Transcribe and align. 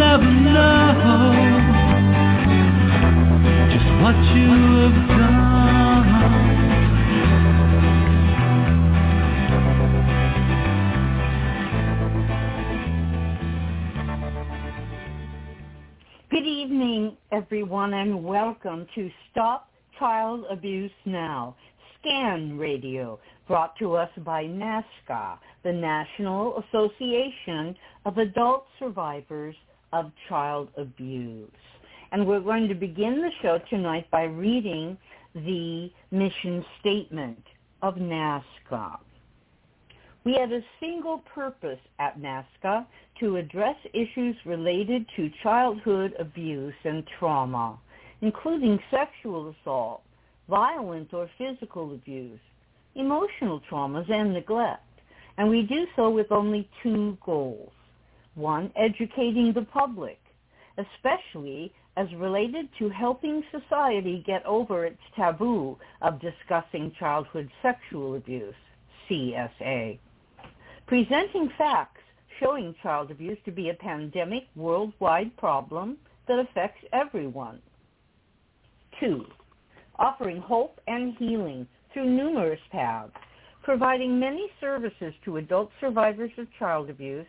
Never 0.00 0.24
know 0.24 1.32
just 3.70 3.88
what 4.00 4.16
you 4.34 4.48
have 4.80 4.98
done. 5.08 6.08
Good 16.30 16.46
evening, 16.46 17.18
everyone, 17.30 17.92
and 17.92 18.24
welcome 18.24 18.86
to 18.94 19.10
Stop 19.30 19.68
Child 19.98 20.46
Abuse 20.50 20.90
Now, 21.04 21.54
SCAN 22.00 22.56
Radio, 22.56 23.20
brought 23.46 23.76
to 23.78 23.96
us 23.96 24.08
by 24.24 24.44
NAASCA, 24.44 25.36
the 25.62 25.72
National 25.74 26.64
Association 26.70 27.76
of 28.06 28.16
Adult 28.16 28.64
Survivors 28.78 29.54
of 29.92 30.10
Child 30.28 30.68
Abuse. 30.76 31.50
And 32.12 32.26
we're 32.26 32.40
going 32.40 32.68
to 32.68 32.74
begin 32.74 33.20
the 33.20 33.30
show 33.42 33.60
tonight 33.70 34.10
by 34.10 34.24
reading 34.24 34.98
the 35.34 35.90
mission 36.10 36.64
statement 36.80 37.42
of 37.82 37.94
NAASCA. 37.94 38.98
We 40.24 40.34
have 40.34 40.52
a 40.52 40.64
single 40.80 41.18
purpose 41.34 41.78
at 41.98 42.20
NAASCA 42.20 42.86
to 43.20 43.36
address 43.36 43.76
issues 43.94 44.36
related 44.44 45.06
to 45.16 45.30
childhood 45.42 46.14
abuse 46.18 46.74
and 46.84 47.04
trauma, 47.18 47.78
including 48.20 48.78
sexual 48.90 49.54
assault, 49.60 50.02
violent 50.48 51.14
or 51.14 51.30
physical 51.38 51.94
abuse, 51.94 52.40
emotional 52.96 53.60
traumas, 53.70 54.10
and 54.10 54.34
neglect. 54.34 54.82
And 55.38 55.48
we 55.48 55.62
do 55.62 55.86
so 55.96 56.10
with 56.10 56.30
only 56.32 56.68
two 56.82 57.16
goals. 57.24 57.72
One, 58.40 58.72
educating 58.76 59.52
the 59.52 59.62
public, 59.62 60.18
especially 60.78 61.72
as 61.96 62.08
related 62.16 62.68
to 62.78 62.88
helping 62.88 63.42
society 63.50 64.22
get 64.26 64.44
over 64.46 64.86
its 64.86 65.00
taboo 65.14 65.76
of 66.02 66.20
discussing 66.20 66.92
childhood 66.98 67.50
sexual 67.62 68.14
abuse, 68.16 68.54
CSA 69.08 69.98
presenting 70.90 71.48
facts 71.56 72.00
showing 72.40 72.74
child 72.82 73.12
abuse 73.12 73.38
to 73.44 73.52
be 73.52 73.68
a 73.68 73.74
pandemic 73.74 74.42
worldwide 74.56 75.34
problem 75.36 75.96
that 76.26 76.40
affects 76.40 76.84
everyone. 76.92 77.62
Two, 78.98 79.24
offering 80.00 80.40
hope 80.40 80.80
and 80.88 81.14
healing 81.16 81.64
through 81.92 82.10
numerous 82.10 82.58
paths, 82.72 83.12
providing 83.62 84.18
many 84.18 84.50
services 84.60 85.14
to 85.24 85.36
adult 85.36 85.70
survivors 85.80 86.32
of 86.38 86.48
child 86.58 86.90
abuse 86.90 87.26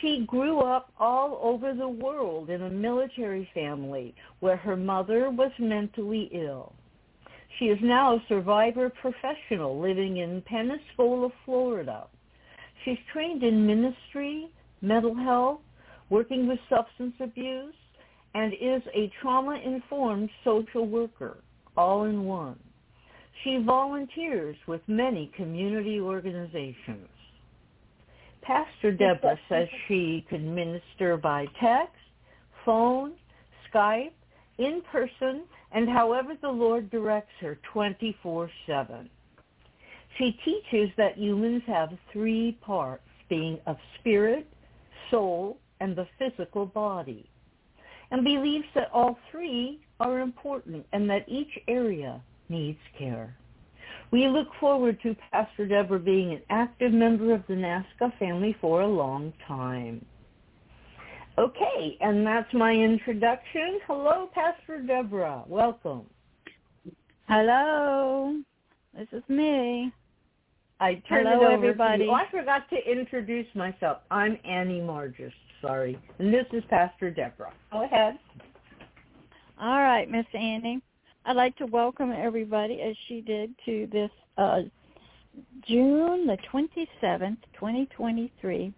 She 0.00 0.24
grew 0.26 0.60
up 0.60 0.90
all 0.98 1.38
over 1.42 1.74
the 1.74 1.86
world 1.86 2.48
in 2.48 2.62
a 2.62 2.70
military 2.70 3.46
family 3.52 4.14
where 4.40 4.56
her 4.56 4.74
mother 4.74 5.28
was 5.28 5.52
mentally 5.58 6.30
ill. 6.32 6.72
She 7.58 7.66
is 7.66 7.78
now 7.82 8.14
a 8.14 8.24
survivor 8.26 8.88
professional 8.88 9.78
living 9.78 10.16
in 10.16 10.40
Pensacola, 10.46 11.28
Florida. 11.44 12.06
She's 12.86 12.96
trained 13.12 13.42
in 13.42 13.66
ministry, 13.66 14.48
mental 14.80 15.14
health, 15.14 15.60
working 16.08 16.48
with 16.48 16.58
substance 16.70 17.16
abuse, 17.20 17.74
and 18.34 18.54
is 18.54 18.80
a 18.94 19.12
trauma-informed 19.20 20.30
social 20.42 20.86
worker, 20.86 21.36
all 21.76 22.04
in 22.04 22.24
one. 22.24 22.58
She 23.44 23.58
volunteers 23.58 24.56
with 24.66 24.80
many 24.86 25.32
community 25.36 26.00
organizations. 26.00 27.08
Pastor 28.42 28.92
Deborah 28.92 29.38
says 29.48 29.68
she 29.88 30.24
can 30.28 30.54
minister 30.54 31.16
by 31.16 31.46
text, 31.60 31.94
phone, 32.64 33.12
Skype, 33.72 34.12
in 34.58 34.82
person, 34.90 35.42
and 35.72 35.88
however 35.88 36.34
the 36.40 36.48
Lord 36.48 36.90
directs 36.90 37.32
her 37.40 37.58
24-7. 37.74 38.48
She 40.18 40.38
teaches 40.44 40.90
that 40.96 41.16
humans 41.16 41.62
have 41.66 41.90
three 42.12 42.52
parts, 42.60 43.02
being 43.28 43.58
of 43.66 43.76
spirit, 43.98 44.46
soul, 45.10 45.58
and 45.80 45.96
the 45.96 46.06
physical 46.18 46.66
body, 46.66 47.28
and 48.10 48.22
believes 48.22 48.66
that 48.74 48.90
all 48.92 49.18
three 49.30 49.80
are 50.00 50.20
important 50.20 50.84
and 50.92 51.08
that 51.08 51.24
each 51.28 51.58
area 51.66 52.20
needs 52.52 52.78
care. 52.96 53.34
We 54.12 54.28
look 54.28 54.48
forward 54.60 55.00
to 55.02 55.16
Pastor 55.32 55.66
Deborah 55.66 55.98
being 55.98 56.32
an 56.32 56.42
active 56.50 56.92
member 56.92 57.34
of 57.34 57.42
the 57.48 57.54
NAASCA 57.54 58.16
family 58.18 58.54
for 58.60 58.82
a 58.82 58.86
long 58.86 59.32
time. 59.48 60.04
Okay, 61.38 61.96
and 62.00 62.26
that's 62.26 62.52
my 62.52 62.72
introduction. 62.72 63.80
Hello, 63.86 64.28
Pastor 64.34 64.82
Deborah. 64.82 65.42
Welcome. 65.48 66.04
Hello. 67.26 68.38
This 68.94 69.08
is 69.12 69.22
me. 69.28 69.90
I 70.78 71.02
turned 71.08 71.26
Hello, 71.26 71.40
it 71.40 71.54
over 71.54 71.54
everybody. 71.54 71.98
to 72.00 72.04
you. 72.04 72.10
Oh, 72.10 72.14
I 72.14 72.30
forgot 72.30 72.68
to 72.68 72.76
introduce 72.90 73.46
myself. 73.54 73.98
I'm 74.10 74.36
Annie 74.44 74.82
Margis. 74.82 75.32
Sorry. 75.62 75.98
And 76.18 76.34
this 76.34 76.44
is 76.52 76.62
Pastor 76.68 77.10
Deborah. 77.10 77.54
Go 77.70 77.84
ahead. 77.84 78.18
All 79.58 79.80
right, 79.80 80.10
Miss 80.10 80.26
Annie. 80.34 80.82
I'd 81.24 81.36
like 81.36 81.56
to 81.58 81.66
welcome 81.66 82.10
everybody, 82.10 82.80
as 82.80 82.96
she 83.06 83.20
did, 83.20 83.54
to 83.64 83.86
this 83.92 84.10
uh, 84.38 84.62
June 85.68 86.26
the 86.26 86.36
27th, 86.52 87.36
2023 87.54 88.72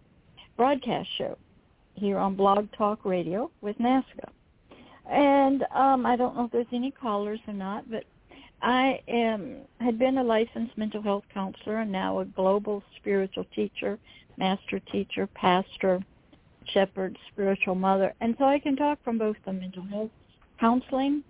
broadcast 0.57 1.09
show. 1.17 1.39
here 1.95 2.19
on 2.19 2.37
Blog 2.37 2.69
Talk 2.77 3.05
Radio 3.05 3.51
with 3.63 3.79
NAASCA. 3.79 4.29
And 5.11 5.65
um, 5.75 6.05
I 6.05 6.17
don't 6.17 6.37
know 6.37 6.45
if 6.45 6.53
there's 6.53 6.67
any 6.73 6.91
callers 6.91 7.41
or 7.49 7.55
not, 7.55 7.91
but 7.91 8.05
I 8.61 9.01
am 9.09 9.63
had 9.81 9.99
been 9.99 10.19
a 10.19 10.25
licensed 10.25 10.77
mental 10.77 11.03
health 11.03 11.25
counselor 11.33 11.79
and 11.79 11.91
now 11.91 12.21
a 12.21 12.27
global 12.27 12.83
spiritual 12.97 13.47
teacher, 13.55 13.99
master 14.37 14.81
teacher, 14.93 15.27
pastor, 15.29 16.01
shepherd, 16.73 17.17
spiritual 17.33 17.75
mother. 17.75 18.15
And 18.21 18.35
so 18.39 18.45
I 18.45 18.59
can 18.59 18.77
talk 18.77 19.03
from 19.03 19.17
both 19.17 19.37
the 19.47 19.53
mental 19.53 19.85
health 19.85 20.11
counseling 20.61 21.25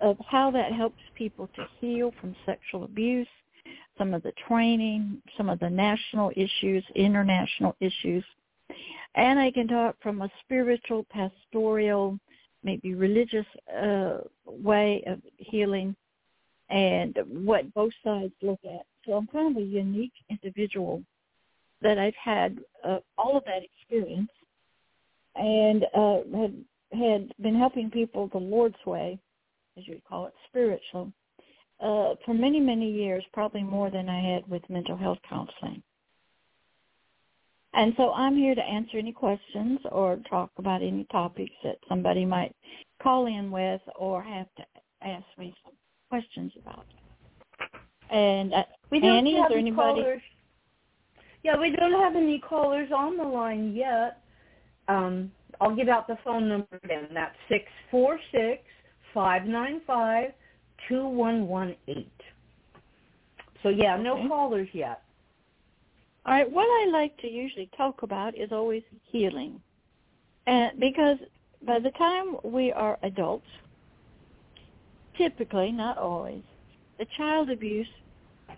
of 0.00 0.16
how 0.28 0.50
that 0.50 0.72
helps 0.72 1.00
people 1.14 1.48
to 1.56 1.66
heal 1.80 2.12
from 2.20 2.34
sexual 2.46 2.84
abuse, 2.84 3.28
some 3.98 4.14
of 4.14 4.22
the 4.22 4.32
training, 4.48 5.20
some 5.36 5.48
of 5.48 5.58
the 5.60 5.68
national 5.70 6.30
issues, 6.36 6.84
international 6.94 7.76
issues. 7.80 8.24
And 9.14 9.38
I 9.38 9.50
can 9.50 9.68
talk 9.68 9.96
from 10.02 10.22
a 10.22 10.30
spiritual, 10.44 11.04
pastoral, 11.10 12.18
maybe 12.62 12.94
religious 12.94 13.46
uh, 13.76 14.18
way 14.46 15.02
of 15.06 15.20
healing 15.38 15.94
and 16.68 17.18
what 17.26 17.72
both 17.74 17.92
sides 18.04 18.32
look 18.42 18.60
at. 18.64 18.86
So 19.04 19.14
I'm 19.14 19.26
kind 19.26 19.56
of 19.56 19.62
a 19.62 19.66
unique 19.66 20.12
individual 20.28 21.02
that 21.82 21.98
I've 21.98 22.14
had 22.22 22.58
uh, 22.84 22.98
all 23.18 23.36
of 23.36 23.44
that 23.44 23.62
experience 23.62 24.30
and 25.34 25.84
uh, 25.94 26.18
had 26.36 26.64
had 26.92 27.32
been 27.40 27.56
helping 27.56 27.88
people 27.88 28.28
the 28.32 28.38
Lord's 28.38 28.74
way, 28.84 29.18
as 29.76 29.86
you 29.86 29.94
would 29.94 30.04
call 30.04 30.26
it, 30.26 30.34
spiritual, 30.48 31.12
uh, 31.80 32.14
for 32.24 32.34
many 32.34 32.60
many 32.60 32.90
years, 32.90 33.24
probably 33.32 33.62
more 33.62 33.90
than 33.90 34.08
I 34.08 34.34
had 34.34 34.48
with 34.48 34.68
mental 34.68 34.96
health 34.96 35.18
counseling. 35.28 35.82
And 37.72 37.94
so 37.96 38.12
I'm 38.12 38.36
here 38.36 38.54
to 38.54 38.62
answer 38.62 38.98
any 38.98 39.12
questions 39.12 39.78
or 39.92 40.18
talk 40.28 40.50
about 40.58 40.82
any 40.82 41.06
topics 41.12 41.54
that 41.62 41.76
somebody 41.88 42.24
might 42.24 42.54
call 43.00 43.26
in 43.26 43.50
with 43.50 43.80
or 43.96 44.22
have 44.22 44.48
to 44.56 44.64
ask 45.02 45.24
me 45.38 45.54
some 45.64 45.74
questions 46.08 46.52
about. 46.60 46.84
And 48.10 48.52
uh, 48.52 48.64
we 48.90 48.98
don't 48.98 49.18
Annie, 49.18 49.36
have 49.36 49.46
is 49.46 49.48
there 49.50 49.58
any 49.58 49.70
anybody? 49.70 50.02
Callers. 50.02 50.22
Yeah, 51.44 51.58
we 51.58 51.70
don't 51.70 51.92
have 51.92 52.16
any 52.16 52.40
callers 52.40 52.90
on 52.94 53.16
the 53.16 53.22
line 53.24 53.72
yet. 53.72 54.20
Um, 54.88 55.30
I'll 55.60 55.74
give 55.74 55.88
out 55.88 56.08
the 56.08 56.18
phone 56.24 56.48
number 56.48 56.80
again. 56.82 57.08
That's 57.14 57.36
six 57.48 57.64
four 57.90 58.18
six 58.32 58.62
five 59.12 59.44
nine 59.46 59.80
five 59.86 60.32
two 60.88 61.06
one 61.06 61.46
one 61.48 61.76
eight. 61.88 62.12
So 63.62 63.68
yeah, 63.68 63.96
no 63.96 64.16
Okay. 64.18 64.28
callers 64.28 64.68
yet. 64.72 65.02
All 66.26 66.34
right, 66.34 66.50
what 66.50 66.64
I 66.64 66.90
like 66.90 67.16
to 67.18 67.28
usually 67.28 67.70
talk 67.76 68.02
about 68.02 68.36
is 68.36 68.52
always 68.52 68.82
healing. 69.10 69.60
And 70.46 70.78
because 70.78 71.18
by 71.66 71.78
the 71.78 71.90
time 71.92 72.36
we 72.44 72.72
are 72.72 72.98
adults, 73.02 73.46
typically, 75.16 75.72
not 75.72 75.98
always, 75.98 76.42
the 76.98 77.06
child 77.16 77.50
abuse 77.50 77.88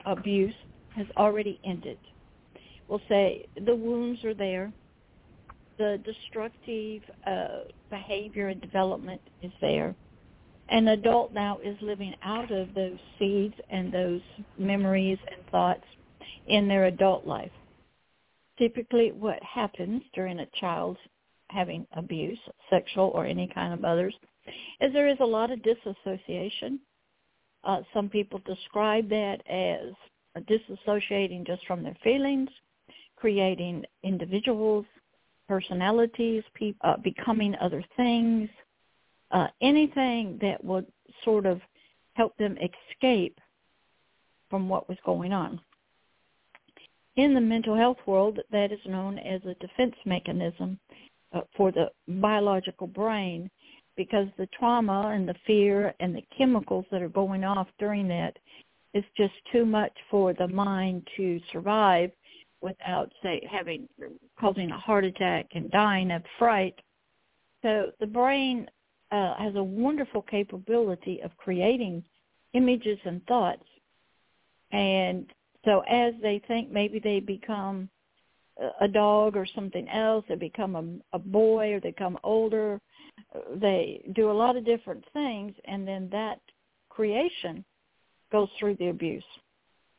abuse 0.06 0.54
has 0.96 1.06
already 1.16 1.60
ended. 1.64 1.98
We'll 2.88 3.00
say 3.08 3.46
the 3.64 3.74
wounds 3.74 4.24
are 4.24 4.34
there, 4.34 4.72
the 5.78 6.00
destructive 6.04 7.02
uh, 7.26 7.64
behavior 7.90 8.48
and 8.48 8.60
development 8.60 9.20
is 9.42 9.52
there. 9.60 9.94
An 10.72 10.88
adult 10.88 11.34
now 11.34 11.58
is 11.62 11.76
living 11.82 12.14
out 12.22 12.50
of 12.50 12.72
those 12.72 12.96
seeds 13.18 13.54
and 13.68 13.92
those 13.92 14.22
memories 14.58 15.18
and 15.30 15.46
thoughts 15.50 15.84
in 16.46 16.66
their 16.66 16.86
adult 16.86 17.26
life. 17.26 17.50
Typically 18.58 19.12
what 19.12 19.38
happens 19.42 20.02
during 20.14 20.38
a 20.38 20.46
child's 20.58 20.98
having 21.50 21.86
abuse, 21.94 22.38
sexual 22.70 23.12
or 23.14 23.26
any 23.26 23.50
kind 23.54 23.74
of 23.74 23.84
others, 23.84 24.14
is 24.80 24.90
there 24.94 25.08
is 25.08 25.18
a 25.20 25.24
lot 25.24 25.50
of 25.50 25.62
disassociation. 25.62 26.80
Uh, 27.64 27.82
some 27.92 28.08
people 28.08 28.40
describe 28.46 29.10
that 29.10 29.42
as 29.46 29.92
disassociating 30.46 31.46
just 31.46 31.66
from 31.66 31.82
their 31.82 31.96
feelings, 32.02 32.48
creating 33.16 33.84
individuals, 34.04 34.86
personalities, 35.46 36.42
pe- 36.54 36.72
uh, 36.80 36.96
becoming 36.96 37.54
other 37.60 37.84
things, 37.94 38.48
uh, 39.32 39.48
anything 39.60 40.38
that 40.40 40.62
would 40.64 40.86
sort 41.24 41.46
of 41.46 41.60
help 42.14 42.36
them 42.36 42.56
escape 42.58 43.38
from 44.50 44.68
what 44.68 44.88
was 44.88 44.98
going 45.04 45.32
on. 45.32 45.60
In 47.16 47.34
the 47.34 47.40
mental 47.40 47.76
health 47.76 47.98
world, 48.06 48.38
that 48.50 48.72
is 48.72 48.80
known 48.86 49.18
as 49.18 49.40
a 49.44 49.54
defense 49.54 49.94
mechanism 50.04 50.78
uh, 51.32 51.40
for 51.56 51.72
the 51.72 51.90
biological 52.08 52.86
brain 52.86 53.50
because 53.96 54.28
the 54.38 54.48
trauma 54.58 55.12
and 55.14 55.28
the 55.28 55.34
fear 55.46 55.94
and 56.00 56.14
the 56.14 56.24
chemicals 56.36 56.86
that 56.90 57.02
are 57.02 57.08
going 57.08 57.44
off 57.44 57.68
during 57.78 58.08
that 58.08 58.38
is 58.94 59.04
just 59.16 59.34
too 59.50 59.64
much 59.64 59.92
for 60.10 60.32
the 60.34 60.48
mind 60.48 61.06
to 61.16 61.40
survive 61.50 62.10
without 62.60 63.10
say 63.22 63.46
having 63.50 63.88
causing 64.38 64.70
a 64.70 64.78
heart 64.78 65.04
attack 65.04 65.46
and 65.54 65.70
dying 65.70 66.10
of 66.10 66.22
fright 66.38 66.74
so 67.62 67.90
the 68.00 68.06
brain 68.06 68.68
uh, 69.12 69.34
has 69.36 69.54
a 69.54 69.62
wonderful 69.62 70.22
capability 70.22 71.20
of 71.22 71.36
creating 71.36 72.02
images 72.54 72.98
and 73.04 73.24
thoughts 73.26 73.64
and 74.72 75.26
so 75.64 75.80
as 75.88 76.14
they 76.22 76.40
think 76.48 76.70
maybe 76.70 76.98
they 76.98 77.20
become 77.20 77.88
a 78.80 78.88
dog 78.88 79.36
or 79.36 79.46
something 79.46 79.88
else, 79.88 80.24
they 80.28 80.34
become 80.34 80.76
a, 81.12 81.16
a 81.16 81.18
boy 81.18 81.72
or 81.72 81.80
they 81.80 81.90
become 81.90 82.18
older, 82.22 82.80
they 83.56 84.02
do 84.14 84.30
a 84.30 84.32
lot 84.32 84.56
of 84.56 84.64
different 84.64 85.04
things, 85.12 85.54
and 85.64 85.86
then 85.86 86.08
that 86.10 86.40
creation 86.88 87.64
goes 88.30 88.48
through 88.58 88.76
the 88.76 88.88
abuse. 88.88 89.24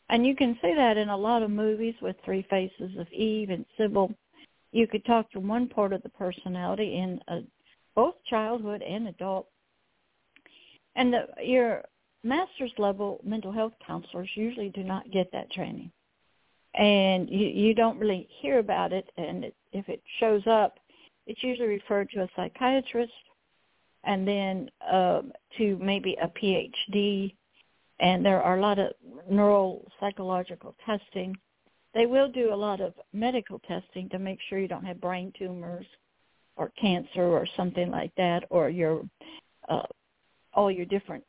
And 0.10 0.26
you 0.26 0.36
can 0.36 0.58
see 0.62 0.74
that 0.76 0.98
in 0.98 1.10
a 1.10 1.18
lot 1.18 1.44
of 1.44 1.50
movies 1.50 1.96
with 2.02 2.16
Three 2.24 2.46
Faces 2.50 2.98
of 3.00 3.12
Eve 3.12 3.50
and 3.50 3.66
Sybil. 3.78 4.14
You 4.72 4.88
could 4.88 5.06
talk 5.06 5.32
to 5.32 5.40
one 5.40 5.68
part 5.68 5.94
of 5.94 6.04
the 6.04 6.10
personality 6.10 6.98
in 6.98 7.20
a, 7.28 7.42
both 7.96 8.16
childhood 8.30 8.82
and 8.82 9.08
adult. 9.08 9.48
And 10.96 11.14
the, 11.14 11.28
your 11.44 11.84
master's 12.24 12.72
level 12.78 13.20
mental 13.24 13.52
health 13.52 13.74
counselors 13.86 14.30
usually 14.36 14.70
do 14.70 14.84
not 14.84 15.12
get 15.12 15.32
that 15.32 15.52
training. 15.52 15.92
And 16.76 17.30
you, 17.30 17.48
you 17.48 17.74
don't 17.76 18.00
really 18.00 18.28
hear 18.42 18.60
about 18.60 18.94
it, 18.94 19.08
and 19.18 19.44
it, 19.46 19.56
if 19.74 19.88
it 19.90 20.02
shows 20.20 20.42
up, 20.48 20.80
it's 21.28 21.44
usually 21.44 21.68
referred 21.68 22.10
to 22.12 22.24
a 22.24 22.30
psychiatrist 22.36 23.12
and 24.04 24.28
then 24.28 24.70
uh, 24.92 25.22
to 25.58 25.78
maybe 25.78 26.18
a 26.22 26.28
PhD. 26.28 27.34
And 28.00 28.26
there 28.26 28.42
are 28.42 28.58
a 28.58 28.62
lot 28.62 28.80
of 28.80 28.92
neuropsychological 29.32 30.74
testing. 30.86 31.36
They 31.94 32.06
will 32.08 32.28
do 32.28 32.54
a 32.54 32.56
lot 32.56 32.82
of 32.82 32.94
medical 33.14 33.60
testing 33.60 34.10
to 34.10 34.20
make 34.20 34.40
sure 34.50 34.60
you 34.60 34.68
don't 34.68 34.86
have 34.86 35.00
brain 35.00 35.32
tumors 35.38 35.86
or 36.56 36.72
cancer 36.80 37.24
or 37.24 37.48
something 37.58 37.90
like 37.90 38.14
that, 38.16 38.44
or 38.50 38.70
your 38.70 39.02
uh, 39.70 39.84
all 40.54 40.72
your 40.72 40.86
different 40.86 41.24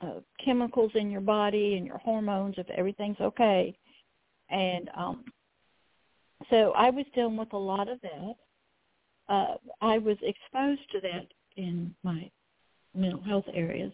uh, 0.00 0.20
chemicals 0.44 0.92
in 0.94 1.10
your 1.10 1.20
body 1.20 1.76
and 1.76 1.86
your 1.86 1.98
hormones, 1.98 2.54
if 2.58 2.68
everything's 2.70 3.20
okay. 3.20 3.76
And 4.50 4.90
um, 4.96 5.24
so 6.50 6.72
I 6.76 6.90
was 6.90 7.06
dealing 7.14 7.36
with 7.36 7.52
a 7.52 7.58
lot 7.58 7.88
of 7.88 8.00
that. 8.02 8.34
Uh, 9.28 9.54
I 9.80 9.98
was 9.98 10.16
exposed 10.22 10.82
to 10.92 11.00
that 11.00 11.26
in 11.56 11.94
my 12.02 12.30
mental 12.94 13.22
health 13.22 13.46
areas. 13.52 13.92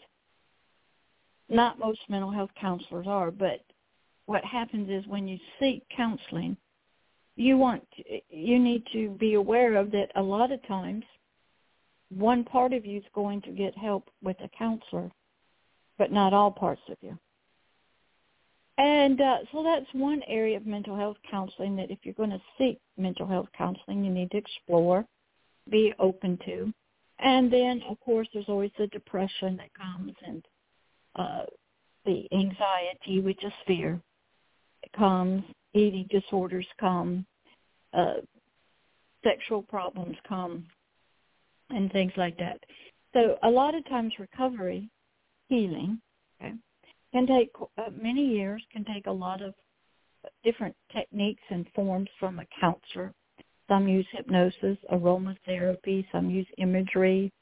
Not 1.48 1.78
most 1.78 2.00
mental 2.08 2.30
health 2.30 2.50
counselors 2.60 3.06
are, 3.08 3.30
but 3.30 3.60
what 4.26 4.44
happens 4.44 4.88
is 4.88 5.06
when 5.08 5.26
you 5.26 5.38
seek 5.58 5.82
counseling, 5.94 6.56
you 7.40 7.56
want 7.56 7.84
you 8.28 8.58
need 8.58 8.84
to 8.92 9.10
be 9.10 9.34
aware 9.34 9.76
of 9.76 9.90
that 9.90 10.08
a 10.16 10.22
lot 10.22 10.52
of 10.52 10.66
times 10.66 11.04
one 12.10 12.44
part 12.44 12.72
of 12.72 12.84
you 12.84 12.98
is 12.98 13.04
going 13.14 13.40
to 13.42 13.50
get 13.50 13.76
help 13.78 14.10
with 14.22 14.36
a 14.40 14.48
counselor, 14.58 15.10
but 15.96 16.10
not 16.10 16.32
all 16.32 16.50
parts 16.50 16.82
of 16.90 16.96
you. 17.00 17.16
And 18.78 19.20
uh, 19.20 19.38
so 19.52 19.62
that's 19.62 19.86
one 19.92 20.22
area 20.26 20.56
of 20.56 20.66
mental 20.66 20.96
health 20.96 21.18
counseling 21.30 21.76
that 21.76 21.90
if 21.90 21.98
you're 22.02 22.14
going 22.14 22.30
to 22.30 22.40
seek 22.58 22.80
mental 22.96 23.26
health 23.26 23.48
counseling, 23.56 24.02
you 24.04 24.10
need 24.10 24.30
to 24.32 24.38
explore, 24.38 25.04
be 25.70 25.92
open 25.98 26.38
to. 26.46 26.72
And 27.18 27.52
then, 27.52 27.82
of 27.88 28.00
course, 28.00 28.26
there's 28.32 28.48
always 28.48 28.70
the 28.78 28.86
depression 28.88 29.58
that 29.58 29.74
comes 29.74 30.14
and 30.26 30.44
uh, 31.14 31.42
the 32.06 32.26
anxiety, 32.32 33.20
which 33.20 33.44
is 33.44 33.52
fear, 33.66 34.00
it 34.82 34.92
comes. 34.92 35.44
Eating 35.74 36.08
disorders 36.10 36.66
come. 36.80 37.24
Uh, 37.92 38.14
sexual 39.22 39.62
problems 39.62 40.16
come 40.28 40.66
and 41.70 41.92
things 41.92 42.12
like 42.16 42.36
that. 42.38 42.58
So 43.12 43.36
a 43.42 43.50
lot 43.50 43.74
of 43.74 43.86
times 43.88 44.12
recovery, 44.18 44.88
healing, 45.48 46.00
okay, 46.40 46.54
can 47.12 47.26
take 47.26 47.50
uh, 47.76 47.90
many 48.00 48.24
years, 48.24 48.62
can 48.72 48.84
take 48.84 49.06
a 49.06 49.12
lot 49.12 49.42
of 49.42 49.54
different 50.44 50.76
techniques 50.92 51.42
and 51.50 51.66
forms 51.74 52.08
from 52.18 52.38
a 52.38 52.46
counselor. 52.60 53.12
Some 53.68 53.86
use 53.86 54.06
hypnosis, 54.12 54.76
aromatherapy. 54.92 56.04
Some 56.10 56.28
use 56.28 56.46
imagery. 56.58 57.32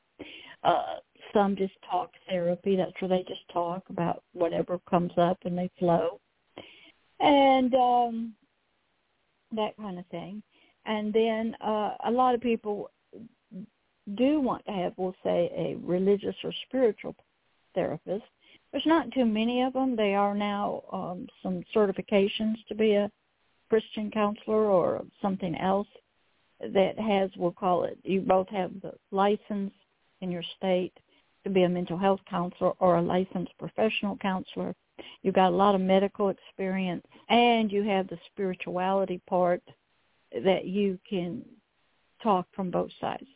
Uh, 0.62 0.97
some 1.33 1.57
just 1.57 1.73
talk 1.90 2.11
therapy. 2.28 2.76
That's 2.76 2.93
where 3.00 3.09
they 3.09 3.25
just 3.26 3.49
talk 3.52 3.83
about 3.88 4.23
whatever 4.33 4.78
comes 4.90 5.12
up 5.17 5.38
and 5.45 5.57
they 5.57 5.71
flow. 5.78 6.21
And 7.21 7.75
um, 7.75 8.35
that 9.52 9.76
kind 9.76 9.99
of 9.99 10.07
thing. 10.07 10.43
And 10.87 11.12
then 11.12 11.55
uh, 11.61 11.95
a 12.07 12.11
lot 12.11 12.35
of 12.35 12.40
people 12.40 12.90
do 14.17 14.40
want 14.40 14.64
to 14.67 14.73
have, 14.73 14.95
we'll 14.97 15.14
say, 15.23 15.50
a 15.55 15.76
religious 15.85 16.35
or 16.43 16.52
spiritual 16.67 17.14
therapist. 17.75 18.25
There's 18.73 18.87
not 18.87 19.11
too 19.12 19.25
many 19.25 19.62
of 19.62 19.73
them. 19.73 19.97
They 19.97 20.14
are 20.14 20.35
now 20.35 20.83
um, 20.93 21.26
some 21.43 21.62
certifications 21.75 22.55
to 22.69 22.75
be 22.75 22.95
a 22.95 23.11
Christian 23.69 24.11
counselor 24.11 24.67
or 24.67 25.05
something 25.21 25.55
else 25.57 25.88
that 26.61 26.99
has, 26.99 27.31
we'll 27.37 27.52
call 27.52 27.85
it, 27.85 27.99
you 28.02 28.21
both 28.21 28.49
have 28.49 28.73
the 28.83 28.93
license 29.11 29.73
in 30.21 30.31
your 30.31 30.43
state 30.57 30.93
to 31.49 31.55
be 31.55 31.64
a 31.64 31.69
mental 31.69 31.99
health 31.99 32.21
counselor 32.28 32.73
or 32.78 32.97
a 32.97 33.02
licensed 33.02 33.52
professional 33.59 34.17
counselor. 34.17 34.75
You've 35.23 35.35
got 35.35 35.52
a 35.52 35.57
lot 35.57 35.75
of 35.75 35.81
medical 35.81 36.28
experience 36.28 37.05
and 37.28 37.71
you 37.71 37.83
have 37.85 38.09
the 38.09 38.19
spirituality 38.33 39.21
part 39.28 39.62
that 40.33 40.67
you 40.67 40.99
can 41.09 41.45
talk 42.23 42.47
from 42.55 42.71
both 42.71 42.90
sides. 43.00 43.26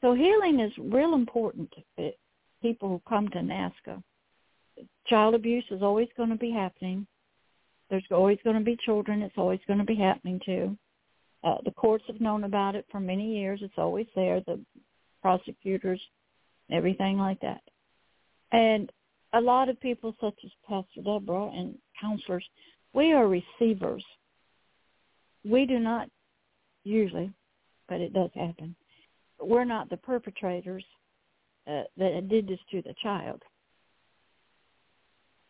So 0.00 0.14
healing 0.14 0.60
is 0.60 0.72
real 0.78 1.14
important 1.14 1.72
to 1.96 2.12
people 2.60 2.88
who 2.88 3.00
come 3.08 3.28
to 3.28 3.38
NAASCA. 3.38 4.02
Child 5.06 5.34
abuse 5.34 5.64
is 5.70 5.82
always 5.82 6.08
going 6.16 6.30
to 6.30 6.36
be 6.36 6.50
happening. 6.50 7.06
There's 7.90 8.04
always 8.10 8.38
going 8.42 8.56
to 8.56 8.64
be 8.64 8.76
children. 8.84 9.22
It's 9.22 9.38
always 9.38 9.60
going 9.66 9.78
to 9.78 9.84
be 9.84 9.94
happening 9.94 10.40
too. 10.44 10.76
Uh, 11.44 11.56
the 11.64 11.70
courts 11.70 12.04
have 12.06 12.20
known 12.20 12.44
about 12.44 12.74
it 12.74 12.86
for 12.90 13.00
many 13.00 13.36
years. 13.36 13.60
It's 13.62 13.78
always 13.78 14.06
there. 14.14 14.40
The 14.46 14.58
prosecutors, 15.20 16.00
everything 16.70 17.18
like 17.18 17.40
that. 17.40 17.60
And 18.52 18.90
a 19.32 19.40
lot 19.40 19.68
of 19.68 19.80
people 19.80 20.14
such 20.20 20.38
as 20.44 20.50
Pastor 20.68 21.02
Deborah 21.02 21.50
and 21.52 21.76
counselors, 22.00 22.44
we 22.92 23.12
are 23.12 23.26
receivers. 23.26 24.04
We 25.44 25.66
do 25.66 25.78
not 25.78 26.08
usually, 26.84 27.32
but 27.88 28.00
it 28.00 28.12
does 28.12 28.30
happen. 28.34 28.76
We're 29.40 29.64
not 29.64 29.90
the 29.90 29.96
perpetrators 29.96 30.84
uh, 31.66 31.82
that 31.96 32.28
did 32.28 32.46
this 32.46 32.60
to 32.70 32.82
the 32.82 32.94
child. 33.02 33.42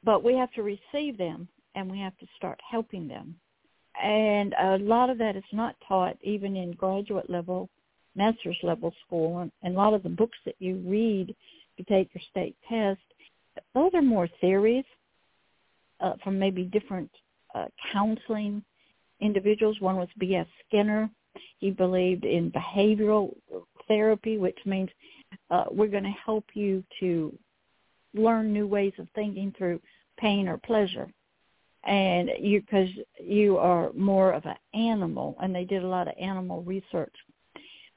But 0.02 0.25
we 0.25 0.35
have 0.35 0.52
to 0.52 0.62
receive 0.62 1.18
them 1.18 1.49
and 1.75 1.90
we 1.90 1.99
have 1.99 2.16
to 2.18 2.26
start 2.37 2.61
helping 2.71 3.09
them. 3.09 3.35
And 4.02 4.54
a 4.61 4.78
lot 4.78 5.11
of 5.11 5.18
that 5.18 5.37
is 5.37 5.44
not 5.52 5.76
taught 5.87 6.16
even 6.23 6.56
in 6.56 6.73
graduate 6.73 7.30
level, 7.30 7.68
master's 8.14 8.56
level 8.62 8.92
school. 9.06 9.38
And, 9.38 9.52
and 9.62 9.75
a 9.75 9.78
lot 9.78 9.94
of 9.94 10.02
the 10.02 10.09
books 10.09 10.38
that 10.44 10.56
you 10.59 10.76
read 10.87 11.35
to 11.76 11.85
take 11.85 12.11
your 12.14 12.23
state 12.30 12.56
test, 12.68 13.00
those 13.75 13.90
are 13.94 14.02
more 14.02 14.28
theories 14.40 14.85
uh, 16.00 16.14
from 16.23 16.38
maybe 16.38 16.64
different 16.64 17.11
uh, 17.54 17.66
counseling 17.92 18.62
individuals. 19.21 19.80
One 19.80 19.97
was 19.97 20.09
B.F. 20.18 20.47
Skinner. 20.66 21.09
He 21.59 21.71
believed 21.71 22.25
in 22.25 22.50
behavioral 22.50 23.35
therapy, 23.88 24.38
which 24.38 24.59
means 24.64 24.90
uh, 25.50 25.64
we're 25.71 25.88
going 25.88 26.04
to 26.04 26.14
help 26.25 26.44
you 26.54 26.85
to 27.00 27.37
learn 28.14 28.52
new 28.52 28.66
ways 28.66 28.92
of 28.99 29.09
thinking 29.14 29.52
through 29.56 29.80
pain 30.18 30.49
or 30.49 30.59
pleasure 30.59 31.09
and 31.87 32.30
you 32.38 32.61
because 32.61 32.88
you 33.23 33.59
are 33.59 33.92
more 33.92 34.33
of 34.33 34.44
an 34.47 34.56
animal 34.73 35.37
and 35.42 35.54
they 35.54 35.64
did 35.64 35.83
a 35.83 35.87
lot 35.87 36.09
of 36.09 36.14
animal 36.21 36.62
research 36.62 37.14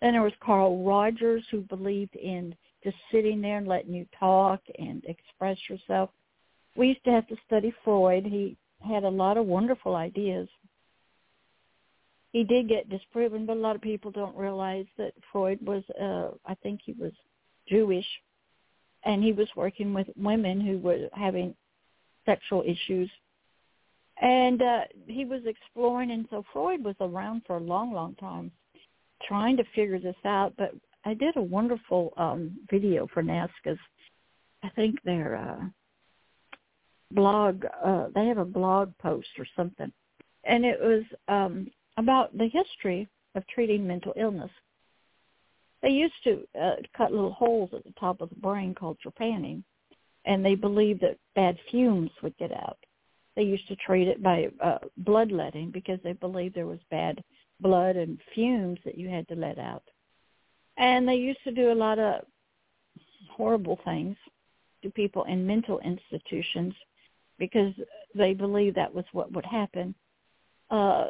then 0.01 0.13
there 0.13 0.21
was 0.21 0.33
carl 0.39 0.83
rogers 0.83 1.43
who 1.49 1.61
believed 1.61 2.15
in 2.15 2.55
just 2.83 2.97
sitting 3.11 3.41
there 3.41 3.57
and 3.57 3.67
letting 3.67 3.93
you 3.93 4.05
talk 4.19 4.61
and 4.77 5.03
express 5.05 5.57
yourself. 5.69 6.09
We 6.75 6.89
used 6.89 7.03
to 7.05 7.11
have 7.11 7.27
to 7.27 7.35
study 7.45 7.73
freud. 7.83 8.25
He 8.25 8.55
had 8.87 9.03
a 9.03 9.09
lot 9.09 9.37
of 9.37 9.45
wonderful 9.45 9.95
ideas. 9.95 10.47
He 12.31 12.43
did 12.43 12.69
get 12.69 12.89
disproven 12.89 13.45
but 13.45 13.57
a 13.57 13.59
lot 13.59 13.75
of 13.75 13.81
people 13.81 14.11
don't 14.11 14.37
realize 14.37 14.85
that 14.97 15.13
freud 15.31 15.57
was 15.65 15.83
uh 15.99 16.29
i 16.45 16.53
think 16.61 16.81
he 16.83 16.93
was 16.93 17.13
jewish. 17.67 18.05
And 19.05 19.23
he 19.23 19.31
was 19.31 19.47
working 19.55 19.93
with 19.93 20.07
women 20.17 20.59
who 20.59 20.79
were 20.79 21.07
having 21.13 21.55
sexual 22.25 22.63
issues. 22.65 23.09
And 24.21 24.61
uh, 24.61 24.81
he 25.05 25.23
was 25.23 25.41
exploring, 25.45 26.11
and 26.11 26.25
so 26.29 26.43
Freud 26.51 26.83
was 26.83 26.95
around 26.99 27.43
for 27.45 27.57
a 27.57 27.61
long, 27.61 27.93
long 27.93 28.15
time 28.15 28.51
trying 29.27 29.57
to 29.57 29.63
figure 29.75 29.99
this 29.99 30.15
out. 30.25 30.53
But 30.57 30.73
I 31.05 31.13
did 31.13 31.35
a 31.37 31.41
wonderful 31.41 32.13
um, 32.17 32.57
video 32.69 33.07
for 33.13 33.23
NAASCA's. 33.23 33.79
I 34.63 34.69
think 34.69 35.01
their 35.03 35.35
uh, 35.35 35.65
blog, 37.11 37.63
uh, 37.83 38.07
they 38.13 38.25
have 38.25 38.37
a 38.37 38.45
blog 38.45 38.91
post 38.99 39.27
or 39.37 39.45
something. 39.55 39.91
And 40.43 40.65
it 40.65 40.79
was 40.79 41.03
um, 41.27 41.67
about 41.97 42.37
the 42.37 42.49
history 42.49 43.07
of 43.35 43.45
treating 43.47 43.85
mental 43.85 44.13
illness. 44.17 44.51
They 45.81 45.89
used 45.89 46.15
to 46.23 46.43
uh, 46.59 46.75
cut 46.95 47.11
little 47.11 47.33
holes 47.33 47.69
at 47.75 47.83
the 47.83 47.93
top 47.99 48.21
of 48.21 48.29
the 48.29 48.35
brain 48.35 48.73
called 48.73 48.97
trepanning, 49.05 49.63
and 50.25 50.43
they 50.43 50.55
believed 50.55 51.01
that 51.01 51.19
bad 51.35 51.57
fumes 51.69 52.09
would 52.23 52.35
get 52.37 52.51
out 52.51 52.77
they 53.37 53.43
used 53.43 53.67
to 53.67 53.75
treat 53.75 54.07
it 54.07 54.21
by 54.21 54.47
uh, 54.61 54.79
bloodletting 54.97 55.69
because 55.69 55.99
they 56.03 56.13
believed 56.13 56.55
there 56.55 56.65
was 56.65 56.79
bad 56.89 57.23
blood 57.59 57.95
and 57.95 58.19
fumes 58.33 58.79
that 58.85 58.97
you 58.97 59.09
had 59.09 59.27
to 59.27 59.35
let 59.35 59.57
out. 59.57 59.83
And 60.77 61.07
they 61.07 61.15
used 61.15 61.43
to 61.43 61.51
do 61.51 61.71
a 61.71 61.73
lot 61.73 61.99
of 61.99 62.23
horrible 63.29 63.79
things 63.83 64.15
to 64.83 64.89
people 64.89 65.23
in 65.23 65.45
mental 65.45 65.79
institutions 65.79 66.73
because 67.39 67.73
they 68.15 68.33
believed 68.33 68.77
that 68.77 68.93
was 68.93 69.05
what 69.11 69.31
would 69.31 69.45
happen. 69.45 69.93
Uh, 70.69 71.07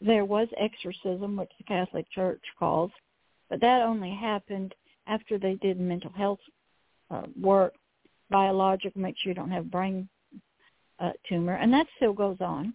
there 0.00 0.24
was 0.24 0.48
exorcism, 0.58 1.36
which 1.36 1.50
the 1.58 1.64
Catholic 1.64 2.10
Church 2.10 2.42
calls, 2.58 2.90
but 3.48 3.60
that 3.60 3.82
only 3.82 4.14
happened 4.14 4.74
after 5.06 5.38
they 5.38 5.54
did 5.54 5.80
mental 5.80 6.10
health 6.10 6.40
uh, 7.10 7.22
work, 7.40 7.74
biologic, 8.30 8.96
make 8.96 9.16
sure 9.18 9.30
you 9.30 9.34
don't 9.34 9.50
have 9.50 9.70
brain 9.70 10.08
uh, 10.98 11.12
tumor, 11.28 11.54
and 11.54 11.72
that 11.72 11.86
still 11.96 12.12
goes 12.12 12.38
on. 12.40 12.74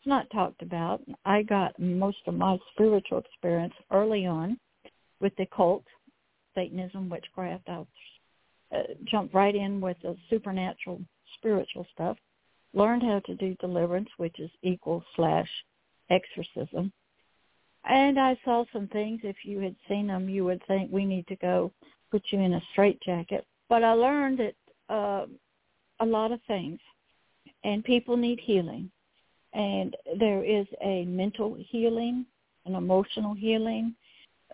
It's 0.00 0.08
not 0.08 0.30
talked 0.30 0.62
about. 0.62 1.02
I 1.26 1.42
got 1.42 1.78
most 1.78 2.16
of 2.26 2.32
my 2.32 2.56
spiritual 2.72 3.18
experience 3.18 3.74
early 3.90 4.24
on 4.24 4.58
with 5.20 5.36
the 5.36 5.44
cult, 5.54 5.84
Satanism, 6.54 7.10
witchcraft. 7.10 7.68
I 7.68 7.84
uh, 8.74 8.82
jumped 9.04 9.34
right 9.34 9.54
in 9.54 9.78
with 9.78 9.98
the 10.02 10.16
supernatural, 10.30 11.02
spiritual 11.34 11.86
stuff. 11.92 12.16
Learned 12.72 13.02
how 13.02 13.20
to 13.26 13.34
do 13.34 13.54
deliverance, 13.56 14.08
which 14.16 14.40
is 14.40 14.50
equal 14.62 15.04
slash 15.16 15.50
exorcism. 16.08 16.90
And 17.84 18.18
I 18.18 18.38
saw 18.42 18.64
some 18.72 18.88
things. 18.88 19.20
If 19.22 19.36
you 19.44 19.60
had 19.60 19.76
seen 19.86 20.06
them, 20.06 20.30
you 20.30 20.46
would 20.46 20.62
think 20.66 20.90
we 20.90 21.04
need 21.04 21.26
to 21.26 21.36
go 21.36 21.72
put 22.10 22.22
you 22.30 22.40
in 22.40 22.54
a 22.54 22.62
straitjacket. 22.72 23.44
But 23.68 23.84
I 23.84 23.92
learned 23.92 24.38
that 24.38 24.94
uh, 24.94 25.26
a 26.00 26.06
lot 26.06 26.32
of 26.32 26.40
things 26.46 26.80
and 27.64 27.84
people 27.84 28.16
need 28.16 28.40
healing. 28.40 28.90
And 29.52 29.96
there 30.18 30.44
is 30.44 30.66
a 30.82 31.04
mental 31.06 31.56
healing, 31.70 32.26
an 32.66 32.74
emotional 32.74 33.34
healing. 33.34 33.94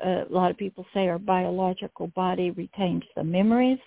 Uh, 0.04 0.24
a 0.28 0.32
lot 0.32 0.50
of 0.50 0.56
people 0.56 0.86
say 0.94 1.08
our 1.08 1.18
biological 1.18 2.08
body 2.08 2.50
retains 2.50 3.02
the 3.14 3.24
memories, 3.24 3.78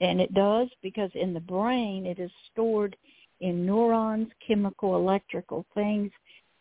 and 0.00 0.20
it 0.20 0.32
does 0.34 0.68
because 0.82 1.10
in 1.14 1.34
the 1.34 1.40
brain 1.40 2.06
it 2.06 2.18
is 2.18 2.30
stored 2.52 2.96
in 3.40 3.66
neurons, 3.66 4.28
chemical, 4.46 4.96
electrical 4.96 5.64
things. 5.74 6.10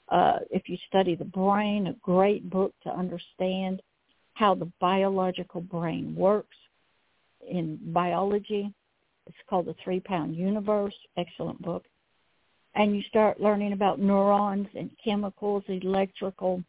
Uh, 0.10 0.39
if 0.50 0.68
you 0.68 0.78
study 0.88 1.16
the 1.16 1.25
brain, 1.25 1.88
a 1.88 1.94
great 2.01 2.50
book 2.50 2.74
to 2.84 2.89
understand 2.89 3.82
how 4.34 4.56
the 4.56 4.72
biological 4.80 5.62
brain 5.62 6.16
works 6.16 6.56
in 7.50 7.78
biology. 7.94 8.74
It's 9.28 9.38
called 9.50 9.68
The 9.68 9.75
Three 9.84 10.00
Pound 10.00 10.36
Universe. 10.36 10.96
Excellent 11.18 11.62
book. 11.62 11.86
And 12.75 12.95
you 12.95 13.01
start 13.03 13.41
learning 13.41 13.73
about 13.73 13.99
neurons 13.99 14.67
and 14.75 14.89
chemicals, 15.03 15.63
electrical, 15.67 16.63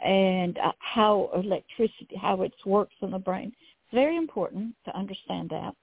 and 0.00 0.58
uh, 0.58 0.72
how 0.78 1.30
electricity, 1.34 2.16
how 2.20 2.42
it 2.42 2.52
works 2.64 2.94
in 3.02 3.10
the 3.10 3.18
brain. 3.18 3.48
It's 3.48 3.94
very 3.94 4.16
important 4.16 4.74
to 4.84 4.96
understand 4.96 5.50
that. 5.50 5.74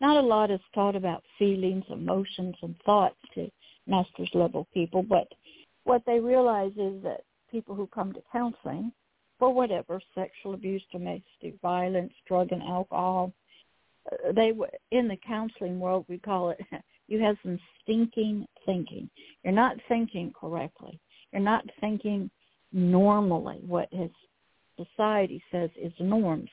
Not 0.00 0.22
a 0.22 0.26
lot 0.26 0.50
is 0.50 0.60
taught 0.74 0.96
about 0.96 1.22
feelings, 1.38 1.84
emotions, 1.90 2.56
and 2.62 2.74
thoughts 2.84 3.18
to 3.34 3.50
master's 3.86 4.30
level 4.34 4.66
people, 4.74 5.02
but 5.02 5.28
what 5.84 6.02
they 6.06 6.18
realize 6.18 6.72
is 6.72 7.02
that 7.02 7.22
people 7.50 7.74
who 7.74 7.86
come 7.86 8.12
to 8.12 8.22
counseling 8.32 8.92
for 9.38 9.52
whatever, 9.52 10.00
sexual 10.14 10.54
abuse, 10.54 10.82
domestic 10.92 11.54
violence, 11.60 12.12
drug 12.26 12.52
and 12.52 12.62
alcohol, 12.62 13.32
they 14.34 14.52
in 14.90 15.08
the 15.08 15.16
counseling 15.16 15.78
world 15.78 16.04
we 16.08 16.18
call 16.18 16.50
it 16.50 16.60
you 17.12 17.20
have 17.20 17.36
some 17.42 17.58
stinking 17.82 18.46
thinking 18.64 19.08
you're 19.44 19.52
not 19.52 19.76
thinking 19.88 20.32
correctly 20.38 20.98
you're 21.32 21.42
not 21.42 21.64
thinking 21.80 22.30
normally, 22.72 23.58
what 23.66 23.88
his 23.92 24.10
society 24.76 25.42
says 25.50 25.70
is 25.80 25.92
norms. 25.98 26.50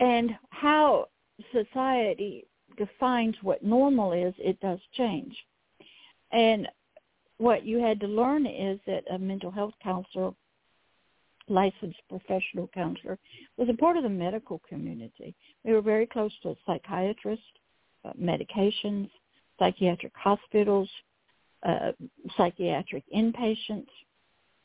And 0.00 0.30
how 0.50 1.06
society 1.52 2.46
defines 2.76 3.36
what 3.42 3.64
normal 3.64 4.12
is, 4.12 4.34
it 4.38 4.60
does 4.60 4.78
change. 4.94 5.36
And 6.32 6.68
what 7.38 7.64
you 7.64 7.78
had 7.78 8.00
to 8.00 8.06
learn 8.06 8.46
is 8.46 8.78
that 8.86 9.04
a 9.10 9.18
mental 9.18 9.50
health 9.50 9.74
counselor, 9.82 10.32
licensed 11.48 12.00
professional 12.08 12.68
counselor, 12.74 13.18
was 13.56 13.68
a 13.68 13.74
part 13.74 13.96
of 13.96 14.02
the 14.02 14.08
medical 14.08 14.60
community. 14.68 15.34
We 15.64 15.72
were 15.72 15.82
very 15.82 16.06
close 16.06 16.32
to 16.42 16.56
psychiatrists, 16.66 17.44
uh, 17.56 17.57
medications, 18.20 19.10
psychiatric 19.58 20.12
hospitals, 20.14 20.88
uh, 21.64 21.92
psychiatric 22.36 23.04
inpatients, 23.14 23.88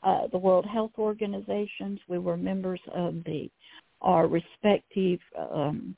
uh, 0.03 0.27
the 0.31 0.37
World 0.37 0.65
Health 0.65 0.91
Organizations. 0.97 1.99
We 2.07 2.19
were 2.19 2.37
members 2.37 2.81
of 2.93 3.23
the 3.25 3.49
our 4.01 4.27
respective 4.27 5.19
um, 5.37 5.95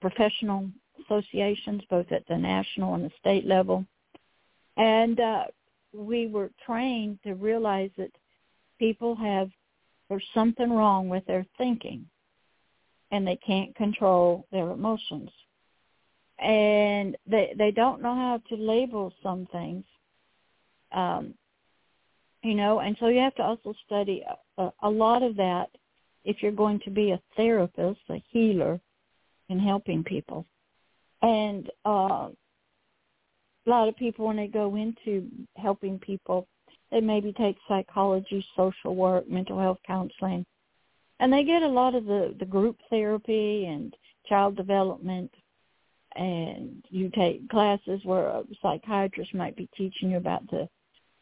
professional 0.00 0.68
associations, 1.04 1.82
both 1.90 2.10
at 2.12 2.26
the 2.28 2.36
national 2.36 2.94
and 2.94 3.04
the 3.04 3.10
state 3.18 3.44
level. 3.44 3.84
And 4.76 5.18
uh, 5.18 5.44
we 5.92 6.28
were 6.28 6.50
trained 6.64 7.18
to 7.24 7.34
realize 7.34 7.90
that 7.98 8.12
people 8.78 9.14
have 9.16 9.50
there's 10.08 10.24
something 10.34 10.70
wrong 10.70 11.08
with 11.08 11.24
their 11.26 11.46
thinking 11.56 12.06
and 13.10 13.26
they 13.26 13.36
can't 13.36 13.74
control 13.74 14.46
their 14.52 14.70
emotions 14.70 15.30
and 16.44 17.16
they 17.26 17.54
they 17.56 17.70
don't 17.70 18.02
know 18.02 18.14
how 18.14 18.40
to 18.48 18.56
label 18.56 19.12
some 19.22 19.46
things 19.50 19.84
um 20.92 21.34
you 22.42 22.54
know 22.54 22.80
and 22.80 22.96
so 23.00 23.08
you 23.08 23.20
have 23.20 23.34
to 23.34 23.42
also 23.42 23.74
study 23.86 24.22
a, 24.58 24.70
a 24.82 24.90
lot 24.90 25.22
of 25.22 25.36
that 25.36 25.68
if 26.24 26.42
you're 26.42 26.52
going 26.52 26.80
to 26.80 26.90
be 26.90 27.10
a 27.10 27.20
therapist 27.36 28.00
a 28.10 28.22
healer 28.30 28.80
in 29.48 29.58
helping 29.58 30.04
people. 30.04 30.46
And 31.22 31.70
uh, 31.84 32.28
a 32.28 32.32
lot 33.66 33.88
of 33.88 33.96
people 33.96 34.26
when 34.26 34.36
they 34.36 34.46
go 34.46 34.76
into 34.76 35.28
helping 35.56 35.98
people, 35.98 36.46
they 36.90 37.00
maybe 37.00 37.32
take 37.32 37.56
psychology, 37.66 38.44
social 38.56 38.94
work, 38.94 39.28
mental 39.28 39.58
health 39.58 39.78
counseling, 39.86 40.44
and 41.20 41.32
they 41.32 41.44
get 41.44 41.62
a 41.62 41.68
lot 41.68 41.94
of 41.94 42.04
the 42.04 42.34
the 42.38 42.44
group 42.44 42.76
therapy 42.90 43.66
and 43.66 43.94
child 44.28 44.56
development 44.56 45.30
and 46.16 46.84
you 46.90 47.10
take 47.10 47.48
classes 47.48 48.00
where 48.04 48.28
a 48.28 48.44
psychiatrist 48.62 49.34
might 49.34 49.56
be 49.56 49.68
teaching 49.76 50.10
you 50.10 50.16
about 50.16 50.48
the 50.50 50.68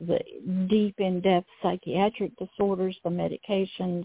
the 0.01 0.19
deep 0.69 0.97
in-depth 0.99 1.47
psychiatric 1.63 2.33
disorders, 2.37 2.97
the 3.05 3.11
medications, 3.11 4.05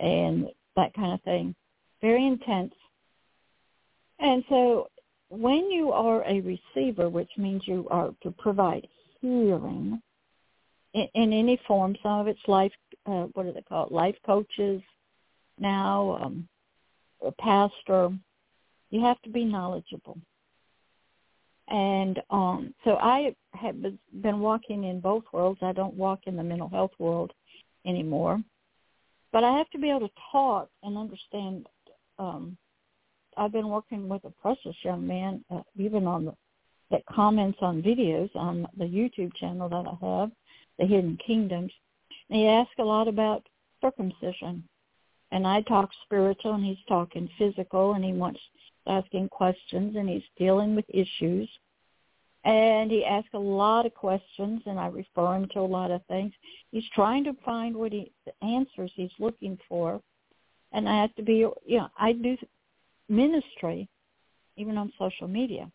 and 0.00 0.48
that 0.74 0.94
kind 0.94 1.12
of 1.12 1.22
thing. 1.22 1.54
Very 2.00 2.26
intense. 2.26 2.72
And 4.18 4.42
so 4.48 4.88
when 5.28 5.70
you 5.70 5.92
are 5.92 6.24
a 6.24 6.40
receiver, 6.40 7.10
which 7.10 7.30
means 7.36 7.62
you 7.66 7.86
are 7.90 8.14
to 8.22 8.30
provide 8.30 8.86
healing 9.20 10.00
in, 10.94 11.08
in 11.14 11.32
any 11.32 11.60
form, 11.66 11.96
some 12.02 12.20
of 12.20 12.26
it's 12.26 12.40
life, 12.46 12.72
uh, 13.06 13.24
what 13.34 13.44
do 13.44 13.52
they 13.52 13.62
call 13.62 13.86
it, 13.86 13.92
life 13.92 14.16
coaches 14.24 14.80
now, 15.58 16.18
um, 16.22 16.48
a 17.26 17.32
pastor, 17.32 18.10
you 18.92 19.00
have 19.00 19.20
to 19.22 19.30
be 19.30 19.44
knowledgeable. 19.44 20.18
And 21.68 22.20
um, 22.30 22.74
so 22.84 22.96
I 22.96 23.34
have 23.54 23.76
been 24.22 24.40
walking 24.40 24.84
in 24.84 25.00
both 25.00 25.24
worlds. 25.32 25.60
I 25.62 25.72
don't 25.72 25.94
walk 25.94 26.20
in 26.26 26.36
the 26.36 26.42
mental 26.42 26.68
health 26.68 26.92
world 26.98 27.32
anymore. 27.86 28.40
But 29.32 29.44
I 29.44 29.56
have 29.56 29.70
to 29.70 29.78
be 29.78 29.88
able 29.88 30.08
to 30.08 30.14
talk 30.30 30.68
and 30.82 30.98
understand 30.98 31.66
um, 32.18 32.56
I've 33.36 33.52
been 33.52 33.68
working 33.68 34.08
with 34.08 34.22
a 34.24 34.30
precious 34.30 34.76
young 34.82 35.06
man, 35.06 35.42
uh, 35.50 35.62
even 35.76 36.06
on 36.06 36.26
the 36.26 36.34
that 36.90 37.06
comments 37.06 37.56
on 37.62 37.82
videos 37.82 38.28
on 38.36 38.68
the 38.76 38.84
YouTube 38.84 39.34
channel 39.36 39.66
that 39.70 39.86
I 39.88 40.20
have, 40.20 40.30
the 40.78 40.84
Hidden 40.84 41.18
Kingdoms. 41.26 41.72
And 42.28 42.38
he 42.38 42.46
asks 42.46 42.74
a 42.78 42.84
lot 42.84 43.08
about 43.08 43.46
circumcision, 43.80 44.62
and 45.30 45.46
I 45.46 45.62
talk 45.62 45.88
spiritual, 46.04 46.52
and 46.52 46.64
he's 46.64 46.84
talking 46.86 47.30
physical, 47.38 47.94
and 47.94 48.04
he 48.04 48.12
wants 48.12 48.40
asking 48.86 49.28
questions, 49.28 49.96
and 49.96 50.08
he's 50.08 50.22
dealing 50.36 50.74
with 50.74 50.84
issues. 50.88 51.48
And 52.44 52.90
he 52.90 53.04
asks 53.04 53.30
a 53.34 53.38
lot 53.38 53.86
of 53.86 53.94
questions, 53.94 54.62
and 54.66 54.78
I 54.78 54.86
refer 54.88 55.36
him 55.36 55.48
to 55.52 55.60
a 55.60 55.60
lot 55.60 55.92
of 55.92 56.04
things. 56.06 56.32
He's 56.72 56.88
trying 56.94 57.22
to 57.24 57.36
find 57.44 57.76
what 57.76 57.92
he 57.92 58.10
the 58.26 58.32
answers 58.44 58.90
he's 58.96 59.12
looking 59.20 59.58
for, 59.68 60.00
and 60.72 60.88
I 60.88 61.00
have 61.00 61.14
to 61.14 61.22
be, 61.22 61.34
you 61.34 61.78
know, 61.78 61.88
I 61.96 62.12
do 62.12 62.36
ministry, 63.08 63.88
even 64.56 64.76
on 64.76 64.92
social 64.98 65.28
media. 65.28 65.70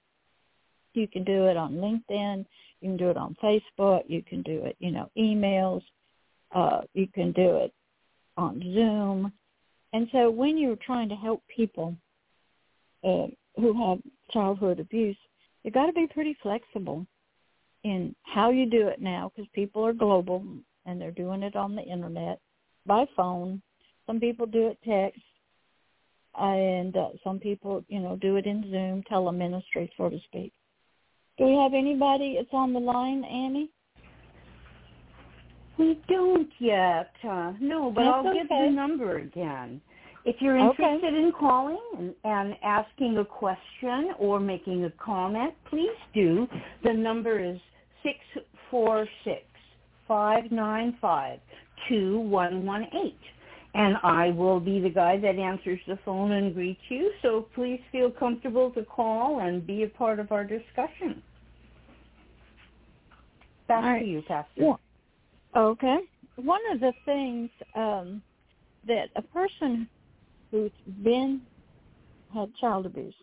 You 0.94 1.08
can 1.08 1.24
do 1.24 1.46
it 1.46 1.56
on 1.56 1.74
LinkedIn. 1.76 2.46
You 2.82 2.90
can 2.90 2.98
do 2.98 3.10
it 3.10 3.18
on 3.18 3.38
Facebook. 3.42 4.02
You 4.08 4.24
can 4.24 4.42
do 4.42 4.64
it, 4.66 4.76
you 4.80 4.92
know, 4.92 5.10
emails. 5.18 5.84
Uh, 6.54 6.82
you 6.94 7.08
can 7.08 7.32
do 7.32 7.58
it 7.58 7.74
on 8.36 8.60
Zoom. 8.74 9.32
And 9.94 10.08
so 10.12 10.30
when 10.30 10.58
you're 10.58 10.76
trying 10.76 11.10
to 11.10 11.16
help 11.16 11.44
people 11.56 11.96
uh, 13.04 13.28
who 13.56 13.90
have 13.90 14.00
childhood 14.32 14.80
abuse, 14.80 15.18
you've 15.64 15.74
got 15.74 15.88
to 15.88 15.94
be 15.94 16.08
pretty 16.14 16.38
flexible 16.42 17.06
in 17.84 18.16
how 18.24 18.50
you 18.50 18.66
do 18.66 18.88
it 18.88 19.02
now 19.02 19.32
because 19.36 19.50
people 19.54 19.86
are 19.86 19.94
global 19.94 20.44
and 20.86 21.00
they're 21.00 21.12
doing 21.12 21.44
it 21.44 21.56
on 21.56 21.76
the 21.76 21.82
internet, 21.82 22.40
by 22.86 23.06
phone. 23.16 23.62
Some 24.06 24.20
people 24.20 24.46
do 24.46 24.68
it 24.68 24.78
text 24.88 25.22
and 26.40 26.96
uh, 26.96 27.10
some 27.24 27.40
people, 27.40 27.84
you 27.88 28.00
know, 28.00 28.16
do 28.16 28.36
it 28.36 28.46
in 28.46 28.64
Zoom, 28.70 29.04
teleministry, 29.12 29.90
so 29.98 30.10
to 30.10 30.20
speak. 30.26 30.54
Do 31.38 31.46
we 31.46 31.54
have 31.56 31.74
anybody 31.74 32.36
that's 32.38 32.54
on 32.54 32.74
the 32.74 32.80
line, 32.80 33.24
Annie? 33.24 33.70
We 35.78 36.00
don't 36.08 36.50
yet. 36.60 37.12
Uh, 37.24 37.54
no, 37.60 37.92
but 37.92 38.04
That's 38.04 38.16
I'll 38.16 38.28
okay. 38.30 38.40
give 38.40 38.50
the 38.50 38.70
number 38.72 39.18
again. 39.18 39.82
If 40.26 40.36
you're 40.42 40.58
interested 40.58 41.14
in 41.14 41.32
calling 41.40 41.80
and, 41.98 42.14
and 42.26 42.56
asking 42.64 43.18
a 43.18 43.26
question 43.26 44.14
or 44.20 44.40
making 44.40 44.84
a 44.84 44.92
comment, 44.92 45.54
please 45.70 45.96
do. 46.14 46.48
The 46.84 46.92
number 46.92 47.40
is 47.40 47.58
six 48.04 48.18
four 48.70 49.08
six 49.24 49.44
five 50.08 50.52
nine 50.52 50.98
five 51.02 51.40
two 51.88 52.20
one 52.20 52.66
one 52.66 52.86
eight 53.06 53.20
and 53.78 53.96
I 54.04 54.32
will 54.32 54.60
be 54.60 54.80
the 54.80 54.90
guy 54.90 55.20
that 55.20 55.36
answers 55.36 55.80
the 55.88 56.00
phone 56.04 56.32
and 56.32 56.54
greets 56.54 56.82
you. 56.90 57.12
So 57.22 57.48
please 57.54 57.80
feel 57.92 58.10
comfortable 58.10 58.72
to 58.72 58.84
call 58.84 59.42
and 59.42 59.66
be 59.66 59.84
a 59.84 59.88
part 59.88 60.20
of 60.20 60.32
our 60.32 60.44
discussion. 60.44 61.22
Back 63.68 63.84
right. 63.84 64.00
to 64.00 64.06
you, 64.06 64.24
Pastor. 64.28 64.74
Okay. 65.56 65.98
One 66.38 66.62
of 66.74 66.80
the 66.80 66.92
things 67.06 67.50
um, 67.76 68.24
that 68.88 69.10
a 69.16 69.22
person 69.22 69.88
who's 70.52 70.72
been 71.04 71.42
had 72.34 72.54
child 72.60 72.86
abuse, 72.86 73.16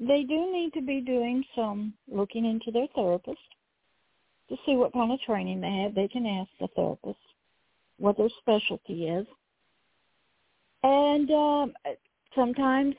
they 0.00 0.22
do 0.22 0.52
need 0.52 0.72
to 0.74 0.82
be 0.82 1.00
doing 1.00 1.44
some 1.54 1.94
looking 2.10 2.44
into 2.44 2.70
their 2.70 2.86
therapist 2.94 3.38
to 4.48 4.56
see 4.64 4.76
what 4.76 4.92
kind 4.92 5.12
of 5.12 5.20
training 5.20 5.60
they 5.60 5.82
have. 5.82 5.94
They 5.94 6.08
can 6.08 6.26
ask 6.26 6.50
the 6.60 6.68
therapist 6.74 7.18
what 7.98 8.16
their 8.16 8.28
specialty 8.40 9.08
is. 9.08 9.26
And 10.82 11.30
um, 11.30 11.72
sometimes 12.34 12.94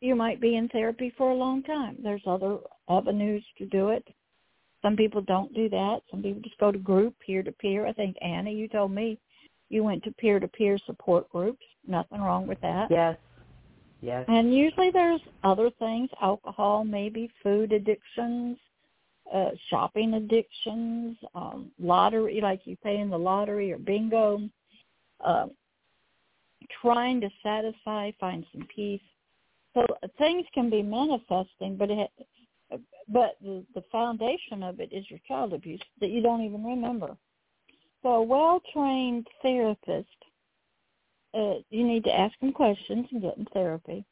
you 0.00 0.14
might 0.14 0.40
be 0.40 0.56
in 0.56 0.68
therapy 0.68 1.12
for 1.16 1.30
a 1.30 1.34
long 1.34 1.62
time. 1.62 1.96
There's 2.02 2.22
other 2.26 2.58
avenues 2.88 3.44
to 3.58 3.66
do 3.66 3.88
it. 3.88 4.06
Some 4.82 4.96
people 4.96 5.20
don't 5.22 5.52
do 5.54 5.68
that. 5.68 6.00
Some 6.10 6.22
people 6.22 6.40
just 6.42 6.58
go 6.58 6.72
to 6.72 6.78
group, 6.78 7.14
peer-to-peer. 7.24 7.86
I 7.86 7.92
think, 7.92 8.16
Anna, 8.22 8.50
you 8.50 8.68
told 8.68 8.92
me 8.92 9.18
you 9.70 9.82
went 9.82 10.02
to 10.04 10.12
peer-to-peer 10.12 10.78
support 10.84 11.30
groups. 11.30 11.64
Nothing 11.86 12.20
wrong 12.20 12.46
with 12.46 12.60
that. 12.60 12.90
Yes. 12.90 13.16
Yes. 14.02 14.24
And 14.28 14.54
usually 14.54 14.90
there's 14.90 15.20
other 15.42 15.70
things, 15.78 16.10
alcohol, 16.20 16.84
maybe 16.84 17.30
food 17.42 17.72
addictions, 17.72 18.58
uh, 19.32 19.50
shopping 19.68 20.14
addictions, 20.14 21.16
um, 21.34 21.70
lottery, 21.78 22.40
like 22.42 22.62
you 22.64 22.76
pay 22.82 22.98
in 22.98 23.10
the 23.10 23.18
lottery 23.18 23.72
or 23.72 23.78
bingo, 23.78 24.40
uh, 25.24 25.46
trying 26.80 27.20
to 27.20 27.30
satisfy, 27.42 28.10
find 28.18 28.44
some 28.52 28.66
peace. 28.74 29.00
So 29.74 29.86
uh, 30.02 30.08
things 30.18 30.46
can 30.52 30.68
be 30.70 30.82
manifesting, 30.82 31.76
but 31.76 31.90
it, 31.90 32.10
but 33.08 33.36
the, 33.42 33.64
the 33.74 33.84
foundation 33.92 34.62
of 34.62 34.80
it 34.80 34.92
is 34.92 35.04
your 35.10 35.20
child 35.26 35.52
abuse 35.52 35.80
that 36.00 36.10
you 36.10 36.22
don't 36.22 36.42
even 36.42 36.64
remember. 36.64 37.16
So 38.02 38.08
a 38.10 38.22
well-trained 38.22 39.26
therapist, 39.42 40.08
uh, 41.34 41.56
you 41.70 41.86
need 41.86 42.04
to 42.04 42.18
ask 42.18 42.38
them 42.40 42.52
questions 42.52 43.06
and 43.12 43.22
get 43.22 43.36
in 43.36 43.46
therapy. 43.52 44.04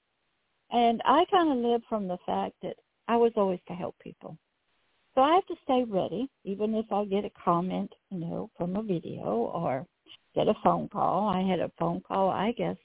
And 0.71 1.01
I 1.05 1.25
kind 1.31 1.51
of 1.51 1.59
live 1.59 1.83
from 1.89 2.07
the 2.07 2.19
fact 2.27 2.55
that 2.63 2.77
I 3.09 3.17
was 3.17 3.33
always 3.37 3.61
to 3.69 3.75
help 3.75 3.97
people. 3.99 4.37
So 5.15 5.23
I 5.23 5.35
have 5.35 5.47
to 5.47 5.57
stay 5.65 5.85
ready, 5.89 6.29
even 6.45 6.75
if 6.75 6.93
I 6.93 7.05
get 7.07 7.25
a 7.25 7.31
comment, 7.43 7.93
you 8.11 8.19
know, 8.19 8.51
from 8.57 8.77
a 8.77 8.83
video 8.83 9.51
or 9.53 9.87
get 10.35 10.49
a 10.49 10.55
phone 10.63 10.89
call. 10.89 11.27
I 11.27 11.41
had 11.41 11.61
a 11.61 11.73
phone 11.79 12.03
call, 12.07 12.29
I 12.29 12.53
guess, 12.53 12.77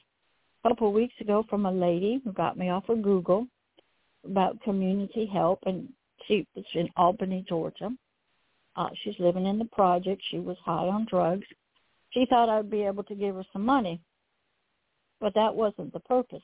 a 0.64 0.70
couple 0.70 0.88
of 0.88 0.94
weeks 0.94 1.14
ago 1.20 1.46
from 1.50 1.66
a 1.66 1.72
lady 1.72 2.22
who 2.24 2.32
got 2.32 2.58
me 2.58 2.70
off 2.70 2.90
of 2.90 3.04
Google 3.04 3.46
about 4.26 4.62
community 4.62 5.26
help, 5.26 5.60
and 5.66 5.90
she 6.26 6.48
was 6.56 6.66
in 6.74 6.90
Albany, 6.96 7.46
Georgia. 7.48 7.92
Uh, 8.76 8.90
she's 9.04 9.20
living 9.20 9.46
in 9.46 9.60
the 9.60 9.66
project. 9.66 10.22
She 10.30 10.40
was 10.40 10.58
high 10.64 10.88
on 10.88 11.06
drugs. 11.06 11.46
She 12.12 12.26
thought 12.30 12.50
I'd 12.50 12.70
be 12.70 12.84
able 12.84 13.04
to 13.04 13.16
give 13.16 13.36
her 13.36 13.46
some 13.52 13.66
money, 13.66 14.00
but 15.20 15.34
that 15.34 15.54
wasn't 15.54 15.94
the 15.94 16.00
purpose. 16.00 16.44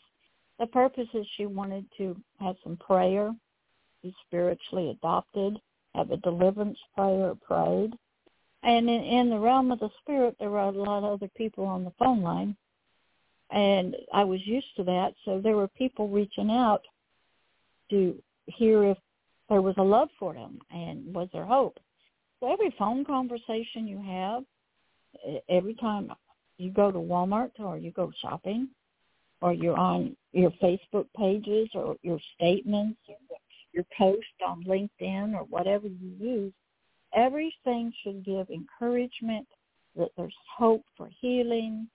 The 0.60 0.68
purpose 0.68 1.08
is 1.14 1.26
she 1.38 1.46
wanted 1.46 1.86
to 1.98 2.16
have 2.40 2.56
some 2.64 2.78
prayer, 2.78 3.34
be 4.04 4.14
spiritually 4.28 4.90
adopted, 4.90 5.60
have 5.96 6.12
a 6.12 6.18
deliverance 6.18 6.78
prayer 6.96 7.34
prayed. 7.36 7.94
And 8.64 8.90
in, 8.90 9.04
in 9.04 9.30
the 9.30 9.40
realm 9.40 9.72
of 9.72 9.80
the 9.80 9.90
spirit, 10.02 10.36
there 10.40 10.50
were 10.50 10.60
a 10.60 10.72
lot 10.72 11.04
of 11.04 11.14
other 11.14 11.30
people 11.38 11.66
on 11.66 11.84
the 11.84 11.94
phone 11.98 12.22
line, 12.22 12.56
and 13.52 13.96
I 14.14 14.24
was 14.24 14.46
used 14.46 14.76
to 14.76 14.84
that. 14.84 15.14
So 15.24 15.40
there 15.40 15.56
were 15.56 15.68
people 15.70 16.10
reaching 16.10 16.52
out 16.52 16.82
to 17.90 18.22
hear 18.48 18.84
if 18.84 18.98
there 19.50 19.62
was 19.62 19.76
a 19.78 19.84
love 19.84 20.10
for 20.20 20.34
them 20.34 20.60
and 20.72 21.14
was 21.14 21.30
there 21.32 21.46
hope. 21.46 21.80
Every 22.42 22.74
phone 22.78 23.04
conversation 23.04 23.88
you 23.88 24.02
have, 24.02 24.44
every 25.50 25.76
time 25.76 26.12
you 26.58 26.72
go 26.72 26.92
to 26.92 26.98
Walmart 26.98 27.52
or 27.60 27.78
you 27.78 27.92
go 27.92 28.12
shopping, 28.22 28.70
or 29.42 29.54
you're 29.54 29.78
on 29.78 30.16
your 30.34 30.52
Facebook 30.62 31.06
pages 31.16 31.70
or 31.74 31.96
your 32.02 32.20
statements 32.36 33.00
or 33.08 33.16
your 33.72 33.86
post 33.98 34.26
on 34.46 34.64
LinkedIn 34.64 35.34
or 35.34 35.44
whatever 35.46 35.88
you 35.88 36.14
use, 36.20 36.54
everything 37.14 37.94
should 38.04 38.24
give 38.26 38.50
encouragement 38.50 39.48
that 39.96 40.10
there's 40.18 40.36
hope 40.58 40.84
for 40.98 41.10
healing 41.20 41.88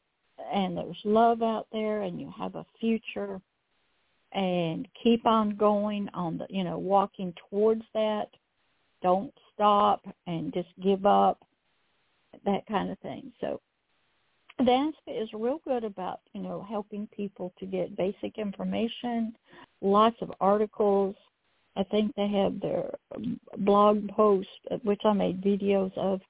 and 0.53 0.77
there's 0.77 0.99
love 1.05 1.43
out 1.43 1.67
there 1.73 2.03
and 2.03 2.21
you 2.21 2.33
have 2.37 2.55
a 2.55 2.67
future. 2.81 3.41
And 4.33 4.89
keep 5.01 5.27
on 5.27 5.55
going 5.55 6.09
on 6.13 6.39
the 6.39 6.47
you 6.51 6.65
know 6.65 6.77
walking 6.77 7.33
towards 7.51 7.85
that 7.95 8.27
don't 9.05 9.33
stop 9.55 10.05
and 10.27 10.53
just 10.53 10.71
give 10.83 11.07
up 11.07 11.39
that 12.45 12.67
kind 12.67 12.91
of 12.91 12.99
thing 12.99 13.31
so 13.41 13.61
NAASCA 14.61 14.93
is 15.09 15.29
real 15.33 15.61
good 15.65 15.85
about, 15.85 16.21
you 16.33 16.41
know, 16.41 16.65
helping 16.69 17.09
people 17.09 17.53
to 17.59 17.67
get 17.67 17.97
basic 17.97 18.39
information, 18.39 19.35
lots 19.81 20.17
of 20.21 20.33
articles. 20.41 21.17
I 21.77 21.83
think 21.83 22.15
they 22.15 22.29
have 22.29 22.61
their 22.61 22.91
blog 23.59 24.09
posts, 24.11 24.53
which 24.85 25.01
I 25.05 25.13
made 25.13 25.43
videos 25.43 25.97
of. 25.99 26.21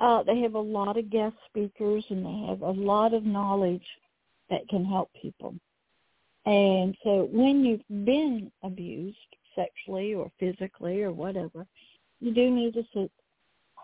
Uh, 0.00 0.22
they 0.22 0.40
have 0.40 0.54
a 0.54 0.60
lot 0.60 0.98
of 0.98 1.10
guest 1.10 1.34
speakers 1.46 2.04
and 2.10 2.24
they 2.24 2.46
have 2.48 2.62
a 2.62 2.70
lot 2.70 3.12
of 3.12 3.24
knowledge 3.24 3.86
that 4.50 4.68
can 4.68 4.84
help 4.84 5.10
people. 5.20 5.54
And 6.44 6.96
so 7.02 7.28
when 7.32 7.64
you've 7.64 8.04
been 8.04 8.52
abused 8.62 9.16
sexually 9.56 10.14
or 10.14 10.30
physically 10.38 11.02
or 11.02 11.12
whatever, 11.12 11.66
you 12.20 12.32
do 12.32 12.48
need 12.50 12.74
to 12.74 12.84
seek 12.94 13.10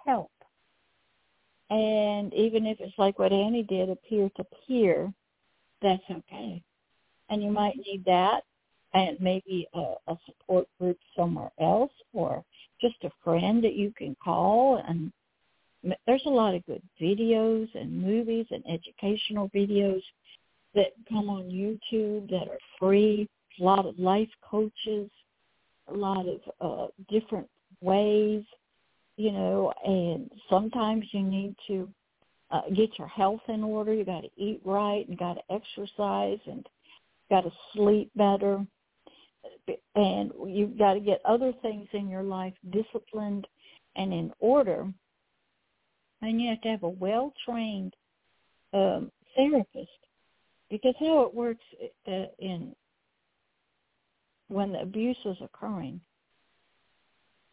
help. 0.07 0.31
And 1.71 2.33
even 2.35 2.67
if 2.67 2.79
it's 2.81 2.99
like 2.99 3.19
what 3.19 3.33
Annie 3.33 3.65
did, 3.65 3.91
a 3.91 3.97
peer 3.97 4.31
to 4.37 4.45
peer, 4.67 5.13
that's 5.81 6.03
okay. 6.11 6.63
And 7.31 7.43
you 7.43 7.51
might 7.51 7.77
need 7.77 8.05
that 8.05 8.43
and 8.95 9.19
maybe 9.21 9.67
a, 9.75 9.95
a 10.07 10.17
support 10.27 10.69
group 10.79 10.99
somewhere 11.17 11.51
else 11.59 11.93
or 12.13 12.45
just 12.81 12.97
a 13.05 13.11
friend 13.25 13.65
that 13.65 13.75
you 13.75 13.93
can 13.97 14.15
call 14.23 14.83
and 14.87 15.13
there's 16.07 16.23
a 16.27 16.31
lot 16.31 16.55
of 16.55 16.65
good 16.67 16.83
videos 17.01 17.69
and 17.75 18.03
movies 18.03 18.47
and 18.51 18.63
educational 18.69 19.49
videos 19.51 20.03
that 20.75 20.93
come 21.09 21.29
on 21.29 21.45
YouTube 21.45 22.31
that 22.31 22.49
are 22.49 22.59
free, 22.79 23.29
a 23.61 23.65
lot 23.65 23.87
of 23.87 23.99
life 23.99 24.29
coaches, 24.49 25.11
a 25.93 25.99
lot 25.99 26.27
of 26.27 26.41
uh, 26.61 26.87
different 27.09 27.49
ways 27.81 28.45
you 29.17 29.33
know, 29.33 29.73
and 29.85 30.31
sometimes 30.49 31.05
you 31.13 31.23
need 31.23 31.55
to 31.69 31.89
uh, 32.51 32.63
get 32.75 32.99
your 32.99 33.09
health 33.09 33.41
in 33.49 33.63
order. 33.63 33.93
You 33.93 34.05
got 34.05 34.23
to 34.23 34.31
eat 34.37 34.61
right 34.65 35.07
and 35.09 35.19
got 35.19 35.35
to 35.35 35.43
exercise 35.51 36.39
and 36.47 36.67
got 37.31 37.43
to 37.43 37.53
sleep 37.75 38.11
better. 38.17 38.65
And 39.95 40.33
you've 40.47 40.79
got 40.79 40.95
to 40.95 41.01
get 41.01 41.21
other 41.25 41.53
things 41.63 41.89
in 41.93 42.09
your 42.09 42.23
life 42.23 42.55
disciplined 42.71 43.47
and 43.97 44.13
in 44.13 44.33
order. 44.41 44.87
And 46.23 46.41
you 46.41 46.51
have 46.51 46.61
to 46.63 46.69
have 46.69 46.83
a 46.83 46.89
well-trained 46.89 47.95
um, 48.73 49.11
therapist 49.37 49.91
because 50.71 50.95
how 50.99 51.23
it 51.23 51.35
works 51.35 51.65
uh, 52.09 52.27
in 52.39 52.75
when 54.53 54.73
the 54.73 54.81
abuse 54.81 55.19
is 55.25 55.37
occurring, 55.41 56.01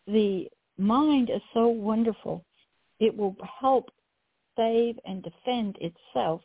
the 0.08 0.50
mind 0.78 1.30
is 1.30 1.42
so 1.54 1.68
wonderful. 1.68 2.44
It 3.00 3.16
will 3.16 3.36
help 3.60 3.90
save 4.56 5.00
and 5.06 5.24
defend 5.24 5.78
itself 5.80 6.42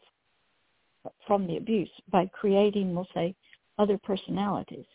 from 1.27 1.47
the 1.47 1.57
abuse 1.57 1.91
by 2.11 2.27
creating, 2.27 2.95
we'll 2.95 3.09
say, 3.15 3.35
other 3.79 3.99
personalities. 3.99 4.87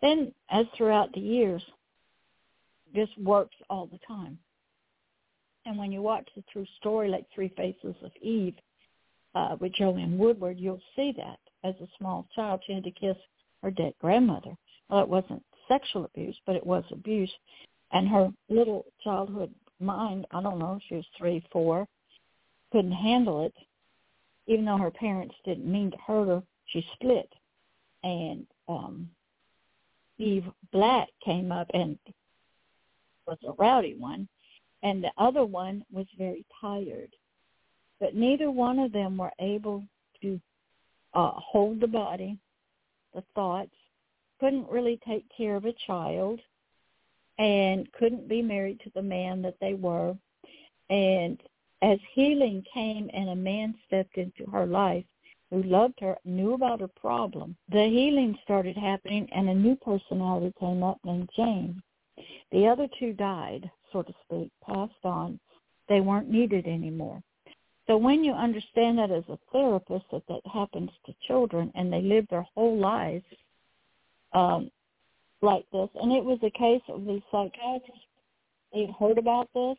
Then, 0.00 0.32
as 0.50 0.66
throughout 0.76 1.12
the 1.12 1.20
years, 1.20 1.62
this 2.94 3.08
works 3.18 3.56
all 3.70 3.86
the 3.86 3.98
time. 4.06 4.38
And 5.64 5.78
when 5.78 5.92
you 5.92 6.02
watch 6.02 6.28
the 6.34 6.42
true 6.52 6.66
story 6.78 7.08
like 7.08 7.26
Three 7.34 7.52
Faces 7.56 7.94
of 8.02 8.10
Eve 8.20 8.54
uh, 9.34 9.56
with 9.60 9.74
Joanne 9.74 10.18
Woodward, 10.18 10.58
you'll 10.58 10.82
see 10.96 11.12
that 11.16 11.38
as 11.64 11.74
a 11.80 11.88
small 11.98 12.26
child 12.34 12.60
she 12.66 12.72
had 12.72 12.84
to 12.84 12.90
kiss 12.90 13.16
her 13.62 13.70
dead 13.70 13.94
grandmother. 14.00 14.54
Well, 14.88 15.00
it 15.00 15.08
wasn't 15.08 15.42
sexual 15.68 16.04
abuse, 16.04 16.36
but 16.46 16.56
it 16.56 16.66
was 16.66 16.84
abuse 16.90 17.32
and 17.92 18.08
her 18.08 18.32
little 18.48 18.86
childhood 19.04 19.54
mind, 19.80 20.26
I 20.30 20.42
don't 20.42 20.58
know, 20.58 20.78
she 20.88 20.94
was 20.96 21.04
three, 21.16 21.44
four, 21.52 21.86
couldn't 22.70 22.92
handle 22.92 23.44
it. 23.44 23.54
Even 24.46 24.64
though 24.64 24.78
her 24.78 24.90
parents 24.90 25.34
didn't 25.44 25.70
mean 25.70 25.90
to 25.90 25.96
hurt 25.98 26.28
her, 26.28 26.42
she 26.66 26.84
split. 26.94 27.30
And 28.02 28.46
um 28.68 29.08
Eve 30.18 30.44
Black 30.72 31.08
came 31.24 31.52
up 31.52 31.68
and 31.74 31.98
was 33.26 33.38
a 33.46 33.52
rowdy 33.52 33.94
one, 33.98 34.28
and 34.82 35.02
the 35.02 35.10
other 35.18 35.44
one 35.44 35.84
was 35.92 36.06
very 36.18 36.44
tired. 36.60 37.10
But 38.00 38.14
neither 38.14 38.50
one 38.50 38.78
of 38.78 38.92
them 38.92 39.16
were 39.16 39.32
able 39.38 39.84
to 40.22 40.40
uh, 41.14 41.32
hold 41.34 41.80
the 41.80 41.86
body, 41.86 42.38
the 43.14 43.24
thoughts, 43.34 43.74
couldn't 44.40 44.68
really 44.70 44.98
take 45.06 45.24
care 45.36 45.56
of 45.56 45.64
a 45.64 45.74
child, 45.86 46.40
and 47.38 47.90
couldn't 47.92 48.28
be 48.28 48.42
married 48.42 48.80
to 48.80 48.90
the 48.94 49.02
man 49.02 49.42
that 49.42 49.56
they 49.60 49.74
were. 49.74 50.16
And 50.90 51.40
as 51.82 51.98
healing 52.14 52.64
came 52.72 53.10
and 53.12 53.30
a 53.30 53.36
man 53.36 53.74
stepped 53.86 54.16
into 54.16 54.44
her 54.50 54.66
life 54.66 55.04
who 55.50 55.62
loved 55.62 55.98
her, 56.00 56.16
knew 56.24 56.54
about 56.54 56.80
her 56.80 56.88
problem, 56.88 57.56
the 57.70 57.84
healing 57.84 58.38
started 58.42 58.76
happening 58.76 59.28
and 59.32 59.48
a 59.48 59.54
new 59.54 59.76
personality 59.76 60.52
came 60.58 60.82
up 60.82 60.98
named 61.04 61.28
Jane. 61.36 61.82
The 62.52 62.66
other 62.66 62.88
two 62.98 63.12
died, 63.12 63.70
so 63.92 64.02
to 64.02 64.14
speak, 64.24 64.50
passed 64.64 65.04
on. 65.04 65.38
They 65.88 66.00
weren't 66.00 66.30
needed 66.30 66.66
anymore. 66.66 67.22
So 67.86 67.96
when 67.96 68.22
you 68.22 68.32
understand 68.32 68.98
that 68.98 69.10
as 69.10 69.24
a 69.28 69.38
therapist 69.50 70.04
that 70.12 70.22
that 70.28 70.40
happens 70.52 70.90
to 71.06 71.14
children 71.26 71.72
and 71.74 71.92
they 71.92 72.00
live 72.00 72.26
their 72.30 72.46
whole 72.54 72.78
lives 72.78 73.24
um, 74.32 74.70
like 75.40 75.64
this. 75.72 75.88
And 76.00 76.12
it 76.12 76.24
was 76.24 76.38
a 76.42 76.50
case 76.50 76.82
of 76.88 77.04
these 77.04 77.22
psychiatrists. 77.30 78.06
They 78.72 78.88
heard 78.98 79.18
about 79.18 79.48
this, 79.52 79.76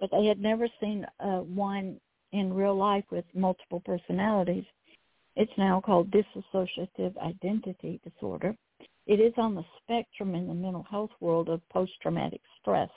but 0.00 0.10
they 0.10 0.26
had 0.26 0.40
never 0.40 0.66
seen 0.80 1.06
uh, 1.20 1.40
one 1.40 2.00
in 2.32 2.52
real 2.52 2.76
life 2.76 3.04
with 3.10 3.24
multiple 3.34 3.80
personalities. 3.84 4.64
It's 5.36 5.52
now 5.56 5.80
called 5.80 6.10
dissociative 6.10 7.16
identity 7.18 8.00
disorder. 8.02 8.56
It 9.06 9.20
is 9.20 9.32
on 9.36 9.54
the 9.54 9.64
spectrum 9.82 10.34
in 10.34 10.48
the 10.48 10.54
mental 10.54 10.86
health 10.90 11.10
world 11.20 11.48
of 11.48 11.60
post-traumatic 11.68 12.40
stress. 12.60 12.90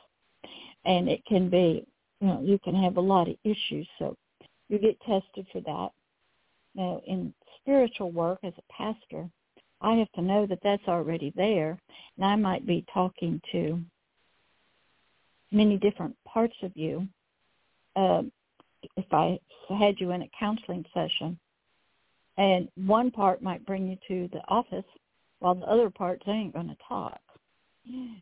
And 0.86 1.10
it 1.10 1.24
can 1.26 1.50
be, 1.50 1.86
you 2.19 2.28
know, 2.28 2.41
you 2.41 2.60
can 2.60 2.75
have 2.75 2.97
a 2.97 3.01
lot 3.01 3.28
of 3.28 3.36
issues. 3.43 3.88
So 3.99 4.15
you 4.69 4.80
get 4.80 4.99
tested 5.01 5.47
for 5.51 5.62
that. 5.62 5.89
Now, 6.75 7.01
in 7.06 7.34
spiritual 7.62 8.12
work 8.12 8.39
as 8.43 8.54
a 8.58 8.73
pastor, 8.73 9.30
I 9.82 9.95
have 9.95 10.12
to 10.13 10.21
know 10.21 10.45
that 10.47 10.60
that's 10.63 10.88
already 10.88 11.32
there, 11.36 11.78
and 12.17 12.25
I 12.25 12.36
might 12.36 12.65
be 12.65 12.86
talking 12.93 13.41
to 13.51 13.80
many 15.51 15.78
different 15.78 16.15
parts 16.25 16.56
of 16.63 16.71
you. 16.75 17.08
Uh, 17.95 18.23
if 18.97 19.06
I 19.12 19.39
had 19.69 19.99
you 19.99 20.12
in 20.12 20.23
a 20.23 20.30
counseling 20.38 20.86
session, 20.93 21.39
and 22.38 22.67
one 22.75 23.12
part 23.12 23.41
might 23.41 23.65
bring 23.65 23.88
you 23.88 23.97
to 24.08 24.30
the 24.34 24.41
office, 24.47 24.86
while 25.39 25.56
the 25.56 25.65
other 25.65 25.89
parts 25.89 26.23
ain't 26.28 26.54
going 26.54 26.67
to 26.67 26.78
talk. 26.88 27.19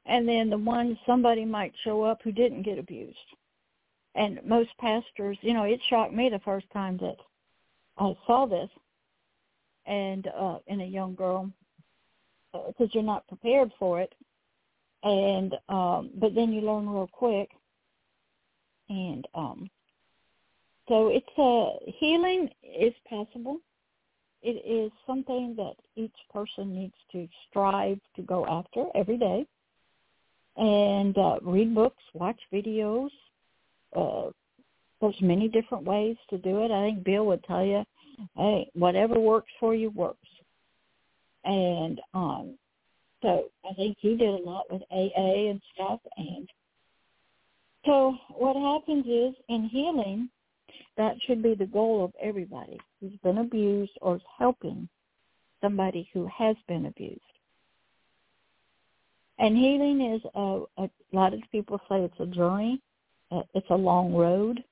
and 0.06 0.28
then 0.28 0.50
the 0.50 0.58
one 0.58 0.98
somebody 1.06 1.46
might 1.46 1.74
show 1.84 2.04
up 2.04 2.22
who 2.24 2.32
didn't 2.32 2.64
get 2.64 2.78
abused. 2.78 3.18
And 4.16 4.40
most 4.46 4.70
pastors, 4.80 5.38
you 5.42 5.54
know, 5.54 5.64
it 5.64 5.80
shocked 5.90 6.14
me 6.14 6.30
the 6.30 6.40
first 6.40 6.68
time 6.72 6.98
that 6.98 7.18
I 7.98 8.16
saw 8.28 8.46
this, 8.46 8.70
and 9.86 10.28
uh, 10.28 10.58
in 10.68 10.82
a 10.82 10.86
young 10.86 11.16
girl, 11.16 11.50
because 12.52 12.88
uh, 12.88 12.92
you're 12.92 13.04
not 13.04 13.28
prepared 13.28 13.72
for 13.80 14.02
it, 14.02 14.14
and 15.04 15.56
um, 15.70 16.12
but 16.16 16.36
then 16.36 16.54
you 16.54 16.62
learn 16.62 16.88
real 16.88 17.10
quick, 17.12 17.50
and 18.90 19.28
um, 19.36 19.70
so 20.88 21.08
it's 21.08 21.26
a 21.38 21.42
uh, 21.42 21.92
healing 22.00 22.50
is 22.64 22.94
possible. 23.10 23.60
It 24.42 24.62
is 24.66 24.92
something 25.08 25.56
that 25.58 25.76
each 25.96 26.16
person 26.32 26.76
needs 26.76 26.96
to 27.14 27.28
strive 27.50 28.00
to 28.16 28.22
go 28.22 28.46
after 28.46 28.86
every 28.94 29.18
day, 29.18 29.46
and 30.58 31.18
uh, 31.18 31.40
read 31.42 31.74
books, 31.74 32.04
watch 32.14 32.40
videos. 32.52 33.10
Uh, 33.96 34.30
there's 35.02 35.22
many 35.22 35.48
different 35.48 35.84
ways 35.84 36.16
to 36.30 36.38
do 36.38 36.64
it. 36.64 36.72
I 36.72 36.86
think 36.86 37.04
Bill 37.04 37.26
would 37.26 37.44
tell 37.44 37.66
you, 37.66 37.84
hey, 38.36 38.70
whatever 38.74 39.20
works 39.20 39.52
for 39.60 39.76
you 39.76 39.90
works. 39.90 40.28
And 41.44 42.00
um, 42.14 42.58
so 43.22 43.46
I 43.70 43.74
think 43.74 43.98
he 44.00 44.16
did 44.16 44.30
a 44.30 44.44
lot 44.44 44.66
with 44.72 44.82
AA 44.92 45.50
and 45.50 45.62
stuff. 45.74 46.00
And 46.18 46.48
so 47.86 48.16
what 48.30 48.56
happens 48.56 49.06
is 49.06 49.36
in 49.50 49.66
healing, 49.66 50.30
that 50.98 51.16
should 51.26 51.42
be 51.42 51.56
the 51.56 51.66
goal 51.66 52.06
of 52.06 52.14
everybody 52.22 52.80
who's 53.00 53.18
been 53.24 53.40
abused 53.40 53.98
or 54.02 54.18
is 54.18 54.22
helping 54.38 54.88
somebody 55.62 56.08
who 56.14 56.28
has 56.28 56.56
been 56.68 56.86
abused. 56.86 57.20
And 59.40 59.58
healing 59.58 60.14
is 60.14 60.22
a, 60.36 60.62
a 60.78 60.90
lot 61.12 61.34
of 61.34 61.42
people 61.52 61.80
say 61.90 62.02
it's 62.02 62.20
a 62.20 62.26
journey. 62.28 62.82
Uh, 63.34 63.42
it's 63.56 63.70
a 63.70 63.76
long 63.76 64.14
road. 64.14 64.64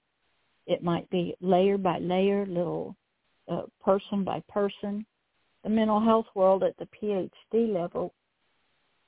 It 0.68 0.84
might 0.84 1.10
be 1.10 1.36
layer 1.42 1.78
by 1.78 1.98
layer, 2.00 2.46
little 2.46 2.96
uh, 3.52 3.64
person 3.84 4.24
by 4.24 4.44
person. 4.50 5.06
The 5.64 5.70
mental 5.70 6.00
health 6.00 6.28
world 6.36 6.64
at 6.64 6.76
the 6.78 6.88
PhD 6.88 7.74
level, 7.74 8.14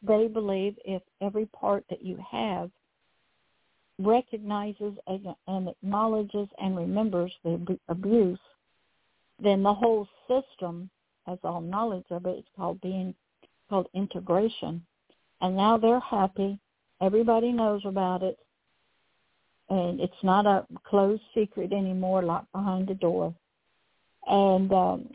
they 0.02 0.28
believe 0.28 0.76
if 0.86 1.02
every 1.22 1.46
part 1.48 1.84
that 1.90 2.04
you 2.04 2.18
have 2.32 2.70
recognizes 4.00 4.94
and 5.48 5.68
acknowledges 5.70 6.48
and 6.60 6.76
remembers 6.76 7.32
the 7.44 7.80
abuse, 7.90 8.40
then 9.42 9.62
the 9.62 9.74
whole 9.74 10.08
system 10.28 10.90
has 11.28 11.38
all 11.44 11.62
knowledge 11.62 12.06
of 12.10 12.26
it. 12.26 12.38
It's 12.40 12.48
called 12.56 12.82
being 12.82 13.14
called 13.70 13.88
integration. 13.94 14.86
And 15.42 15.56
now 15.56 15.78
they're 15.78 16.00
happy. 16.00 16.60
Everybody 17.02 17.52
knows 17.52 17.82
about 17.86 18.24
it. 18.24 18.38
And 19.74 20.00
it's 20.00 20.14
not 20.22 20.46
a 20.46 20.68
closed 20.84 21.24
secret 21.34 21.74
anymore, 21.74 22.22
locked 22.22 22.52
behind 22.52 22.88
the 22.88 22.94
door. 22.94 23.34
And 24.28 24.72
um, 24.72 25.10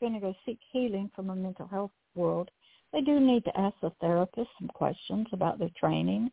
going 0.00 0.14
to 0.14 0.20
go 0.20 0.34
seek 0.46 0.58
healing 0.72 1.10
from 1.14 1.28
a 1.28 1.36
mental 1.36 1.66
health 1.66 1.90
world. 2.14 2.50
They 2.94 3.02
do 3.02 3.20
need 3.20 3.44
to 3.44 3.60
ask 3.60 3.74
the 3.82 3.92
therapist 4.00 4.48
some 4.58 4.68
questions 4.68 5.26
about 5.32 5.58
their 5.58 5.70
training 5.78 6.30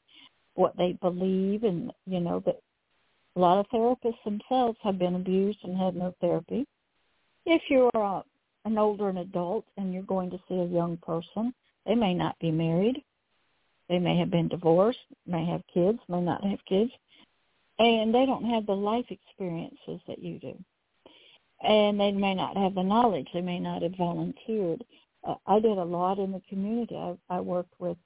what 0.56 0.78
they 0.78 0.98
believe 1.02 1.64
and 1.64 1.92
you 2.06 2.20
know 2.20 2.42
that 2.46 2.62
a 3.36 3.40
lot 3.40 3.58
of 3.58 3.66
therapists 3.74 4.24
themselves 4.24 4.78
have 4.82 5.00
been 5.00 5.16
abused 5.16 5.58
and 5.64 5.76
had 5.78 5.96
no 5.96 6.14
therapy. 6.22 6.66
If 7.46 7.64
you're 7.70 7.90
uh, 7.94 8.22
an 8.64 8.78
older 8.78 9.10
an 9.10 9.18
adult 9.18 9.66
and 9.76 9.94
you're 9.94 10.04
going 10.04 10.30
to 10.30 10.40
see 10.48 10.56
a 10.56 10.66
young 10.66 10.98
person, 10.98 11.54
they 11.86 11.96
may 11.96 12.14
not 12.14 12.40
be 12.40 12.52
married. 12.52 13.04
They 13.90 14.00
may 14.00 14.18
have 14.18 14.32
been 14.32 14.48
divorced, 14.48 15.00
may 15.28 15.46
have 15.46 15.62
kids, 15.74 16.00
may 16.08 16.22
not 16.22 16.44
have 16.46 16.60
kids, 16.70 16.92
and 17.80 18.14
they 18.14 18.26
don't 18.26 18.46
have 18.46 18.66
the 18.66 18.76
life 18.76 19.06
experiences 19.10 20.02
that 20.08 20.20
you 20.20 20.40
do. 20.40 20.58
And 21.62 22.00
they 22.00 22.12
may 22.12 22.36
not 22.36 22.58
have 22.58 22.76
the 22.76 22.84
knowledge. 22.84 23.28
They 23.34 23.42
may 23.42 23.60
not 23.60 23.82
have 23.82 23.96
volunteered. 23.98 24.84
Uh, 25.26 25.36
I 25.48 25.60
did 25.60 25.78
a 25.78 25.84
lot 25.84 26.20
in 26.20 26.32
the 26.32 26.42
community. 26.50 26.96
I, 26.96 27.16
I 27.30 27.40
worked 27.40 27.74
with 27.80 27.98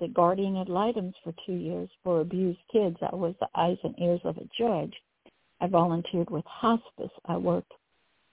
the 0.00 0.08
guardian 0.08 0.56
ad 0.56 0.68
litems 0.68 1.14
for 1.22 1.34
two 1.44 1.54
years 1.54 1.88
for 2.02 2.20
abused 2.20 2.60
kids. 2.70 2.96
I 3.00 3.14
was 3.14 3.34
the 3.40 3.48
eyes 3.54 3.78
and 3.82 3.94
ears 3.98 4.20
of 4.24 4.36
a 4.36 4.48
judge. 4.58 4.94
I 5.60 5.66
volunteered 5.66 6.30
with 6.30 6.44
hospice. 6.44 7.10
I 7.26 7.36
worked 7.36 7.72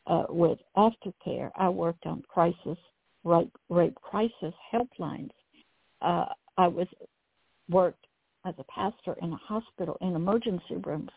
uh, 0.07 0.25
with 0.29 0.59
aftercare. 0.77 1.51
I 1.55 1.69
worked 1.69 2.05
on 2.05 2.23
crisis 2.27 2.77
rape, 3.23 3.51
rape 3.69 3.95
crisis 3.95 4.53
helplines. 4.73 5.31
Uh, 6.01 6.25
I 6.57 6.67
was 6.67 6.87
worked 7.69 8.02
as 8.45 8.55
a 8.57 8.63
pastor 8.63 9.15
in 9.21 9.31
a 9.31 9.37
hospital 9.37 9.97
in 10.01 10.15
emergency 10.15 10.75
rooms. 10.83 11.11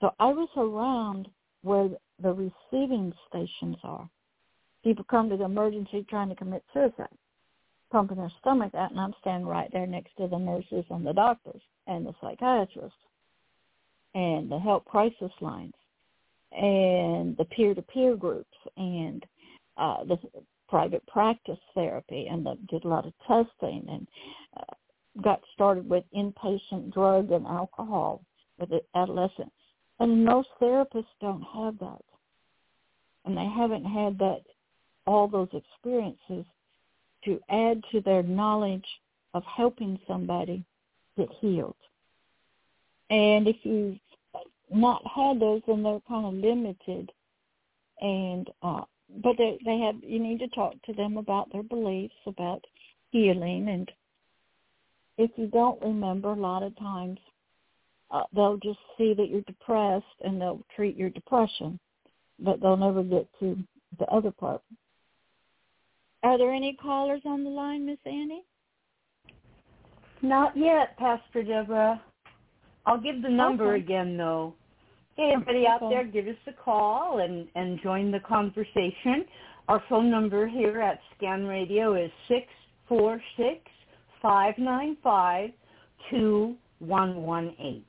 So 0.00 0.10
I 0.20 0.26
was 0.26 0.48
around 0.56 1.28
where 1.62 1.88
the 2.22 2.32
receiving 2.32 3.12
stations 3.28 3.76
are. 3.82 4.08
People 4.84 5.04
come 5.10 5.28
to 5.30 5.36
the 5.36 5.44
emergency 5.44 6.06
trying 6.08 6.28
to 6.28 6.34
commit 6.34 6.62
suicide 6.72 7.08
pumping 7.90 8.16
their 8.16 8.32
stomach 8.40 8.74
out, 8.74 8.90
and 8.90 9.00
I'm 9.00 9.14
standing 9.20 9.46
right 9.46 9.70
there 9.72 9.86
next 9.86 10.16
to 10.18 10.26
the 10.26 10.38
nurses 10.38 10.84
and 10.90 11.06
the 11.06 11.12
doctors 11.12 11.60
and 11.86 12.04
the 12.04 12.14
psychiatrists 12.20 12.98
and 14.14 14.50
the 14.50 14.58
help 14.58 14.84
crisis 14.84 15.32
lines 15.40 15.74
and 16.52 17.36
the 17.36 17.44
peer-to-peer 17.44 18.16
groups 18.16 18.56
and 18.76 19.24
uh, 19.76 20.04
the 20.04 20.18
private 20.68 21.06
practice 21.06 21.58
therapy 21.74 22.26
and 22.30 22.44
the, 22.44 22.58
did 22.68 22.84
a 22.84 22.88
lot 22.88 23.06
of 23.06 23.12
testing 23.26 23.84
and 23.88 24.06
uh, 24.56 24.74
got 25.22 25.40
started 25.54 25.88
with 25.88 26.04
inpatient 26.16 26.92
drug 26.92 27.30
and 27.30 27.46
alcohol 27.46 28.22
with 28.58 28.70
the 28.70 28.80
adolescents. 28.94 29.52
And 29.98 30.24
most 30.24 30.48
therapists 30.60 31.04
don't 31.20 31.42
have 31.42 31.78
that. 31.78 32.02
And 33.24 33.36
they 33.36 33.46
haven't 33.46 33.84
had 33.84 34.18
that 34.18 34.42
all 35.06 35.28
those 35.28 35.48
experiences 35.52 36.44
to 37.24 37.40
add 37.48 37.82
to 37.92 38.00
their 38.00 38.22
knowledge 38.22 38.86
of 39.34 39.42
helping 39.44 39.98
somebody 40.06 40.64
get 41.16 41.28
healed. 41.40 41.76
And 43.10 43.46
if 43.46 43.56
you've 43.62 43.98
not 44.70 45.02
had 45.06 45.40
those, 45.40 45.62
then 45.66 45.82
they're 45.82 46.00
kind 46.08 46.26
of 46.26 46.34
limited. 46.34 47.10
And 48.00 48.50
uh, 48.62 48.82
but 49.22 49.36
they, 49.38 49.58
they 49.64 49.78
have 49.78 49.96
you 50.02 50.18
need 50.18 50.38
to 50.40 50.48
talk 50.48 50.74
to 50.82 50.92
them 50.92 51.16
about 51.16 51.52
their 51.52 51.62
beliefs 51.62 52.14
about 52.26 52.64
healing. 53.10 53.68
And 53.68 53.90
if 55.18 55.30
you 55.36 55.46
don't 55.48 55.80
remember, 55.82 56.30
a 56.30 56.34
lot 56.34 56.62
of 56.62 56.76
times 56.78 57.18
uh, 58.10 58.22
they'll 58.34 58.58
just 58.58 58.78
see 58.96 59.14
that 59.14 59.28
you're 59.30 59.42
depressed 59.42 60.04
and 60.24 60.40
they'll 60.40 60.62
treat 60.74 60.96
your 60.96 61.10
depression, 61.10 61.78
but 62.38 62.60
they'll 62.60 62.76
never 62.76 63.02
get 63.02 63.26
to 63.40 63.56
the 63.98 64.06
other 64.06 64.30
part. 64.30 64.62
Are 66.22 66.38
there 66.38 66.52
any 66.52 66.74
callers 66.74 67.22
on 67.24 67.44
the 67.44 67.50
line, 67.50 67.86
Miss 67.86 67.98
Annie? 68.04 68.44
Not 70.22 70.56
yet, 70.56 70.96
Pastor 70.98 71.42
Deborah. 71.42 72.00
I'll 72.84 73.00
give 73.00 73.22
the 73.22 73.28
number 73.28 73.74
okay. 73.74 73.82
again, 73.82 74.16
though. 74.16 74.54
Hey, 75.16 75.32
everybody 75.32 75.66
out 75.66 75.80
there, 75.88 76.04
give 76.04 76.26
us 76.26 76.34
a 76.46 76.52
call 76.52 77.20
and, 77.20 77.48
and 77.54 77.80
join 77.82 78.10
the 78.10 78.20
conversation. 78.20 79.24
Our 79.68 79.82
phone 79.88 80.10
number 80.10 80.46
here 80.46 80.80
at 80.80 81.00
Scan 81.16 81.46
Radio 81.46 81.94
is 81.94 82.10
six 82.28 82.46
four 82.88 83.20
six 83.36 83.60
five 84.22 84.54
nine 84.58 84.96
five 85.02 85.50
two 86.10 86.56
one 86.78 87.22
one 87.22 87.54
eight. 87.60 87.84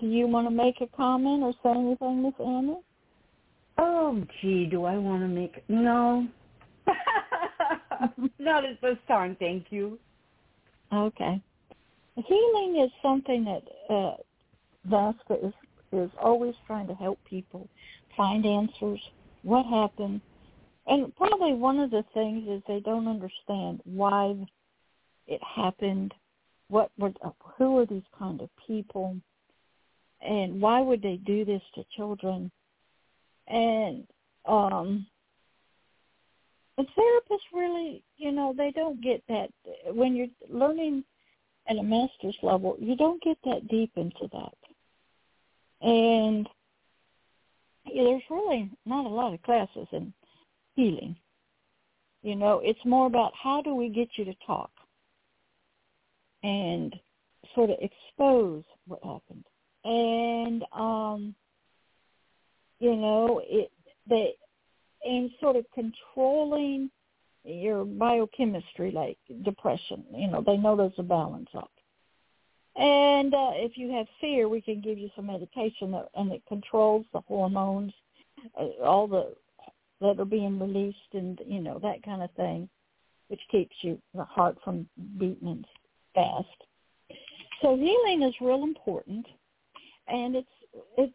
Do 0.00 0.06
you 0.06 0.26
want 0.26 0.46
to 0.46 0.50
make 0.50 0.80
a 0.80 0.86
comment 0.96 1.42
or 1.42 1.52
say 1.62 1.78
anything, 1.78 2.22
Miss 2.22 2.34
Annie? 2.40 2.80
Oh, 3.78 4.22
gee, 4.40 4.66
do 4.66 4.84
I 4.84 4.96
want 4.96 5.22
to 5.22 5.28
make 5.28 5.62
no? 5.68 6.26
Not 8.38 8.64
at 8.64 8.80
this 8.80 8.96
time, 9.06 9.36
thank 9.38 9.66
you. 9.70 9.98
Okay. 10.92 11.40
Healing 12.16 12.82
is 12.84 12.90
something 13.02 13.44
that 13.44 13.62
uh, 13.94 14.16
NAASCA 14.88 15.46
is 15.46 15.54
is 15.92 16.10
always 16.20 16.54
trying 16.66 16.86
to 16.88 16.94
help 16.94 17.18
people 17.28 17.68
find 18.16 18.44
answers. 18.46 19.00
What 19.42 19.66
happened? 19.66 20.20
And 20.86 21.14
probably 21.16 21.54
one 21.54 21.78
of 21.78 21.90
the 21.90 22.04
things 22.12 22.48
is 22.48 22.62
they 22.66 22.80
don't 22.80 23.06
understand 23.08 23.80
why 23.84 24.36
it 25.26 25.40
happened. 25.42 26.12
What 26.68 26.90
were 26.98 27.12
who 27.56 27.78
are 27.78 27.86
these 27.86 28.02
kind 28.18 28.40
of 28.40 28.48
people, 28.66 29.16
and 30.20 30.60
why 30.60 30.80
would 30.80 31.02
they 31.02 31.16
do 31.16 31.44
this 31.44 31.62
to 31.74 31.84
children? 31.96 32.50
and 33.48 34.06
um 34.46 35.06
and 36.78 36.86
therapists 36.88 37.52
really 37.52 38.02
you 38.16 38.32
know 38.32 38.54
they 38.56 38.70
don't 38.70 39.00
get 39.02 39.22
that 39.28 39.50
when 39.94 40.14
you're 40.14 40.26
learning 40.48 41.04
at 41.68 41.76
a 41.76 41.82
master's 41.82 42.36
level 42.42 42.76
you 42.80 42.96
don't 42.96 43.22
get 43.22 43.36
that 43.44 43.66
deep 43.68 43.90
into 43.96 44.28
that 44.32 45.86
and 45.86 46.48
there's 47.86 48.22
really 48.30 48.70
not 48.86 49.04
a 49.04 49.08
lot 49.08 49.34
of 49.34 49.42
classes 49.42 49.86
in 49.92 50.12
healing 50.74 51.16
You 52.22 52.36
know, 52.36 52.60
it's 52.64 52.84
more 52.84 53.06
about 53.06 53.32
how 53.40 53.62
do 53.62 53.74
we 53.74 53.88
get 53.88 54.08
you 54.16 54.24
to 54.26 54.34
talk 54.46 54.70
and 56.42 56.94
sort 57.54 57.70
of 57.70 57.76
expose 57.80 58.64
what 58.86 59.02
happened. 59.04 59.44
And 59.84 60.64
um 60.72 61.34
you 62.80 62.96
know, 62.96 63.42
it 63.44 63.70
they 64.08 64.34
and 65.04 65.30
sort 65.40 65.56
of 65.56 65.66
controlling 65.74 66.90
your 67.44 67.84
biochemistry 67.84 68.92
like 68.92 69.18
depression. 69.44 70.04
You 70.14 70.28
know, 70.28 70.42
they 70.44 70.56
know 70.56 70.76
there's 70.76 70.92
a 70.98 71.02
balance 71.02 71.50
up. 71.56 71.70
And 72.76 73.34
uh, 73.34 73.50
if 73.54 73.76
you 73.76 73.90
have 73.92 74.06
fear, 74.20 74.48
we 74.48 74.60
can 74.60 74.80
give 74.80 74.98
you 74.98 75.10
some 75.14 75.26
medication 75.26 75.90
that, 75.92 76.08
and 76.14 76.32
it 76.32 76.42
controls 76.48 77.04
the 77.12 77.20
hormones, 77.20 77.92
uh, 78.58 78.84
all 78.84 79.06
the 79.06 79.34
that 80.02 80.20
are 80.20 80.26
being 80.26 80.58
released, 80.58 80.98
and 81.14 81.40
you 81.46 81.60
know 81.60 81.78
that 81.78 82.02
kind 82.02 82.22
of 82.22 82.30
thing, 82.32 82.68
which 83.28 83.40
keeps 83.50 83.74
you 83.80 83.98
the 84.14 84.24
heart 84.24 84.56
from 84.62 84.86
beating 85.18 85.64
fast. 86.14 86.46
So 87.62 87.76
healing 87.76 88.22
is 88.22 88.34
real 88.40 88.64
important, 88.64 89.26
and 90.08 90.36
it's 90.36 90.48
it's 90.98 91.14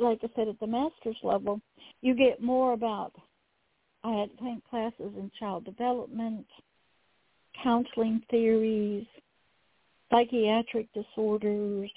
like 0.00 0.18
I 0.22 0.28
said 0.36 0.48
at 0.48 0.60
the 0.60 0.66
master's 0.66 1.16
level, 1.22 1.60
you 2.02 2.14
get 2.14 2.42
more 2.42 2.72
about. 2.72 3.12
I 4.04 4.12
had 4.12 4.30
think 4.38 4.64
classes 4.68 5.12
in 5.16 5.30
child 5.38 5.64
development, 5.64 6.46
counseling 7.62 8.22
theories, 8.30 9.06
psychiatric 10.10 10.86
disorders, 10.92 11.90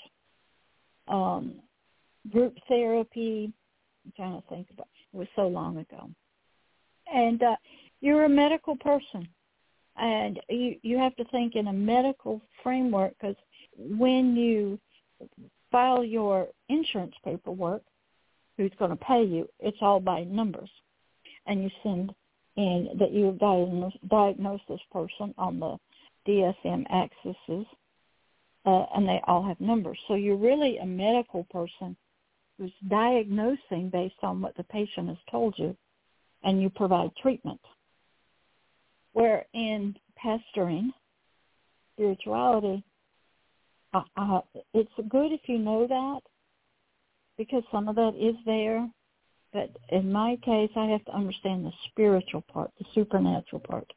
um, 1.08 1.56
group 2.32 2.56
therapy. 2.68 3.54
I'm 4.06 4.14
trying 4.16 4.42
to 4.42 4.48
think 4.48 4.68
about 4.74 4.88
was 5.14 5.28
so 5.36 5.48
long 5.48 5.78
ago. 5.78 6.10
And 7.14 7.42
uh, 7.42 7.56
you're 8.00 8.26
a 8.26 8.30
medical 8.30 8.76
person, 8.78 9.28
and 9.98 10.40
you 10.50 10.78
you 10.82 10.98
have 10.98 11.16
to 11.18 11.26
think 11.26 11.56
in 11.56 11.68
a 11.68 11.74
medical 11.74 12.42
framework 12.64 13.14
because 13.20 13.36
when 13.78 14.36
you 14.36 14.80
file 15.72 16.04
your 16.04 16.48
insurance 16.70 17.16
paperwork, 17.24 17.84
who's 18.58 18.72
going 18.80 18.92
to 18.92 18.98
pay 18.98 19.24
you, 19.24 19.48
it's 19.60 19.78
all 19.82 20.00
by 20.00 20.24
numbers, 20.24 20.70
and 21.48 21.64
you 21.64 21.70
send 21.84 22.14
in 22.58 22.90
that 23.00 23.12
you 23.12 23.38
diagnose 24.10 24.62
this 24.68 24.82
person 24.92 25.34
on 25.38 25.60
the 25.60 25.78
DSM 26.28 26.86
axes 26.90 27.66
uh, 28.66 28.86
and 28.96 29.08
they 29.08 29.20
all 29.26 29.44
have 29.44 29.60
numbers. 29.60 29.98
So 30.08 30.16
you're 30.16 30.36
really 30.36 30.78
a 30.78 30.86
medical 30.86 31.46
person 31.46 31.96
who's 32.62 32.72
diagnosing 32.90 33.90
based 33.92 34.22
on 34.22 34.40
what 34.40 34.56
the 34.56 34.64
patient 34.66 35.08
has 35.08 35.18
told 35.32 35.56
you, 35.58 35.76
and 36.44 36.62
you 36.62 36.70
provide 36.70 37.10
treatment. 37.20 37.60
Where 39.14 39.46
in 39.54 39.96
pastoring, 40.24 40.90
spirituality, 41.96 42.84
uh, 43.96 44.04
uh, 44.16 44.42
it's 44.76 44.92
good 45.10 45.32
if 45.32 45.42
you 45.48 45.58
know 45.58 45.88
that 45.88 46.20
because 47.36 47.64
some 47.72 47.88
of 47.88 47.96
that 47.96 48.14
is 48.16 48.36
there. 48.46 48.88
But 49.52 49.76
in 49.90 50.12
my 50.12 50.38
case, 50.46 50.70
I 50.76 50.86
have 50.86 51.04
to 51.06 51.16
understand 51.16 51.66
the 51.66 51.72
spiritual 51.90 52.42
part, 52.42 52.70
the 52.78 52.86
supernatural 52.94 53.62
part. 53.62 53.92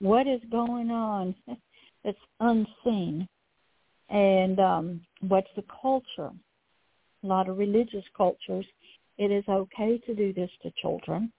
What 0.00 0.26
is 0.26 0.40
going 0.50 0.90
on 0.90 1.36
that's 2.04 2.18
unseen 2.40 3.28
and 4.08 4.58
um, 4.58 5.00
what's 5.20 5.48
the 5.54 5.64
culture? 5.80 6.32
A 7.22 7.26
lot 7.26 7.48
of 7.48 7.58
religious 7.58 8.04
cultures, 8.16 8.66
it 9.18 9.30
is 9.30 9.44
okay 9.48 9.98
to 9.98 10.14
do 10.14 10.32
this 10.32 10.50
to 10.62 10.72
children, 10.80 11.32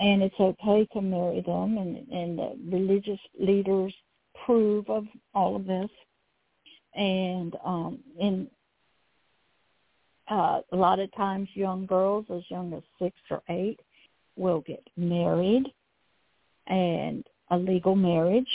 and 0.00 0.22
it's 0.22 0.38
okay 0.40 0.86
to 0.92 1.02
marry 1.02 1.42
them, 1.42 1.78
and, 1.78 2.08
and 2.08 2.38
the 2.38 2.56
religious 2.70 3.20
leaders 3.38 3.94
prove 4.44 4.88
of 4.88 5.04
all 5.34 5.56
of 5.56 5.66
this. 5.66 5.90
And 6.94 7.56
um, 7.64 7.98
in 8.18 8.48
uh, 10.30 10.60
a 10.72 10.76
lot 10.76 11.00
of 11.00 11.14
times, 11.14 11.48
young 11.54 11.86
girls 11.86 12.24
as 12.30 12.42
young 12.48 12.72
as 12.72 12.82
six 12.98 13.16
or 13.30 13.42
eight 13.50 13.80
will 14.36 14.60
get 14.60 14.82
married, 14.96 15.66
and 16.66 17.24
a 17.50 17.58
legal 17.58 17.94
marriage 17.94 18.48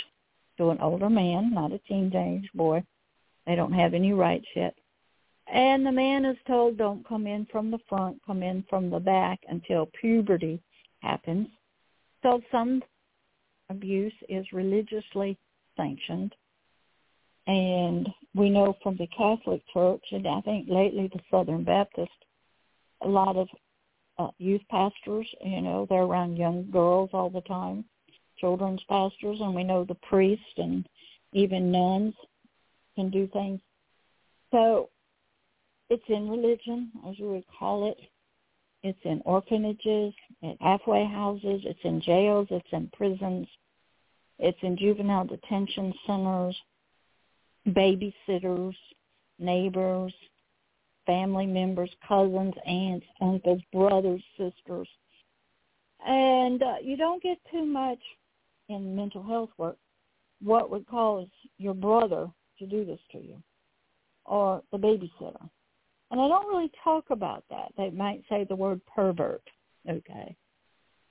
to 0.58 0.72
an 0.72 0.80
older 0.82 1.10
man, 1.10 1.54
not 1.54 1.72
a 1.72 1.80
teenage 1.80 2.50
boy 2.56 2.84
they 3.50 3.56
don't 3.56 3.74
have 3.74 3.96
any 3.96 4.14
rights 4.14 4.46
yet. 4.56 4.76
And 5.52 5.86
the 5.86 5.92
man 5.92 6.26
is 6.26 6.38
told, 6.46 6.78
don't 6.78 7.08
come 7.08 7.26
in 7.26 7.48
from 7.52 7.72
the 7.72 7.80
front, 7.90 8.22
come 8.26 8.44
in 8.44 8.64
from 8.70 8.90
the 8.90 9.00
back 9.00 9.40
until 9.48 9.90
puberty 10.00 10.62
happens. 11.00 11.48
So 12.22 12.42
some 12.52 12.84
abuse 13.70 14.14
is 14.28 14.46
religiously 14.54 15.38
sanctioned. 15.76 16.36
And 17.48 18.08
we 18.36 18.52
know 18.52 18.76
from 18.84 18.98
the 18.98 19.08
Catholic 19.08 19.64
Church, 19.74 20.04
and 20.12 20.28
I 20.28 20.42
think 20.42 20.68
lately 20.70 21.10
the 21.12 21.22
Southern 21.32 21.64
Baptist, 21.64 22.12
a 23.02 23.08
lot 23.08 23.36
of 23.36 23.48
uh, 24.20 24.30
youth 24.38 24.62
pastors, 24.70 25.28
you 25.44 25.62
know, 25.62 25.88
they're 25.90 26.04
around 26.04 26.38
young 26.38 26.70
girls 26.70 27.10
all 27.12 27.30
the 27.30 27.42
time, 27.42 27.86
children's 28.38 28.84
pastors, 28.88 29.40
and 29.42 29.56
we 29.56 29.64
know 29.64 29.84
the 29.84 29.96
priests 29.96 30.44
and 30.58 30.88
even 31.34 31.72
nuns 31.72 32.14
can 32.96 33.10
do 33.10 33.28
things. 33.28 33.60
So 34.52 34.90
it's 35.90 36.04
in 36.08 36.30
religion, 36.30 36.92
as 37.08 37.18
you 37.18 37.30
would 37.32 37.46
call 37.58 37.90
it. 37.90 37.98
It's 38.82 39.00
in 39.04 39.22
orphanages, 39.26 40.14
in 40.42 40.58
halfway 40.62 41.06
houses, 41.06 41.62
it's 41.66 41.80
in 41.84 42.02
jails, 42.02 42.48
it's 42.50 42.68
in 42.72 42.90
prisons, 42.94 43.48
it's 44.38 44.58
in 44.62 44.78
juvenile 44.78 45.26
detention 45.26 45.94
centers, 46.08 46.56
babysitters, 47.68 48.76
neighbors, 49.38 50.14
family 51.06 51.46
members, 51.46 51.90
cousins, 52.08 52.54
aunts, 52.66 53.06
uncles, 53.20 53.62
brothers, 53.74 54.22
sisters. 54.38 54.88
And 56.06 56.64
uh, 56.64 56.76
you 56.82 56.96
don't 56.96 57.22
get 57.22 57.38
too 57.52 57.66
much 57.66 58.00
in 58.70 58.96
mental 58.96 59.24
health 59.24 59.50
work 59.58 59.78
what 60.42 60.70
would 60.70 60.88
cause 60.88 61.28
your 61.58 61.74
brother 61.74 62.30
to 62.60 62.66
do 62.66 62.86
this 62.86 63.00
to 63.12 63.18
you 63.18 63.42
or 64.26 64.62
the 64.72 64.78
babysitter. 64.78 65.50
And 66.12 66.20
I 66.20 66.28
don't 66.28 66.48
really 66.48 66.72
talk 66.84 67.06
about 67.12 67.44
that. 67.50 67.72
They 67.78 67.92
might 67.92 68.24
say 68.30 68.44
the 68.44 68.56
word 68.56 68.82
pervert, 68.94 69.44
okay? 69.88 70.36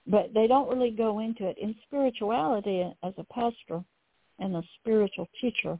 But 0.06 0.32
they 0.34 0.46
don't 0.46 0.68
really 0.68 0.90
go 0.90 1.20
into 1.20 1.46
it. 1.46 1.56
In 1.58 1.74
spirituality, 1.86 2.84
as 3.02 3.14
a 3.16 3.24
pastor 3.24 3.84
and 4.38 4.56
a 4.56 4.62
spiritual 4.80 5.28
teacher, 5.40 5.78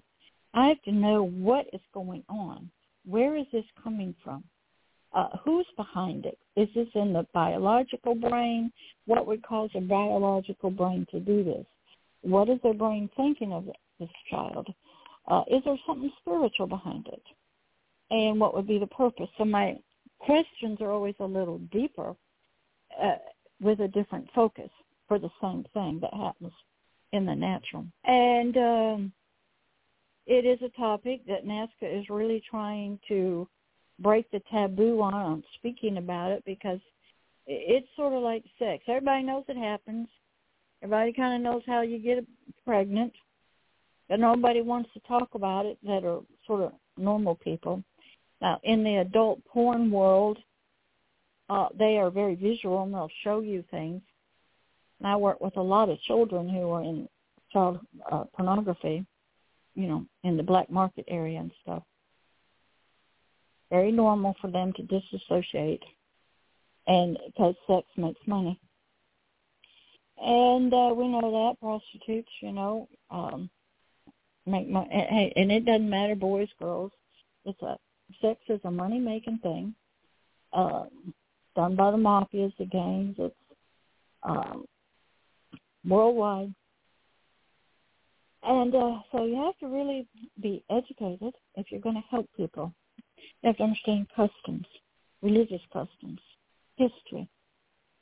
I 0.54 0.68
have 0.68 0.82
to 0.82 0.92
know 0.92 1.24
what 1.24 1.66
is 1.72 1.80
going 1.92 2.22
on. 2.28 2.70
Where 3.06 3.36
is 3.36 3.46
this 3.52 3.64
coming 3.82 4.14
from? 4.22 4.44
Uh, 5.12 5.28
who's 5.44 5.66
behind 5.76 6.26
it? 6.26 6.38
Is 6.56 6.68
this 6.74 6.88
in 6.94 7.12
the 7.12 7.26
biological 7.32 8.14
brain? 8.14 8.70
What 9.06 9.26
would 9.26 9.42
cause 9.42 9.70
a 9.74 9.80
biological 9.80 10.70
brain 10.70 11.06
to 11.10 11.18
do 11.18 11.42
this? 11.42 11.64
What 12.22 12.48
is 12.48 12.58
their 12.62 12.74
brain 12.74 13.08
thinking 13.16 13.52
of 13.52 13.64
this 13.98 14.10
child? 14.30 14.68
Uh, 15.26 15.44
is 15.50 15.62
there 15.64 15.78
something 15.86 16.12
spiritual 16.20 16.66
behind 16.66 17.06
it? 17.06 17.22
And 18.10 18.40
what 18.40 18.54
would 18.54 18.66
be 18.66 18.78
the 18.78 18.86
purpose? 18.86 19.28
So 19.36 19.44
my 19.44 19.76
questions 20.18 20.78
are 20.80 20.90
always 20.90 21.14
a 21.20 21.24
little 21.24 21.58
deeper 21.70 22.14
uh, 23.02 23.16
with 23.60 23.80
a 23.80 23.88
different 23.88 24.28
focus 24.34 24.70
for 25.06 25.18
the 25.18 25.30
same 25.42 25.64
thing 25.74 26.00
that 26.00 26.14
happens 26.14 26.52
in 27.12 27.26
the 27.26 27.34
natural. 27.34 27.86
And 28.04 28.56
um, 28.56 29.12
it 30.26 30.44
is 30.44 30.58
a 30.62 30.76
topic 30.78 31.26
that 31.26 31.46
NAASCA 31.46 32.00
is 32.00 32.08
really 32.08 32.42
trying 32.48 32.98
to 33.08 33.48
break 33.98 34.30
the 34.30 34.40
taboo 34.50 35.00
on, 35.00 35.14
on 35.14 35.44
speaking 35.54 35.98
about 35.98 36.32
it 36.32 36.42
because 36.44 36.80
it's 37.46 37.88
sort 37.96 38.12
of 38.12 38.22
like 38.22 38.44
sex. 38.58 38.84
Everybody 38.86 39.24
knows 39.24 39.44
it 39.48 39.56
happens. 39.56 40.08
Everybody 40.82 41.12
kind 41.12 41.34
of 41.34 41.42
knows 41.42 41.62
how 41.66 41.82
you 41.82 41.98
get 41.98 42.24
pregnant 42.64 43.12
but 44.08 44.20
nobody 44.20 44.62
wants 44.62 44.90
to 44.94 45.00
talk 45.00 45.34
about 45.34 45.66
it 45.66 45.78
that 45.84 46.04
are 46.04 46.20
sort 46.46 46.62
of 46.62 46.72
normal 46.96 47.34
people. 47.34 47.82
Now, 48.40 48.60
in 48.62 48.84
the 48.84 48.96
adult 48.96 49.44
porn 49.44 49.90
world, 49.90 50.38
uh, 51.50 51.68
they 51.76 51.98
are 51.98 52.10
very 52.10 52.34
visual 52.34 52.82
and 52.82 52.94
they'll 52.94 53.10
show 53.24 53.40
you 53.40 53.64
things. 53.70 54.02
And 54.98 55.08
I 55.08 55.16
work 55.16 55.40
with 55.40 55.56
a 55.56 55.62
lot 55.62 55.88
of 55.88 56.00
children 56.02 56.48
who 56.48 56.70
are 56.70 56.82
in 56.82 57.08
child 57.52 57.80
uh, 58.10 58.24
pornography, 58.36 59.04
you 59.74 59.86
know, 59.86 60.04
in 60.24 60.36
the 60.36 60.42
black 60.42 60.70
market 60.70 61.04
area 61.08 61.38
and 61.38 61.50
stuff. 61.62 61.82
Very 63.70 63.92
normal 63.92 64.34
for 64.40 64.50
them 64.50 64.72
to 64.74 64.82
disassociate, 64.82 65.82
and 66.86 67.18
because 67.26 67.54
sex 67.66 67.86
makes 67.96 68.20
money. 68.26 68.58
And 70.20 70.72
uh, 70.72 70.92
we 70.96 71.06
know 71.06 71.20
that 71.20 71.60
prostitutes, 71.60 72.30
you 72.40 72.52
know, 72.52 72.88
um, 73.10 73.50
make 74.46 74.68
money. 74.68 74.88
Hey, 74.90 75.32
and 75.36 75.52
it 75.52 75.64
doesn't 75.64 75.88
matter, 75.88 76.14
boys, 76.14 76.48
girls. 76.58 76.92
It's 77.44 77.60
a 77.62 77.78
sex 78.20 78.40
is 78.48 78.60
a 78.64 78.70
money 78.70 78.98
making 78.98 79.38
thing. 79.38 79.74
Um, 80.52 81.14
done 81.54 81.76
by 81.76 81.90
the 81.90 81.96
mafias, 81.96 82.52
the 82.58 82.66
gangs. 82.66 83.16
It's 83.18 83.34
um, 84.22 84.64
worldwide. 85.86 86.54
And 88.42 88.74
uh, 88.74 89.00
so 89.10 89.24
you 89.24 89.36
have 89.36 89.58
to 89.58 89.66
really 89.66 90.06
be 90.40 90.64
educated 90.70 91.34
if 91.56 91.66
you're 91.70 91.80
going 91.80 91.96
to 91.96 92.04
help 92.10 92.28
people. 92.36 92.72
You 93.42 93.48
have 93.48 93.56
to 93.56 93.64
understand 93.64 94.06
customs, 94.14 94.66
religious 95.22 95.60
customs, 95.72 96.20
history. 96.76 97.28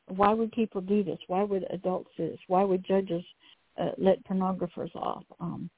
Why 0.08 0.32
would 0.32 0.52
people 0.52 0.80
do 0.80 1.02
this? 1.02 1.18
Why 1.26 1.42
would 1.42 1.66
adults 1.70 2.10
do 2.16 2.30
this? 2.30 2.40
Why 2.46 2.62
would 2.62 2.84
judges 2.84 3.24
uh, 3.80 3.90
let 3.98 4.24
pornographers 4.24 4.94
off? 4.94 5.24
Um, 5.40 5.68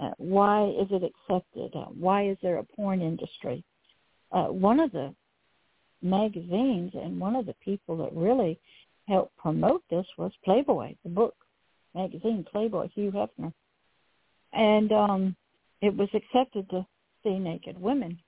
uh, 0.00 0.10
why 0.18 0.68
is 0.68 0.86
it 0.90 1.02
accepted? 1.02 1.70
Uh, 1.74 1.86
why 1.86 2.28
is 2.28 2.36
there 2.42 2.58
a 2.58 2.64
porn 2.64 3.00
industry? 3.00 3.64
Uh, 4.30 4.46
one 4.46 4.80
of 4.80 4.92
the 4.92 5.14
magazines 6.02 6.92
and 6.94 7.18
one 7.18 7.34
of 7.34 7.46
the 7.46 7.54
people 7.64 7.96
that 7.96 8.12
really 8.12 8.58
helped 9.08 9.36
promote 9.36 9.82
this 9.90 10.06
was 10.16 10.30
Playboy, 10.44 10.94
the 11.02 11.08
book 11.08 11.34
magazine 11.94 12.44
Playboy, 12.50 12.88
Hugh 12.94 13.10
Hefner. 13.10 13.52
And 14.52 14.92
um, 14.92 15.36
it 15.80 15.96
was 15.96 16.08
accepted 16.14 16.68
to 16.70 16.86
see 17.22 17.38
naked 17.38 17.80
women 17.80 18.18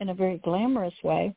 in 0.00 0.08
a 0.08 0.14
very 0.14 0.38
glamorous 0.38 0.94
way. 1.02 1.34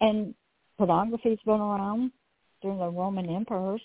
And 0.00 0.34
pornography's 0.78 1.38
been 1.44 1.60
around 1.60 2.12
during 2.62 2.78
the 2.78 2.88
Roman 2.88 3.28
emperors. 3.28 3.82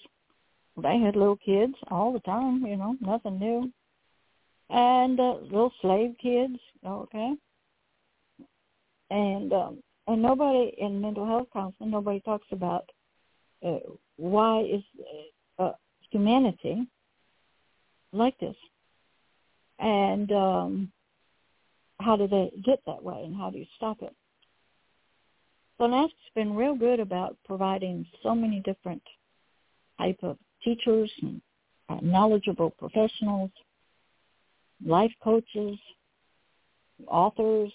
They 0.81 0.99
had 0.99 1.15
little 1.15 1.37
kids 1.37 1.75
all 1.89 2.11
the 2.11 2.19
time, 2.19 2.65
you 2.65 2.75
know, 2.75 2.95
nothing 2.99 3.39
new. 3.39 3.71
And 4.69 5.19
uh, 5.19 5.35
little 5.43 5.71
slave 5.81 6.15
kids, 6.21 6.57
okay. 6.85 7.33
And 9.11 9.53
um, 9.53 9.83
and 10.07 10.21
nobody 10.21 10.73
in 10.77 11.01
mental 11.01 11.25
health 11.25 11.47
counseling, 11.53 11.91
nobody 11.91 12.19
talks 12.21 12.47
about 12.51 12.89
uh, 13.65 13.79
why 14.17 14.61
is 14.61 14.83
uh, 15.59 15.73
humanity 16.09 16.87
like 18.11 18.37
this, 18.39 18.55
and 19.79 20.31
um, 20.31 20.91
how 21.99 22.15
do 22.15 22.27
they 22.27 22.51
get 22.63 22.79
that 22.85 23.03
way, 23.03 23.21
and 23.23 23.35
how 23.35 23.49
do 23.49 23.59
you 23.59 23.65
stop 23.77 24.01
it? 24.01 24.15
So 25.77 25.85
NAASCA's 25.85 26.11
been 26.33 26.55
real 26.55 26.75
good 26.75 26.99
about 26.99 27.37
providing 27.45 28.05
so 28.23 28.33
many 28.33 28.61
different 28.61 29.01
type 29.97 30.19
of 30.23 30.37
teachers 30.63 31.11
and 31.21 31.41
uh, 31.89 31.97
knowledgeable 32.01 32.69
professionals, 32.71 33.51
life 34.83 35.11
coaches, 35.23 35.77
authors, 37.07 37.71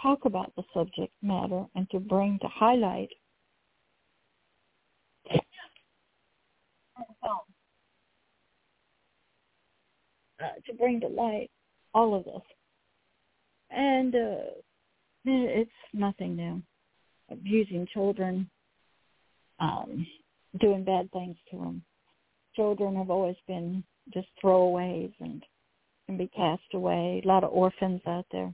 talk 0.00 0.24
about 0.24 0.52
the 0.56 0.62
subject 0.74 1.12
matter 1.22 1.64
and 1.74 1.88
to 1.90 2.00
bring 2.00 2.38
to 2.40 2.48
highlight 2.48 3.10
uh, 10.40 10.46
to 10.66 10.74
bring 10.78 11.00
to 11.00 11.08
light 11.08 11.50
all 11.94 12.14
of 12.14 12.24
this. 12.24 12.42
And 13.70 14.14
uh, 14.14 14.50
it's 15.24 15.70
nothing 15.92 16.36
new. 16.36 16.62
Abusing 17.30 17.86
children, 17.92 18.50
um, 19.60 20.06
doing 20.60 20.82
bad 20.82 21.10
things 21.12 21.36
to 21.50 21.58
them. 21.58 21.82
Children 22.56 22.96
have 22.96 23.10
always 23.10 23.36
been 23.46 23.84
just 24.12 24.26
throwaways 24.42 25.12
and 25.20 25.44
can 26.10 26.18
be 26.18 26.30
cast 26.34 26.74
away. 26.74 27.22
A 27.24 27.28
lot 27.28 27.44
of 27.44 27.52
orphans 27.52 28.00
out 28.06 28.26
there. 28.32 28.52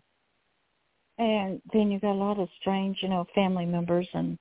And 1.18 1.62
then 1.72 1.90
you 1.90 1.98
got 1.98 2.12
a 2.12 2.12
lot 2.12 2.38
of 2.38 2.48
strange, 2.60 2.98
you 3.00 3.08
know, 3.08 3.24
family 3.34 3.64
members 3.64 4.06
and 4.12 4.38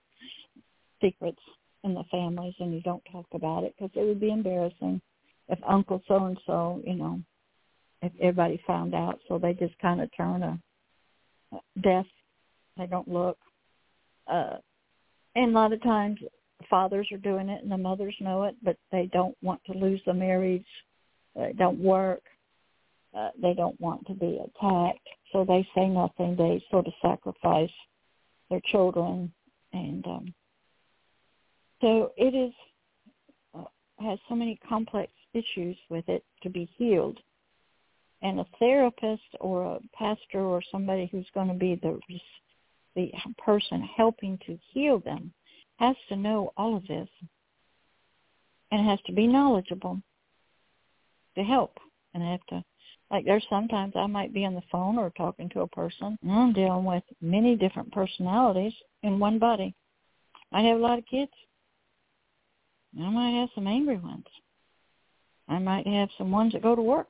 secrets 1.02 1.40
in 1.86 1.94
the 1.94 2.04
families, 2.12 2.56
and 2.60 2.74
you 2.74 2.82
don't 2.82 3.04
talk 3.12 3.28
about 3.32 3.64
it 3.64 3.74
because 3.78 3.92
it 3.96 4.04
would 4.04 4.20
be 4.20 4.32
embarrassing 4.32 5.00
if 5.48 5.60
Uncle 5.66 6.02
so 6.08 6.26
and 6.26 6.38
so, 6.46 6.82
you 6.86 6.96
know, 6.96 7.22
if 8.02 8.12
everybody 8.20 8.62
found 8.68 8.94
out. 8.94 9.20
So 9.30 9.38
they 9.38 9.54
just 9.54 9.80
kind 9.80 10.02
of 10.02 10.10
turn 10.18 10.44
a, 10.44 10.60
a 11.54 11.60
deaf. 11.82 12.06
They 12.78 12.88
don't 12.88 13.08
look. 13.08 13.38
Uh, 14.28 14.58
and 15.36 15.52
a 15.52 15.54
lot 15.54 15.72
of 15.72 15.82
times 15.82 16.20
fathers 16.70 17.08
are 17.14 17.18
doing 17.18 17.48
it 17.48 17.64
and 17.64 17.72
the 17.72 17.78
mothers 17.78 18.16
know 18.20 18.44
it, 18.44 18.56
but 18.62 18.76
they 18.92 19.10
don't 19.14 19.38
want 19.42 19.62
to 19.66 19.78
lose 19.78 20.02
the 20.06 20.14
marriage. 20.14 20.66
They 21.36 21.54
don't 21.58 21.80
work. 21.80 22.22
Uh, 23.16 23.30
they 23.42 23.54
don't 23.54 23.80
want 23.80 24.06
to 24.08 24.14
be 24.14 24.40
attacked, 24.44 25.08
so 25.32 25.46
they 25.46 25.66
say 25.74 25.88
nothing. 25.88 26.36
They 26.36 26.64
sort 26.70 26.86
of 26.88 26.94
sacrifice 27.02 27.72
their 28.50 28.62
children, 28.72 29.32
and 29.72 30.06
um, 30.06 30.34
so 31.80 32.12
it 32.18 32.36
is 32.36 32.54
uh, 33.58 33.64
has 34.00 34.20
so 34.28 34.36
many 34.36 34.60
complex 34.68 35.12
issues 35.34 35.78
with 35.90 36.08
it 36.10 36.26
to 36.44 36.50
be 36.50 36.70
healed. 36.78 37.18
And 38.22 38.40
a 38.40 38.46
therapist 38.60 39.24
or 39.40 39.76
a 39.76 39.80
pastor 39.94 40.40
or 40.40 40.62
somebody 40.72 41.08
who's 41.12 41.28
going 41.34 41.48
to 41.48 41.54
be 41.54 41.76
the 41.76 42.00
the 42.96 43.12
person 43.38 43.82
helping 43.96 44.40
to 44.46 44.58
heal 44.74 45.00
them 45.00 45.32
has 45.78 45.96
to 46.10 46.16
know 46.16 46.52
all 46.58 46.76
of 46.76 46.88
this 46.88 47.10
and 48.72 48.86
has 48.90 49.00
to 49.06 49.12
be 49.12 49.28
knowledgeable 49.28 50.02
to 51.36 51.44
help 51.44 51.78
and 52.14 52.24
have 52.24 52.46
to 52.48 52.64
like 53.16 53.24
there's 53.24 53.46
sometimes 53.50 53.94
I 53.96 54.08
might 54.08 54.34
be 54.34 54.44
on 54.44 54.56
the 54.56 54.62
phone 54.70 54.98
or 54.98 55.10
talking 55.12 55.48
to 55.52 55.62
a 55.62 55.68
person 55.68 56.18
and 56.22 56.32
I'm 56.32 56.52
dealing 56.52 56.84
with 56.84 57.04
many 57.22 57.56
different 57.56 57.90
personalities 57.94 58.74
in 59.04 59.20
one 59.20 59.40
body. 59.40 59.74
I 60.52 60.62
have 60.64 60.78
a 60.78 60.82
lot 60.82 61.00
of 61.00 61.06
kids. 61.06 61.32
I 63.00 63.10
might 63.10 63.40
have 63.40 63.50
some 63.56 63.68
angry 63.68 64.00
ones. 64.00 64.26
I 65.48 65.60
might 65.60 65.88
have 65.88 66.10
some 66.18 66.30
ones 66.30 66.52
that 66.52 66.62
go 66.62 66.76
to 66.76 66.82
work. 66.82 67.08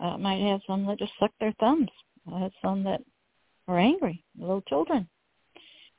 I 0.00 0.16
might 0.16 0.40
have 0.40 0.62
some 0.66 0.86
that 0.86 0.98
just 0.98 1.12
suck 1.20 1.32
their 1.38 1.52
thumbs. 1.60 1.90
I 2.34 2.38
have 2.40 2.52
some 2.62 2.82
that 2.84 3.02
are 3.68 3.78
angry, 3.78 4.24
little 4.38 4.62
children. 4.62 5.06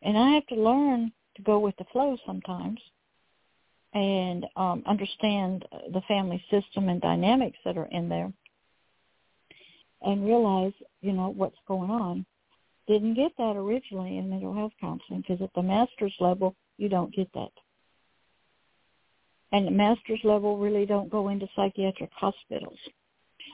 And 0.02 0.18
I 0.18 0.32
have 0.32 0.48
to 0.48 0.56
learn 0.56 1.12
to 1.36 1.44
go 1.44 1.60
with 1.60 1.76
the 1.78 1.86
flow 1.92 2.18
sometimes 2.26 2.80
and 3.94 4.48
um, 4.56 4.82
understand 4.88 5.64
the 5.92 6.02
family 6.08 6.44
system 6.50 6.90
and 6.90 7.00
dynamics 7.00 7.60
that 7.66 7.78
are 7.78 7.90
in 7.92 8.10
there 8.10 8.34
and 10.04 10.26
realize, 10.26 10.74
you 11.02 11.14
know, 11.14 11.30
what's 11.30 11.58
going 11.68 11.90
on. 11.90 12.26
Didn't 12.88 13.14
get 13.14 13.32
that 13.38 13.56
originally 13.56 14.18
in 14.18 14.30
mental 14.30 14.54
health 14.54 14.74
counseling 14.80 15.22
because 15.22 15.42
at 15.42 15.54
the 15.56 15.64
master's 15.64 16.16
level, 16.20 16.56
you 16.78 16.90
don't 16.90 17.16
get 17.16 17.32
that. 17.34 17.52
And 19.54 19.68
the 19.68 19.72
master's 19.72 20.20
level 20.24 20.58
really 20.58 20.86
don't 20.86 21.10
go 21.10 21.30
into 21.30 21.48
psychiatric 21.56 22.10
hospitals. 22.14 22.80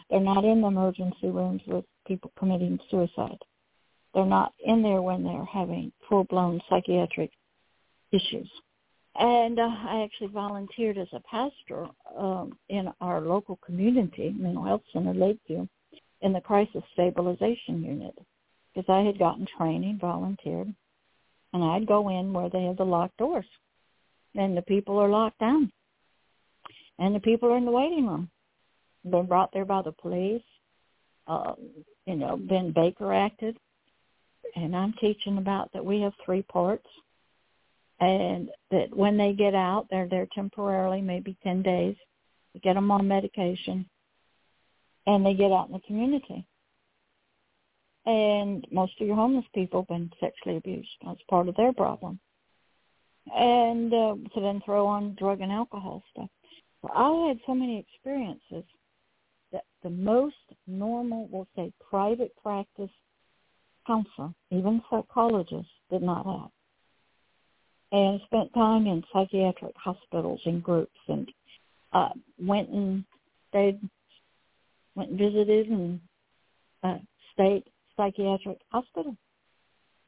They're 0.10 0.20
not 0.20 0.45
in 0.45 0.62
the 0.62 0.68
emergency 0.68 1.28
rooms 1.28 1.62
with 1.68 1.86
people 2.08 2.32
committing 2.39 2.80
suicide. 2.89 3.38
They're 4.14 4.26
not 4.26 4.54
in 4.66 4.82
there 4.82 5.02
when 5.02 5.24
they're 5.24 5.45
having 5.45 5.91
full-blown 6.08 6.62
psychiatric 6.70 7.32
issues. 8.12 8.50
And 9.16 9.60
uh, 9.60 9.64
I 9.64 10.04
actually 10.04 10.30
volunteered 10.30 10.97
as 10.97 11.10
a 11.14 11.20
pastor 11.20 11.88
um, 12.18 12.58
in 12.70 12.89
our 13.02 13.22
local 13.22 13.58
community, 13.58 14.34
mental 14.36 14.64
health 14.64 14.82
center, 14.93 15.14
Lakeview, 15.14 15.68
in 16.22 16.34
the 16.34 16.41
crisis 16.41 16.84
stabilization 16.93 17.84
unit 17.84 18.17
because 18.74 18.89
I 18.89 19.01
had 19.01 19.20
gotten 19.20 19.47
training, 19.57 19.97
volunteered, 19.99 20.74
and 21.53 21.63
I'd 21.63 21.88
go 21.88 22.09
in 22.09 22.34
where 22.34 22.49
they 22.49 22.63
have 22.63 22.78
the 22.78 22.86
locked 22.86 23.17
doors, 23.17 23.45
and 24.36 24.55
the 24.55 24.61
people 24.61 24.97
are 24.99 25.09
locked 25.09 25.39
down, 25.39 25.72
and 26.99 27.15
the 27.15 27.20
people 27.20 27.49
are 27.49 27.57
in 27.57 27.65
the 27.65 27.72
waiting 27.72 28.07
room, 28.07 28.30
been 29.09 29.26
brought 29.26 29.51
there 29.53 29.65
by 29.65 29.82
the 29.82 29.91
police, 29.91 30.43
uh, 31.28 31.53
you 32.05 32.15
know, 32.15 32.38
been 32.38 32.72
Baker 32.74 33.13
acted, 33.13 33.57
and 34.55 34.76
I'm 34.76 34.93
teaching 34.93 35.38
about 35.38 35.72
that 35.74 35.86
we 35.86 36.01
have 36.01 36.13
three 36.24 36.43
parts, 36.43 36.88
and 37.99 38.49
that 38.72 38.95
when 38.95 39.17
they 39.17 39.34
get 39.34 39.55
out, 39.55 39.88
they're 39.89 40.07
there 40.07 40.28
temporarily, 40.34 41.01
maybe 41.01 41.36
ten 41.43 41.61
days, 41.61 41.95
to 42.53 42.59
get 42.59 42.76
them 42.76 42.91
on 42.91 43.07
medication, 43.07 43.86
and 45.06 45.26
they 45.26 45.34
get 45.34 45.52
out 45.52 45.68
in 45.68 45.74
the 45.74 45.80
community. 45.80 46.45
And 48.06 48.66
most 48.72 48.93
of 49.00 49.08
your 49.08 49.16
homeless 49.16 49.45
people 49.54 49.82
have 49.82 49.88
been 49.88 50.12
sexually 50.20 50.58
abused. 50.58 50.89
That's 51.06 51.22
part 51.30 51.47
of 51.47 51.56
their 51.56 51.74
problem. 51.74 52.20
And 53.36 53.93
uh, 53.93 54.16
to 54.34 54.41
then 54.41 54.62
throw 54.66 54.88
on 54.88 55.16
drug 55.20 55.41
and 55.41 55.52
alcohol 55.52 56.04
stuff. 56.12 56.30
So 56.82 56.89
I 56.95 57.28
had 57.28 57.39
so 57.45 57.54
many 57.54 57.78
experiences 57.80 58.64
that 59.52 59.66
the 59.84 59.89
most 59.89 60.36
normal, 60.66 61.28
we'll 61.32 61.47
say, 61.56 61.72
private 61.89 62.32
practice 62.41 62.89
counselor, 63.86 64.34
even 64.52 64.82
psychologists, 64.89 65.72
did 65.91 66.02
not 66.02 66.26
have. 66.26 66.50
And 67.91 68.22
spent 68.26 68.54
time 68.54 68.86
in 68.88 69.04
psychiatric 69.12 69.74
hospitals 69.76 70.41
in 70.45 70.62
groups 70.62 71.00
and 71.08 71.30
uh, 71.91 72.10
went 72.39 72.70
and 72.70 73.04
stayed 73.50 73.80
went 75.00 75.12
and 75.12 75.20
visited 75.20 75.68
in 75.68 76.02
a 76.84 76.97
state 77.34 77.66
psychiatric 77.95 78.60
hospital. 78.70 79.16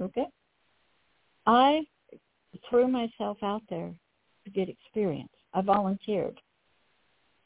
Okay? 0.01 0.27
I 1.45 1.81
threw 2.69 2.87
myself 2.87 3.37
out 3.41 3.61
there 3.69 3.93
to 4.43 4.51
get 4.51 4.67
experience. 4.67 5.31
I 5.53 5.61
volunteered. 5.61 6.39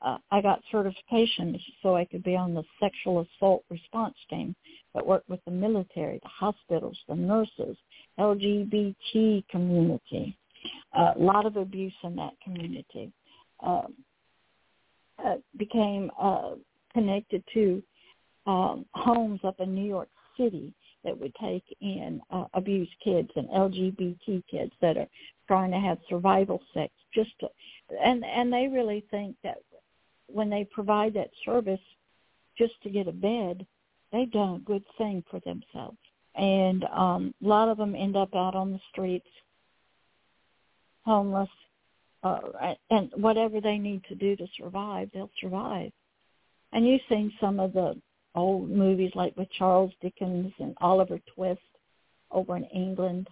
Uh, 0.01 0.17
I 0.31 0.41
got 0.41 0.61
certification 0.71 1.57
so 1.81 1.95
I 1.95 2.05
could 2.05 2.23
be 2.23 2.35
on 2.35 2.53
the 2.53 2.63
sexual 2.79 3.25
assault 3.37 3.63
response 3.69 4.15
team 4.29 4.55
that 4.93 5.05
worked 5.05 5.29
with 5.29 5.39
the 5.45 5.51
military, 5.51 6.19
the 6.21 6.29
hospitals, 6.29 6.97
the 7.07 7.15
nurses, 7.15 7.77
LGBT 8.19 9.47
community. 9.49 10.37
Uh, 10.97 11.13
a 11.15 11.19
lot 11.19 11.45
of 11.45 11.57
abuse 11.57 11.93
in 12.03 12.15
that 12.15 12.33
community. 12.43 13.11
Um, 13.61 13.93
uh, 15.23 15.35
became 15.57 16.11
uh, 16.19 16.51
connected 16.95 17.43
to 17.53 17.83
um, 18.47 18.85
homes 18.93 19.41
up 19.43 19.59
in 19.59 19.75
New 19.75 19.85
York 19.85 20.09
City 20.37 20.73
that 21.03 21.19
would 21.19 21.33
take 21.35 21.63
in 21.81 22.21
uh, 22.31 22.45
abused 22.53 22.95
kids 23.03 23.29
and 23.35 23.47
LGBT 23.49 24.43
kids 24.49 24.71
that 24.81 24.97
are 24.97 25.07
trying 25.47 25.71
to 25.71 25.79
have 25.79 25.99
survival 26.09 26.61
sex 26.73 26.91
just 27.13 27.31
to, 27.39 27.47
and 28.03 28.25
and 28.25 28.51
they 28.51 28.67
really 28.67 29.05
think 29.11 29.35
that 29.43 29.57
when 30.27 30.49
they 30.49 30.67
provide 30.71 31.13
that 31.13 31.29
service 31.45 31.79
just 32.57 32.73
to 32.81 32.89
get 32.89 33.07
a 33.07 33.11
bed 33.11 33.65
they've 34.11 34.31
done 34.31 34.55
a 34.55 34.59
good 34.59 34.83
thing 34.97 35.23
for 35.29 35.39
themselves. 35.41 35.97
And 36.35 36.83
um 36.85 37.33
a 37.43 37.47
lot 37.47 37.69
of 37.69 37.77
them 37.77 37.95
end 37.95 38.15
up 38.15 38.33
out 38.33 38.55
on 38.55 38.71
the 38.71 38.79
streets 38.91 39.27
homeless 41.05 41.49
uh 42.23 42.39
and 42.89 43.11
whatever 43.15 43.61
they 43.61 43.77
need 43.77 44.03
to 44.05 44.15
do 44.15 44.35
to 44.35 44.47
survive 44.57 45.09
they'll 45.13 45.29
survive 45.39 45.91
and 46.75 46.85
you've 46.85 47.01
seen 47.07 47.31
some 47.39 47.59
of 47.59 47.71
the 47.71 47.95
old 48.35 48.69
movies 48.69 49.11
like 49.15 49.35
with 49.37 49.47
Charles 49.57 49.93
Dickens 50.01 50.51
and 50.59 50.75
Oliver 50.81 51.19
Twist 51.33 51.61
over 52.31 52.57
in 52.57 52.65
England. 52.65 53.29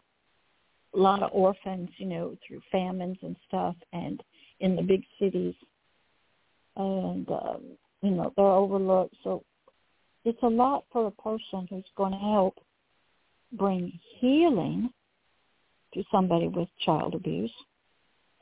A 0.96 0.98
lot 0.98 1.22
of 1.22 1.30
orphans, 1.34 1.90
you 1.98 2.06
know, 2.06 2.38
through 2.48 2.62
famines 2.72 3.18
and 3.22 3.36
stuff, 3.48 3.76
and 3.92 4.24
in 4.62 4.78
the 4.78 4.82
big 4.82 5.04
cities, 5.20 5.56
and 6.78 7.30
um, 7.30 7.62
you 8.02 8.12
know 8.12 8.32
they're 8.38 8.46
overlooked. 8.46 9.16
So 9.26 9.44
it's 10.24 10.42
a 10.42 10.48
lot 10.48 10.86
for 10.94 11.08
a 11.08 11.12
person 11.12 11.68
who's 11.70 11.84
going 11.98 12.14
to 12.14 12.18
help 12.18 12.56
bring 13.52 13.92
healing 14.20 14.90
to 15.96 16.04
somebody 16.12 16.48
with 16.48 16.70
child 16.86 17.14
abuse, 17.14 17.54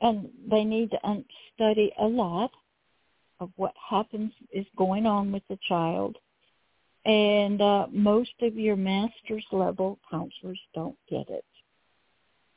and 0.00 0.28
they 0.48 0.62
need 0.62 0.92
to 0.92 1.24
study 1.54 1.92
a 1.98 2.06
lot 2.06 2.52
of 3.42 3.50
what 3.56 3.74
happens 3.90 4.32
is 4.52 4.66
going 4.76 5.06
on 5.06 5.32
with 5.32 5.42
the 5.48 5.58
child 5.68 6.16
and 7.04 7.60
uh, 7.60 7.86
most 7.90 8.34
of 8.42 8.56
your 8.56 8.76
master's 8.76 9.44
level 9.50 9.98
counselors 10.10 10.60
don't 10.74 10.96
get 11.10 11.28
it. 11.28 11.44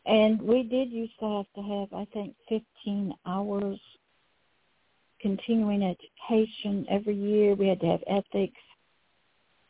And 0.05 0.39
we 0.39 0.61
did 0.61 0.91
used 0.91 1.17
to 1.19 1.37
have 1.37 1.45
to 1.55 1.61
have, 1.61 1.93
I 1.93 2.05
think, 2.13 2.35
15 2.49 3.13
hours 3.25 3.79
continuing 5.19 5.81
education 5.81 6.85
every 6.89 7.15
year. 7.15 7.55
We 7.55 7.67
had 7.67 7.79
to 7.79 7.87
have 7.87 8.03
ethics. 8.05 8.61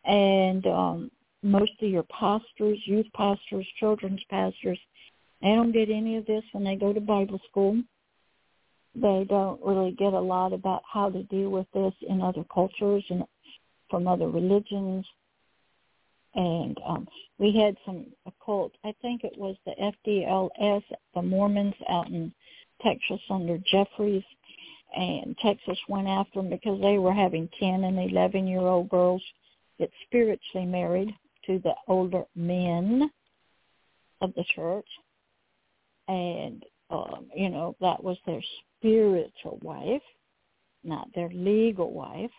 And 0.03 0.68
um, 0.68 1.11
most 1.41 1.72
of 1.82 1.89
your 1.89 2.03
pastors, 2.03 2.80
youth 2.86 3.07
pastors, 3.16 3.66
children's 3.80 4.24
pastors, 4.30 4.80
they 5.41 5.49
don't 5.49 5.72
get 5.72 5.89
any 5.89 6.18
of 6.18 6.26
this 6.26 6.43
when 6.51 6.66
they 6.66 6.76
go 6.76 6.91
to 6.91 6.99
Bible 6.99 7.39
school. 7.49 7.82
They 8.96 9.26
don't 9.28 9.62
really 9.64 9.91
get 9.91 10.14
a 10.14 10.20
lot 10.20 10.54
about 10.54 10.82
how 10.91 11.10
to 11.10 11.24
deal 11.24 11.50
with 11.50 11.68
this 11.74 11.93
in 12.08 12.22
other 12.22 12.46
cultures 12.54 13.04
and 13.10 13.24
from 13.89 14.08
other 14.08 14.30
religions. 14.30 15.06
And 16.34 16.78
um, 16.86 17.08
we 17.38 17.56
had 17.58 17.76
some 17.86 18.08
occult, 18.26 18.74
I 18.84 18.93
think 19.02 19.24
it 19.24 19.38
was 19.38 19.56
the 19.66 19.74
FDLS, 20.08 20.84
the 21.14 21.22
Mormons 21.22 21.76
out 21.89 22.08
in 22.08 22.34
Texas 22.82 23.22
under 23.30 23.58
Jeffries. 23.70 24.24
And 24.96 25.38
Texas 25.39 25.78
went 25.89 26.08
after 26.08 26.41
them 26.41 26.50
because 26.50 26.80
they 26.82 26.98
were 26.98 27.14
having 27.14 27.50
10 27.60 27.84
and 27.84 28.00
11 28.12 28.48
year 28.48 28.62
old 28.62 28.89
girls 28.89 29.22
get 29.78 29.91
spiritually 30.06 30.66
married 30.66 31.14
to 31.48 31.60
the 31.60 31.74
older 31.88 32.24
men 32.36 33.10
of 34.22 34.34
the 34.36 34.46
church. 34.56 34.88
And, 36.08 36.64
um, 36.89 37.28
you 37.36 37.50
know, 37.50 37.76
that 37.82 38.04
was 38.04 38.18
their 38.26 38.41
spiritual 38.86 39.60
wife, 39.64 40.02
not 40.84 41.08
their 41.16 41.30
legal 41.30 41.92
wife. 41.92 42.32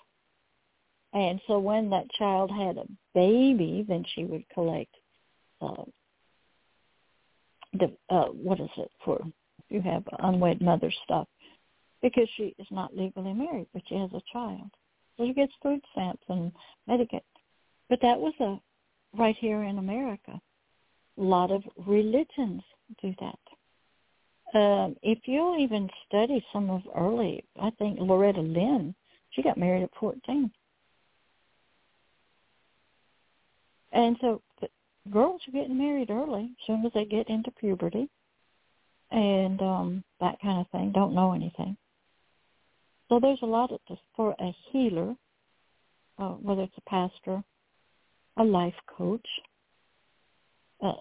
And 1.12 1.40
so 1.47 1.59
when 1.59 1.90
that 1.90 2.11
child 2.18 2.51
had 2.51 2.76
a 2.76 2.86
baby, 3.14 3.84
then 3.88 4.05
she 4.14 4.24
would 4.24 4.44
collect 4.55 4.94
uh, 5.61 5.84
the 7.72 7.90
uh, 8.11 8.26
what 8.26 8.61
is 8.61 8.70
it 8.76 8.90
for? 9.05 9.20
You 9.70 9.80
have 9.80 10.05
unwed 10.20 10.61
mother 10.61 10.92
stuff 11.05 11.26
because 12.03 12.28
she 12.36 12.55
is 12.59 12.66
not 12.70 12.97
legally 12.97 13.32
married, 13.32 13.66
but 13.72 13.82
she 13.88 13.97
has 13.97 14.11
a 14.12 14.22
child, 14.32 14.70
so 15.16 15.26
she 15.26 15.32
gets 15.32 15.53
food 15.62 15.80
stamps 15.92 16.22
and 16.28 16.53
Medicaid. 16.88 17.22
But 17.88 18.01
that 18.03 18.18
was 18.18 18.34
a 18.40 18.61
right 19.18 19.36
here 19.40 19.64
in 19.64 19.78
America. 19.78 20.40
A 21.18 21.22
lot 21.22 21.51
of 21.51 21.62
religions 21.86 22.62
do 23.03 23.14
that. 23.20 23.38
Um, 24.55 24.97
if 25.03 25.18
you'll 25.24 25.59
even 25.59 25.88
study 26.07 26.44
some 26.53 26.70
of 26.70 26.82
early, 26.97 27.44
I 27.61 27.70
think 27.78 27.99
Loretta 28.01 28.40
Lynn, 28.40 28.94
she 29.30 29.42
got 29.42 29.59
married 29.59 29.82
at 29.82 29.90
14. 29.99 30.51
And 33.92 34.16
so 34.20 34.42
girls 35.11 35.40
are 35.49 35.53
getting 35.53 35.78
married 35.78 36.11
early 36.11 36.44
as 36.44 36.66
soon 36.66 36.84
as 36.84 36.92
they 36.92 37.05
get 37.05 37.28
into 37.28 37.51
puberty 37.53 38.09
and 39.11 39.61
um 39.62 40.05
that 40.20 40.40
kind 40.40 40.61
of 40.61 40.68
thing, 40.70 40.92
don't 40.92 41.14
know 41.14 41.32
anything. 41.32 41.76
So 43.09 43.20
there's 43.20 43.38
a 43.42 43.47
lot 43.47 43.70
of 43.70 43.80
this 43.88 43.99
for 44.16 44.34
a 44.40 44.55
healer, 44.70 45.14
uh, 46.18 46.30
whether 46.30 46.62
it's 46.62 46.76
a 46.76 46.90
pastor, 46.90 47.42
a 48.36 48.42
life 48.42 48.74
coach, 48.86 49.26
uh, 50.82 50.92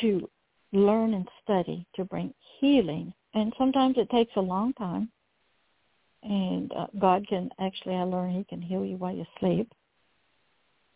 to 0.00 0.28
learn 0.72 1.14
and 1.14 1.28
study 1.42 1.86
to 1.96 2.04
bring 2.04 2.32
healing. 2.60 3.12
And 3.34 3.52
sometimes 3.58 3.96
it 3.98 4.10
takes 4.10 4.32
a 4.36 4.40
long 4.40 4.72
time. 4.74 5.10
And 6.22 6.72
uh, 6.72 6.86
God 6.98 7.26
can 7.28 7.50
actually, 7.60 7.94
I 7.94 8.02
learned 8.02 8.36
He 8.36 8.44
can 8.44 8.60
heal 8.60 8.84
you 8.84 8.96
while 8.96 9.14
you 9.14 9.24
sleep. 9.38 9.72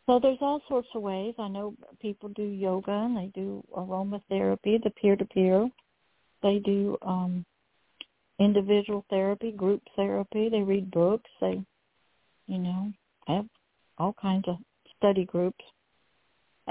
So 0.07 0.19
there's 0.19 0.39
all 0.41 0.61
sorts 0.69 0.89
of 0.95 1.03
ways. 1.03 1.35
I 1.39 1.49
know 1.49 1.75
people 2.01 2.29
do 2.31 2.43
yoga 2.43 2.91
and 2.91 3.17
they 3.17 3.31
do 3.35 3.63
aromatherapy, 3.77 4.83
the 4.83 4.93
peer-to-peer. 5.01 5.71
They 6.43 6.59
do 6.59 6.99
um, 7.03 7.45
individual 8.41 9.05
therapy, 9.11 9.53
group 9.53 9.81
therapy. 9.95 10.49
They 10.49 10.63
read 10.63 10.91
books. 10.91 11.31
They, 11.41 11.63
you 12.49 12.59
know, 12.59 12.93
have 13.29 13.47
all 13.99 14.15
kinds 14.21 14.49
of 14.49 14.57
study 14.99 15.25
groups. 15.25 15.65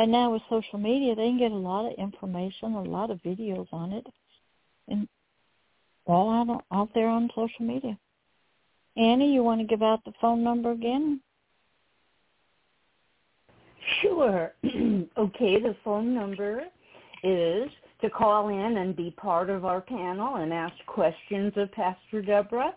And 0.02 0.12
now 0.12 0.32
with 0.32 0.42
social 0.50 0.80
media, 0.80 1.14
they 1.14 1.28
can 1.28 1.38
get 1.38 1.52
a 1.52 1.56
lot 1.56 1.86
of 1.86 1.94
information, 2.00 2.74
a 2.74 2.82
lot 2.82 3.12
of 3.12 3.20
videos 3.20 3.68
on 3.72 3.94
it, 3.94 4.08
and 4.88 5.08
all 6.08 6.32
out, 6.32 6.66
out 6.72 6.90
there 6.96 7.08
on 7.08 7.30
social 7.36 7.64
media. 7.64 7.96
Annie, 8.98 9.32
you 9.32 9.44
want 9.44 9.62
to 9.62 9.68
give 9.68 9.84
out 9.84 10.04
the 10.04 10.14
phone 10.20 10.44
number 10.44 10.72
again? 10.72 11.22
Sure. 14.02 14.54
okay, 14.66 15.62
the 15.62 15.76
phone 15.84 16.16
number 16.16 16.64
is 17.24 17.70
to 18.02 18.10
call 18.10 18.50
in 18.50 18.78
and 18.78 18.96
be 18.96 19.12
part 19.12 19.52
of 19.52 19.66
our 19.66 19.82
panel 19.82 20.38
and 20.38 20.52
ask 20.52 20.74
questions 20.88 21.54
of 21.58 21.72
Pastor 21.74 22.24
Deborah 22.24 22.74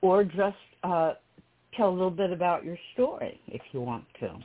or 0.00 0.24
just 0.24 0.56
uh, 0.82 1.12
tell 1.76 1.90
a 1.90 1.92
little 1.92 2.10
bit 2.10 2.32
about 2.32 2.64
your 2.64 2.78
story 2.94 3.40
if 3.46 3.62
you 3.70 3.80
want 3.80 4.06
to. 4.18 4.36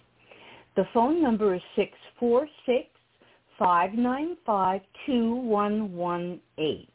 The 0.79 0.87
phone 0.93 1.21
number 1.21 1.53
is 1.55 1.61
six 1.75 1.91
four 2.17 2.47
six 2.65 2.87
five 3.57 3.91
nine 3.95 4.37
five 4.45 4.79
two 5.05 5.35
one 5.35 5.93
one 5.93 6.39
eight, 6.57 6.87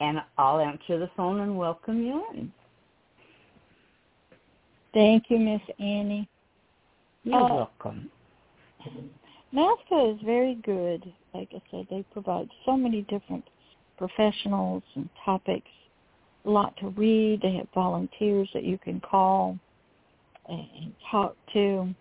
And 0.00 0.18
I'll 0.36 0.60
answer 0.60 0.98
the 0.98 1.08
phone 1.16 1.40
and 1.40 1.56
welcome 1.56 2.04
you 2.04 2.22
in. 2.34 2.52
Thank 4.92 5.30
you, 5.30 5.38
Miss 5.38 5.62
Annie. 5.78 6.28
You're 7.24 7.42
uh, 7.42 7.54
welcome. 7.54 8.10
NAASCA 9.54 10.14
is 10.14 10.20
very 10.22 10.56
good. 10.56 11.10
Like 11.32 11.48
I 11.54 11.62
said, 11.70 11.86
they 11.88 12.04
provide 12.12 12.50
so 12.66 12.76
many 12.76 13.06
different 13.08 13.44
professionals 13.96 14.82
and 14.96 15.08
topics. 15.24 15.70
A 16.44 16.50
lot 16.50 16.76
to 16.80 16.88
read. 16.88 17.40
They 17.40 17.54
have 17.54 17.68
volunteers 17.74 18.50
that 18.52 18.64
you 18.64 18.76
can 18.76 19.00
call 19.00 19.58
and 20.46 20.92
talk 21.10 21.36
to. 21.54 21.94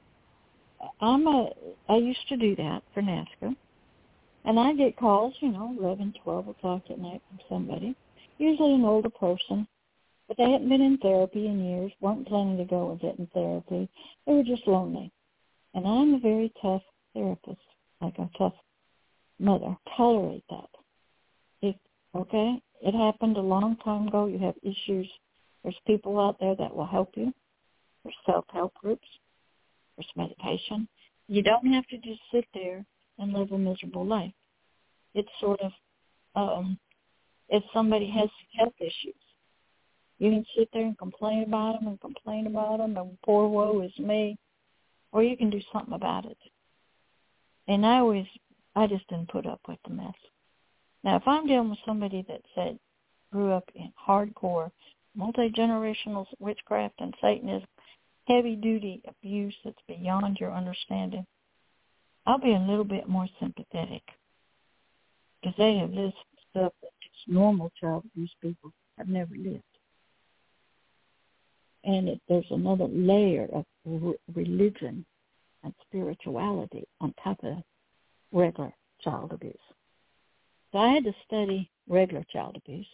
I'm 1.01 1.27
a. 1.27 1.49
I 1.89 1.97
used 1.97 2.27
to 2.29 2.37
do 2.37 2.55
that 2.57 2.83
for 2.93 3.01
NAASCA, 3.01 3.55
and 4.45 4.59
I 4.59 4.73
get 4.73 4.97
calls, 4.97 5.33
you 5.39 5.49
know, 5.49 5.75
eleven, 5.79 6.13
twelve 6.23 6.47
o'clock 6.47 6.83
at 6.89 6.99
night 6.99 7.21
from 7.29 7.39
somebody, 7.49 7.95
usually 8.37 8.73
an 8.73 8.85
older 8.85 9.09
person, 9.09 9.67
but 10.27 10.37
they 10.37 10.51
hadn't 10.51 10.69
been 10.69 10.81
in 10.81 10.97
therapy 10.97 11.47
in 11.47 11.65
years, 11.65 11.91
weren't 12.01 12.27
planning 12.27 12.57
to 12.57 12.65
go 12.65 12.91
and 12.91 12.99
get 12.99 13.17
in 13.17 13.27
therapy. 13.33 13.89
They 14.25 14.33
were 14.33 14.43
just 14.43 14.67
lonely. 14.67 15.11
And 15.73 15.87
I'm 15.87 16.15
a 16.15 16.19
very 16.19 16.51
tough 16.61 16.81
therapist, 17.13 17.61
like 18.01 18.17
a 18.17 18.29
tough 18.37 18.55
mother. 19.39 19.75
Tolerate 19.95 20.43
that. 20.49 20.69
If 21.61 21.75
Okay? 22.15 22.61
It 22.81 22.93
happened 22.93 23.37
a 23.37 23.41
long 23.41 23.75
time 23.77 24.07
ago. 24.07 24.27
You 24.27 24.39
have 24.39 24.55
issues. 24.63 25.07
There's 25.63 25.77
people 25.85 26.19
out 26.19 26.39
there 26.39 26.55
that 26.55 26.75
will 26.75 26.85
help 26.85 27.11
you. 27.15 27.33
There's 28.03 28.15
self-help 28.25 28.73
groups. 28.75 29.07
There's 29.97 30.07
medication. 30.15 30.87
You 31.27 31.41
don't 31.41 31.65
have 31.73 31.85
to 31.87 31.97
just 31.97 32.21
sit 32.31 32.45
there 32.53 32.85
and 33.19 33.33
live 33.33 33.51
a 33.51 33.57
miserable 33.57 34.05
life. 34.05 34.31
It's 35.13 35.29
sort 35.41 35.59
of, 35.61 35.71
um, 36.35 36.79
if 37.49 37.63
somebody 37.73 38.09
has 38.11 38.29
health 38.57 38.75
issues, 38.79 39.15
you 40.19 40.31
can 40.31 40.45
sit 40.57 40.69
there 40.73 40.83
and 40.83 40.97
complain 40.97 41.43
about 41.43 41.79
them 41.79 41.87
and 41.87 42.01
complain 42.01 42.47
about 42.47 42.77
them 42.77 42.97
and 42.97 43.17
poor 43.23 43.47
woe 43.47 43.81
is 43.81 43.97
me, 43.99 44.37
or 45.11 45.23
you 45.23 45.37
can 45.37 45.49
do 45.49 45.61
something 45.71 45.93
about 45.93 46.25
it. 46.25 46.37
And 47.67 47.85
I 47.85 47.99
always, 47.99 48.25
I 48.75 48.87
just 48.87 49.07
didn't 49.07 49.29
put 49.29 49.45
up 49.45 49.61
with 49.67 49.79
the 49.87 49.93
mess. 49.93 50.13
Now, 51.03 51.17
if 51.17 51.23
I'm 51.27 51.47
dealing 51.47 51.69
with 51.69 51.79
somebody 51.85 52.25
that 52.27 52.41
said 52.55 52.79
grew 53.31 53.51
up 53.51 53.69
in 53.75 53.91
hardcore 54.07 54.71
multi-generational 55.15 56.25
witchcraft 56.39 56.95
and 56.99 57.13
Satanism, 57.21 57.67
heavy-duty 58.27 59.01
abuse 59.07 59.55
that's 59.63 59.77
beyond 59.87 60.37
your 60.39 60.53
understanding, 60.53 61.25
I'll 62.25 62.39
be 62.39 62.53
a 62.53 62.59
little 62.59 62.83
bit 62.83 63.07
more 63.07 63.27
sympathetic. 63.39 64.03
Because 65.41 65.55
they 65.57 65.77
have 65.77 65.91
lived 65.91 66.13
stuff 66.49 66.73
that 66.81 66.91
normal 67.27 67.71
child 67.79 68.03
abuse 68.13 68.31
people 68.41 68.71
have 68.97 69.07
never 69.07 69.35
lived. 69.35 69.63
And 71.83 72.09
it, 72.09 72.21
there's 72.27 72.45
another 72.49 72.87
layer 72.87 73.47
of 73.53 73.65
re- 73.85 74.15
religion 74.33 75.05
and 75.63 75.73
spirituality 75.87 76.85
on 76.99 77.13
top 77.23 77.43
of 77.43 77.57
regular 78.31 78.73
child 79.01 79.31
abuse. 79.31 79.55
So 80.71 80.79
I 80.79 80.93
had 80.93 81.03
to 81.05 81.13
study 81.25 81.69
regular 81.87 82.25
child 82.31 82.57
abuse 82.57 82.87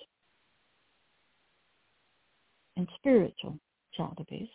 and 2.78 2.88
spiritual 2.96 3.58
child 3.96 4.18
abuse, 4.20 4.50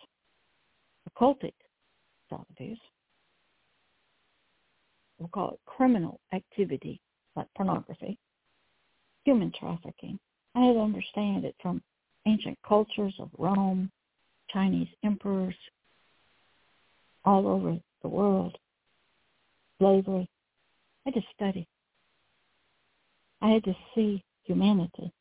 child 1.19 2.45
abuse. 2.51 2.79
We'll 5.17 5.29
call 5.29 5.51
it 5.51 5.59
criminal 5.65 6.19
activity 6.33 7.01
like 7.35 7.47
pornography, 7.55 8.17
human 9.25 9.51
trafficking. 9.59 10.17
I 10.55 10.61
had 10.61 10.73
to 10.73 10.79
understand 10.79 11.45
it 11.45 11.55
from 11.61 11.81
ancient 12.25 12.57
cultures 12.67 13.13
of 13.19 13.29
Rome, 13.37 13.91
Chinese 14.49 14.87
emperors 15.03 15.55
all 17.25 17.47
over 17.47 17.77
the 18.01 18.07
world, 18.07 18.57
slavery. 19.79 20.29
I 21.05 21.11
just 21.11 21.27
study. 21.35 21.67
I 23.41 23.49
had 23.49 23.63
to 23.65 23.75
see 23.93 24.23
humanity. 24.43 25.11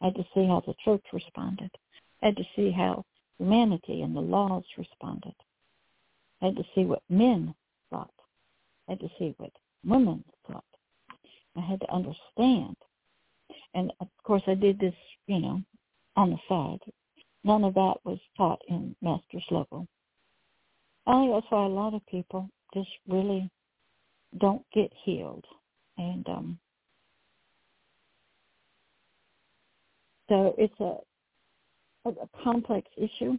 I 0.00 0.06
had 0.06 0.14
to 0.16 0.24
see 0.34 0.46
how 0.46 0.62
the 0.66 0.74
church 0.84 1.04
responded. 1.12 1.70
I 2.22 2.26
had 2.26 2.36
to 2.36 2.44
see 2.56 2.70
how 2.70 3.04
humanity 3.40 4.02
and 4.02 4.14
the 4.14 4.20
laws 4.20 4.64
responded. 4.78 5.34
I 6.42 6.46
had 6.46 6.56
to 6.56 6.64
see 6.74 6.84
what 6.84 7.02
men 7.08 7.54
thought. 7.90 8.14
I 8.88 8.92
had 8.92 9.00
to 9.00 9.08
see 9.18 9.34
what 9.38 9.52
women 9.84 10.24
thought. 10.46 10.64
I 11.56 11.60
had 11.60 11.80
to 11.80 11.92
understand. 11.92 12.76
And 13.74 13.92
of 14.00 14.08
course 14.24 14.42
I 14.46 14.54
did 14.54 14.78
this, 14.78 14.94
you 15.26 15.40
know, 15.40 15.62
on 16.16 16.30
the 16.30 16.38
side 16.48 16.80
None 17.44 17.64
of 17.64 17.74
that 17.74 17.94
was 18.04 18.18
taught 18.36 18.60
in 18.68 18.94
master's 19.00 19.44
level. 19.50 19.86
I 21.06 21.12
think 21.12 21.32
that's 21.32 21.46
why 21.50 21.64
a 21.64 21.68
lot 21.68 21.94
of 21.94 22.06
people 22.06 22.48
just 22.74 22.90
really 23.08 23.50
don't 24.38 24.64
get 24.74 24.92
healed. 25.04 25.44
And 25.96 26.28
um, 26.28 26.58
so 30.28 30.54
it's 30.58 30.78
a, 30.80 30.96
a, 32.06 32.42
complex 32.42 32.88
issue, 32.96 33.36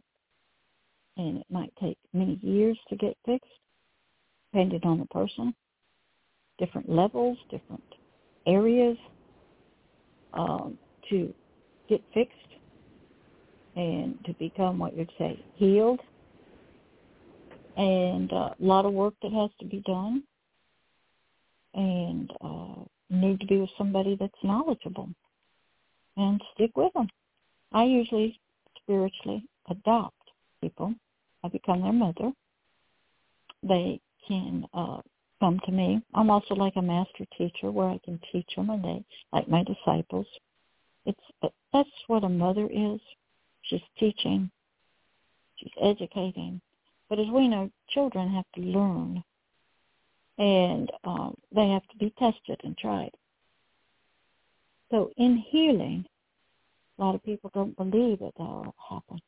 and 1.18 1.38
it 1.38 1.46
might 1.50 1.74
take 1.82 1.98
many 2.14 2.40
years 2.42 2.78
to 2.90 2.96
get 2.96 3.18
fixed, 3.26 3.50
depending 4.52 4.82
on 4.84 5.00
the 5.00 5.06
person, 5.06 5.54
different 6.58 6.90
levels, 6.90 7.38
different 7.50 7.84
areas 8.46 8.98
um, 10.34 10.78
to 11.10 11.34
get 11.90 12.02
fixed 12.14 12.36
and 13.76 14.18
to 14.26 14.34
become 14.34 14.80
what 14.80 14.96
you'd 14.96 15.12
say 15.18 15.40
healed 15.56 16.00
and 17.78 18.32
uh, 18.34 18.50
a 18.50 18.56
lot 18.60 18.86
of 18.86 18.94
work 18.94 19.14
that 19.22 19.32
has 19.32 19.50
to 19.60 19.66
be 19.66 19.82
done 19.86 20.24
and 21.74 22.32
uh, 22.42 22.84
need 23.10 23.40
to 23.40 23.46
be 23.46 23.58
with 23.58 23.70
somebody 23.78 24.18
that's 24.20 24.34
knowledgeable 24.44 25.10
and 26.18 26.42
stick 26.54 26.72
with 26.76 26.92
them. 26.94 27.08
I 27.72 27.86
usually 27.86 28.40
spiritually 28.84 29.44
adopt 29.70 30.16
people. 30.62 30.94
I 31.44 31.48
become 31.48 31.82
their 31.82 31.94
mother. 31.94 32.32
They 33.64 34.00
can 34.28 34.66
uh, 34.74 35.02
come 35.40 35.60
to 35.66 35.72
me. 35.72 36.02
I'm 36.14 36.30
also 36.30 36.56
like 36.56 36.76
a 36.76 36.82
master 36.82 37.26
teacher 37.38 37.72
where 37.72 37.88
I 37.88 38.00
can 38.04 38.20
teach 38.32 38.50
them 38.56 38.70
and 38.70 38.84
they, 38.84 39.04
like 39.34 39.50
my 39.50 39.64
disciples. 39.64 40.28
It's 41.06 41.20
that's 41.74 41.90
what 42.08 42.24
a 42.24 42.30
mother 42.30 42.68
is. 42.72 43.00
She's 43.64 43.82
teaching. 44.00 44.52
She's 45.56 45.72
educating. 45.82 46.62
But 47.10 47.20
as 47.20 47.28
we 47.28 47.48
know, 47.48 47.70
children 47.90 48.30
have 48.30 48.46
to 48.56 48.62
learn. 48.62 49.24
And 50.38 50.92
um, 51.04 51.36
they 51.54 51.70
have 51.70 51.88
to 51.90 51.98
be 51.98 52.14
tested 52.18 52.60
and 52.64 52.78
tried. 52.78 53.12
So 54.92 55.12
in 55.18 55.38
healing, 55.38 56.06
a 57.02 57.04
lot 57.04 57.16
of 57.16 57.24
people 57.24 57.50
don't 57.54 57.76
believe 57.76 58.20
that 58.20 58.34
that 58.38 58.44
will 58.44 58.76
happen. 58.90 59.20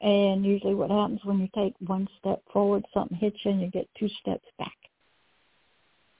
And 0.00 0.44
usually 0.44 0.74
what 0.74 0.90
happens 0.90 1.20
when 1.24 1.38
you 1.38 1.48
take 1.54 1.74
one 1.78 2.08
step 2.18 2.42
forward, 2.52 2.84
something 2.92 3.16
hits 3.16 3.36
you 3.44 3.52
and 3.52 3.60
you 3.60 3.70
get 3.70 3.88
two 3.98 4.08
steps 4.20 4.46
back. 4.58 4.76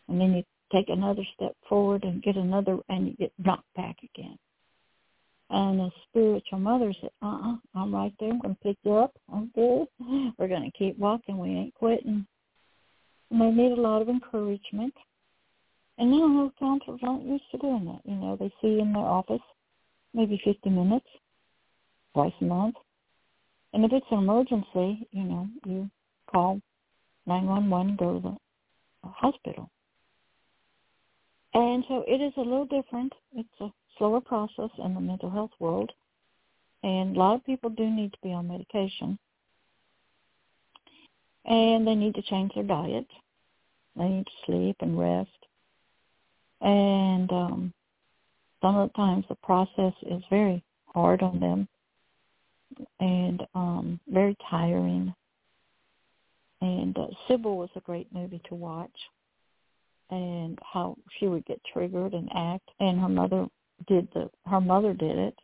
And 0.08 0.20
then 0.20 0.32
you 0.34 0.44
take 0.72 0.88
another 0.88 1.22
step 1.34 1.56
forward 1.68 2.04
and 2.04 2.22
get 2.22 2.36
another 2.36 2.78
and 2.88 3.08
you 3.08 3.14
get 3.14 3.32
knocked 3.38 3.74
back 3.74 3.96
again. 4.14 4.38
And 5.48 5.80
the 5.80 5.90
spiritual 6.08 6.60
mother 6.60 6.92
said, 7.00 7.10
uh-uh, 7.22 7.56
I'm 7.74 7.92
right 7.92 8.14
there. 8.20 8.30
I'm 8.30 8.40
going 8.40 8.54
to 8.54 8.60
pick 8.62 8.76
you 8.84 8.94
up. 8.94 9.12
I'm 9.32 9.50
good. 9.54 9.88
We're 10.38 10.46
going 10.46 10.70
to 10.70 10.78
keep 10.78 10.96
walking. 10.96 11.38
We 11.38 11.48
ain't 11.48 11.74
quitting. 11.74 12.24
And 13.30 13.40
they 13.40 13.50
need 13.50 13.72
a 13.72 13.80
lot 13.80 14.02
of 14.02 14.08
encouragement. 14.08 14.94
And 15.98 16.12
now 16.12 16.28
those 16.28 16.52
counselors 16.60 17.00
aren't 17.02 17.26
used 17.26 17.50
to 17.50 17.58
doing 17.58 17.84
that. 17.86 18.08
You 18.08 18.16
know, 18.16 18.36
they 18.38 18.52
see 18.60 18.74
you 18.74 18.82
in 18.82 18.92
their 18.92 19.02
office 19.02 19.40
maybe 20.14 20.40
50 20.44 20.70
minutes, 20.70 21.06
twice 22.14 22.32
a 22.40 22.44
month. 22.44 22.76
And 23.72 23.84
if 23.84 23.92
it's 23.92 24.06
an 24.10 24.18
emergency, 24.18 25.06
you 25.12 25.24
know, 25.24 25.48
you 25.64 25.90
call 26.30 26.60
911 27.26 27.96
go 27.96 28.14
to 28.14 28.20
the 28.20 29.08
hospital. 29.08 29.70
And 31.54 31.84
so 31.88 32.04
it 32.06 32.20
is 32.20 32.32
a 32.36 32.40
little 32.40 32.66
different. 32.66 33.12
It's 33.34 33.60
a 33.60 33.70
slower 33.98 34.20
process 34.20 34.70
in 34.78 34.94
the 34.94 35.00
mental 35.00 35.30
health 35.30 35.50
world. 35.58 35.92
And 36.82 37.16
a 37.16 37.18
lot 37.18 37.34
of 37.34 37.44
people 37.44 37.70
do 37.70 37.88
need 37.88 38.12
to 38.12 38.18
be 38.22 38.32
on 38.32 38.48
medication. 38.48 39.18
And 41.44 41.86
they 41.86 41.94
need 41.94 42.14
to 42.14 42.22
change 42.22 42.52
their 42.54 42.64
diet. 42.64 43.06
They 43.96 44.08
need 44.08 44.26
to 44.26 44.32
sleep 44.46 44.76
and 44.80 44.98
rest. 44.98 45.30
And 46.60 47.30
um, 47.32 47.72
some 48.60 48.76
of 48.76 48.90
the 48.94 49.24
the 49.28 49.34
process 49.36 49.94
is 50.02 50.22
very 50.30 50.62
hard 50.86 51.22
on 51.22 51.40
them 51.40 51.68
and 52.98 53.42
um, 53.54 54.00
very 54.08 54.36
tiring. 54.50 55.14
And 56.60 56.96
uh, 56.98 57.06
Sybil 57.26 57.56
was 57.56 57.70
a 57.74 57.80
great 57.80 58.12
movie 58.12 58.42
to 58.48 58.54
watch 58.54 58.90
and 60.10 60.58
how 60.62 60.96
she 61.18 61.26
would 61.26 61.44
get 61.46 61.60
triggered 61.72 62.12
and 62.12 62.28
act. 62.34 62.68
And 62.80 63.00
her 63.00 63.08
mother 63.08 63.46
did 63.88 64.08
the 64.12 64.30
her 64.46 64.60
mother 64.60 64.92
did 64.92 65.16
it. 65.16 65.34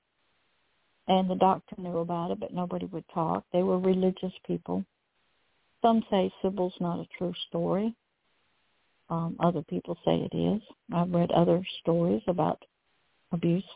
And 1.08 1.30
the 1.30 1.36
doctor 1.36 1.76
knew 1.78 1.98
about 1.98 2.32
it 2.32 2.40
but 2.40 2.52
nobody 2.52 2.86
would 2.86 3.08
talk. 3.14 3.44
They 3.52 3.62
were 3.62 3.78
religious 3.78 4.32
people. 4.46 4.84
Some 5.80 6.04
say 6.10 6.32
sybil's 6.42 6.74
not 6.80 7.00
a 7.00 7.06
true 7.16 7.32
story. 7.48 7.94
Um 9.08 9.36
other 9.40 9.62
people 9.62 9.96
say 10.04 10.28
it 10.30 10.36
is. 10.36 10.60
I've 10.92 11.12
read 11.12 11.30
other 11.30 11.62
stories 11.80 12.22
about 12.26 12.62
abuse 13.36 13.70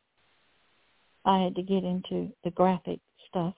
i 1.24 1.38
had 1.38 1.54
to 1.54 1.62
get 1.62 1.84
into 1.84 2.32
the 2.44 2.50
graphic 2.50 3.00
stuff 3.28 3.54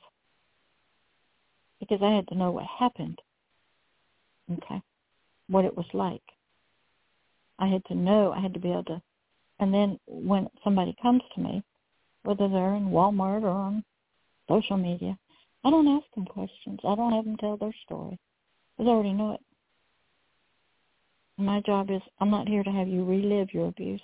because 1.80 2.00
i 2.02 2.10
had 2.10 2.26
to 2.28 2.34
know 2.34 2.50
what 2.50 2.66
happened 2.78 3.18
okay 4.52 4.80
what 5.48 5.64
it 5.64 5.76
was 5.76 5.86
like 5.94 6.22
i 7.58 7.66
had 7.66 7.84
to 7.86 7.94
know 7.94 8.32
i 8.32 8.40
had 8.40 8.54
to 8.54 8.60
be 8.60 8.70
able 8.70 8.84
to 8.84 9.02
and 9.62 9.72
then 9.72 9.98
when 10.06 10.48
somebody 10.64 10.96
comes 11.00 11.22
to 11.34 11.40
me, 11.40 11.62
whether 12.24 12.48
they're 12.48 12.74
in 12.74 12.88
Walmart 12.88 13.42
or 13.42 13.50
on 13.50 13.84
social 14.48 14.76
media, 14.76 15.16
I 15.64 15.70
don't 15.70 15.86
ask 15.86 16.04
them 16.16 16.26
questions. 16.26 16.80
I 16.84 16.96
don't 16.96 17.12
have 17.12 17.24
them 17.24 17.36
tell 17.36 17.56
their 17.56 17.74
story. 17.84 18.18
because 18.76 18.90
I 18.90 18.92
already 18.92 19.12
know 19.12 19.34
it. 19.34 19.40
My 21.38 21.60
job 21.60 21.92
is 21.92 22.02
I'm 22.20 22.30
not 22.30 22.48
here 22.48 22.64
to 22.64 22.70
have 22.72 22.88
you 22.88 23.04
relive 23.04 23.54
your 23.54 23.68
abuse. 23.68 24.02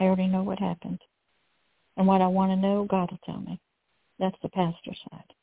I 0.00 0.04
already 0.04 0.26
know 0.26 0.42
what 0.42 0.58
happened. 0.58 1.00
And 1.96 2.06
what 2.06 2.22
I 2.22 2.26
want 2.26 2.52
to 2.52 2.56
know, 2.56 2.86
God 2.88 3.10
will 3.10 3.20
tell 3.24 3.40
me. 3.40 3.60
That's 4.18 4.36
the 4.42 4.48
pastor 4.48 4.92
side. 5.10 5.34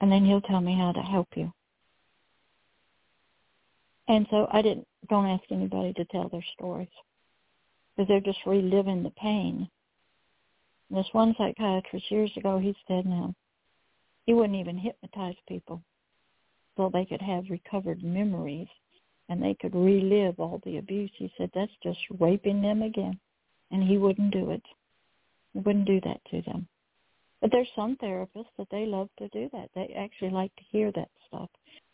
And 0.00 0.10
then 0.10 0.24
he'll 0.24 0.40
tell 0.40 0.60
me 0.60 0.76
how 0.76 0.92
to 0.92 1.00
help 1.00 1.28
you. 1.36 1.52
And 4.08 4.26
so 4.30 4.48
I 4.52 4.62
didn't, 4.62 4.86
don't 5.08 5.26
ask 5.26 5.44
anybody 5.50 5.92
to 5.94 6.04
tell 6.06 6.28
their 6.28 6.44
stories 6.54 6.88
because 7.96 8.08
they're 8.08 8.20
just 8.20 8.44
reliving 8.46 9.02
the 9.02 9.10
pain. 9.10 9.68
And 10.88 10.98
this 10.98 11.08
one 11.12 11.34
psychiatrist 11.38 12.10
years 12.10 12.30
ago, 12.36 12.58
he's 12.58 12.74
dead 12.88 13.06
now. 13.06 13.34
He 14.26 14.34
wouldn't 14.34 14.58
even 14.58 14.78
hypnotize 14.78 15.36
people 15.48 15.82
so 16.76 16.90
they 16.92 17.04
could 17.04 17.22
have 17.22 17.44
recovered 17.50 18.02
memories 18.02 18.68
and 19.28 19.42
they 19.42 19.54
could 19.54 19.74
relive 19.74 20.38
all 20.38 20.60
the 20.64 20.78
abuse. 20.78 21.10
He 21.16 21.32
said 21.38 21.50
that's 21.54 21.72
just 21.82 21.98
raping 22.18 22.60
them 22.60 22.82
again. 22.82 23.18
And 23.70 23.82
he 23.82 23.98
wouldn't 23.98 24.32
do 24.32 24.50
it. 24.50 24.62
Wouldn't 25.54 25.86
do 25.86 26.00
that 26.02 26.20
to 26.30 26.42
them. 26.42 26.66
But 27.40 27.50
there's 27.50 27.68
some 27.74 27.96
therapists 27.96 28.54
that 28.56 28.68
they 28.70 28.86
love 28.86 29.08
to 29.18 29.28
do 29.28 29.50
that. 29.52 29.68
They 29.74 29.94
actually 29.98 30.30
like 30.30 30.54
to 30.56 30.62
hear 30.70 30.92
that 30.92 31.08
stuff. 31.28 31.50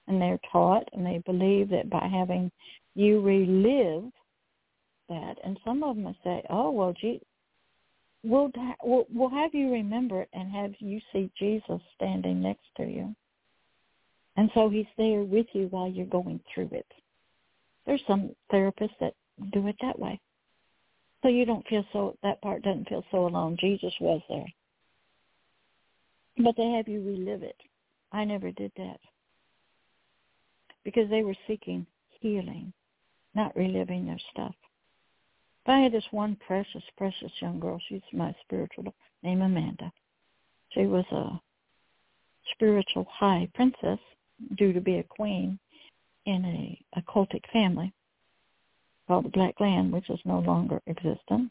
And 0.07 0.21
they're 0.21 0.41
taught 0.53 0.89
and 0.93 1.05
they 1.05 1.23
believe 1.27 1.71
that 1.71 1.91
by 1.91 2.07
having 2.07 2.51
you 2.95 3.21
relive 3.21 4.11
that, 5.09 5.39
and 5.45 5.59
some 5.65 5.83
of 5.83 5.97
them 5.97 6.15
say, 6.23 6.43
oh, 6.51 6.71
well, 6.71 6.95
gee, 7.01 7.21
we'll, 8.23 8.51
we'll, 8.83 9.07
we'll 9.13 9.31
have 9.31 9.55
you 9.55 9.73
remember 9.73 10.23
it 10.23 10.29
and 10.33 10.53
have 10.53 10.75
you 10.81 11.01
see 11.13 11.31
Jesus 11.39 11.81
standing 11.97 12.43
next 12.43 12.67
to 12.77 12.85
you. 12.85 13.15
And 14.37 14.51
so 14.55 14.69
he's 14.69 14.87
there 14.97 15.23
with 15.23 15.47
you 15.53 15.67
while 15.71 15.89
you're 15.89 16.07
going 16.07 16.41
through 16.55 16.71
it. 16.73 16.87
There's 17.87 18.03
some 18.07 18.37
therapists 18.53 18.99
that 19.01 19.15
do 19.53 19.67
it 19.67 19.77
that 19.81 19.99
way. 19.99 20.21
So 21.23 21.29
you 21.29 21.45
don't 21.45 21.67
feel 21.67 21.85
so, 21.93 22.17
that 22.23 22.41
part 22.43 22.63
doesn't 22.63 22.89
feel 22.89 23.05
so 23.11 23.27
alone. 23.27 23.57
Jesus 23.61 23.93
was 24.01 24.21
there. 24.29 24.47
But 26.39 26.57
they 26.57 26.71
have 26.77 26.87
you 26.87 27.03
relive 27.03 27.43
it. 27.43 27.57
I 28.13 28.25
never 28.25 28.53
did 28.53 28.71
that. 28.77 29.01
Because 30.85 31.11
they 31.11 31.23
were 31.23 31.35
seeking 31.47 31.87
healing, 32.21 32.73
not 33.35 33.57
reliving 33.57 34.07
their 34.07 34.21
stuff. 34.33 34.55
But 35.67 35.73
I 35.73 35.81
had 35.81 35.93
this 35.93 36.07
one 36.13 36.37
precious, 36.47 36.85
precious 36.97 37.33
young 37.41 37.59
girl. 37.59 37.81
She's 37.89 38.01
my 38.13 38.35
spiritual 38.43 38.95
name, 39.23 39.43
Amanda. 39.43 39.93
She 40.71 40.87
was 40.87 41.05
a 41.11 41.41
spiritual 42.53 43.07
high 43.11 43.49
princess 43.55 43.99
due 44.57 44.73
to 44.73 44.81
be 44.81 44.99
a 44.99 45.03
queen 45.03 45.59
in 46.27 46.45
a, 46.45 46.99
a 46.99 47.03
cultic 47.03 47.43
family 47.53 47.93
called 49.09 49.25
the 49.25 49.31
Black 49.31 49.59
Land, 49.59 49.91
which 49.93 50.09
is 50.11 50.21
no 50.25 50.41
longer 50.41 50.81
existent. 50.87 51.51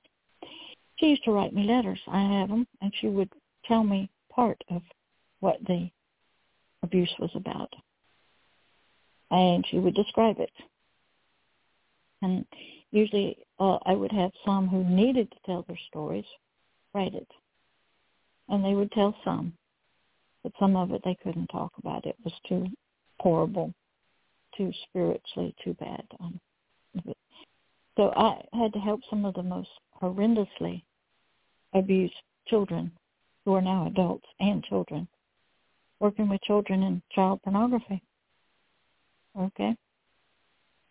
She 0.97 1.07
used 1.07 1.23
to 1.25 1.31
write 1.31 1.53
me 1.53 1.63
letters. 1.63 1.99
I 2.07 2.39
have 2.39 2.49
them, 2.49 2.67
and 2.81 2.93
she 3.01 3.07
would 3.07 3.29
tell 3.65 3.83
me 3.83 4.09
part 4.31 4.63
of 4.69 4.81
what 5.39 5.57
the 5.67 5.89
abuse 6.83 7.13
was 7.19 7.31
about. 7.35 7.73
And 9.31 9.65
she 9.69 9.79
would 9.79 9.95
describe 9.95 10.39
it. 10.39 10.51
And 12.21 12.45
usually 12.91 13.37
uh, 13.59 13.77
I 13.85 13.93
would 13.93 14.11
have 14.11 14.31
some 14.45 14.67
who 14.67 14.83
needed 14.83 15.29
to 15.31 15.37
tell 15.45 15.65
their 15.67 15.79
stories 15.89 16.25
write 16.93 17.13
it. 17.13 17.27
And 18.49 18.63
they 18.63 18.73
would 18.73 18.91
tell 18.91 19.15
some. 19.23 19.53
But 20.43 20.53
some 20.59 20.75
of 20.75 20.91
it 20.91 21.01
they 21.03 21.17
couldn't 21.21 21.47
talk 21.47 21.73
about. 21.77 22.05
It 22.05 22.15
was 22.23 22.33
too 22.47 22.67
horrible, 23.19 23.73
too 24.55 24.71
spiritually 24.89 25.53
too 25.63 25.73
bad. 25.73 26.03
Um, 26.21 26.39
so 27.97 28.13
I 28.15 28.41
had 28.53 28.71
to 28.73 28.79
help 28.79 29.01
some 29.09 29.25
of 29.25 29.33
the 29.33 29.43
most 29.43 29.69
horrendously 30.01 30.83
abused 31.73 32.13
children 32.47 32.91
who 33.43 33.53
are 33.53 33.61
now 33.61 33.87
adults 33.87 34.27
and 34.39 34.63
children, 34.63 35.07
working 35.99 36.29
with 36.29 36.41
children 36.43 36.83
in 36.83 37.01
child 37.11 37.41
pornography. 37.43 38.01
Okay? 39.37 39.75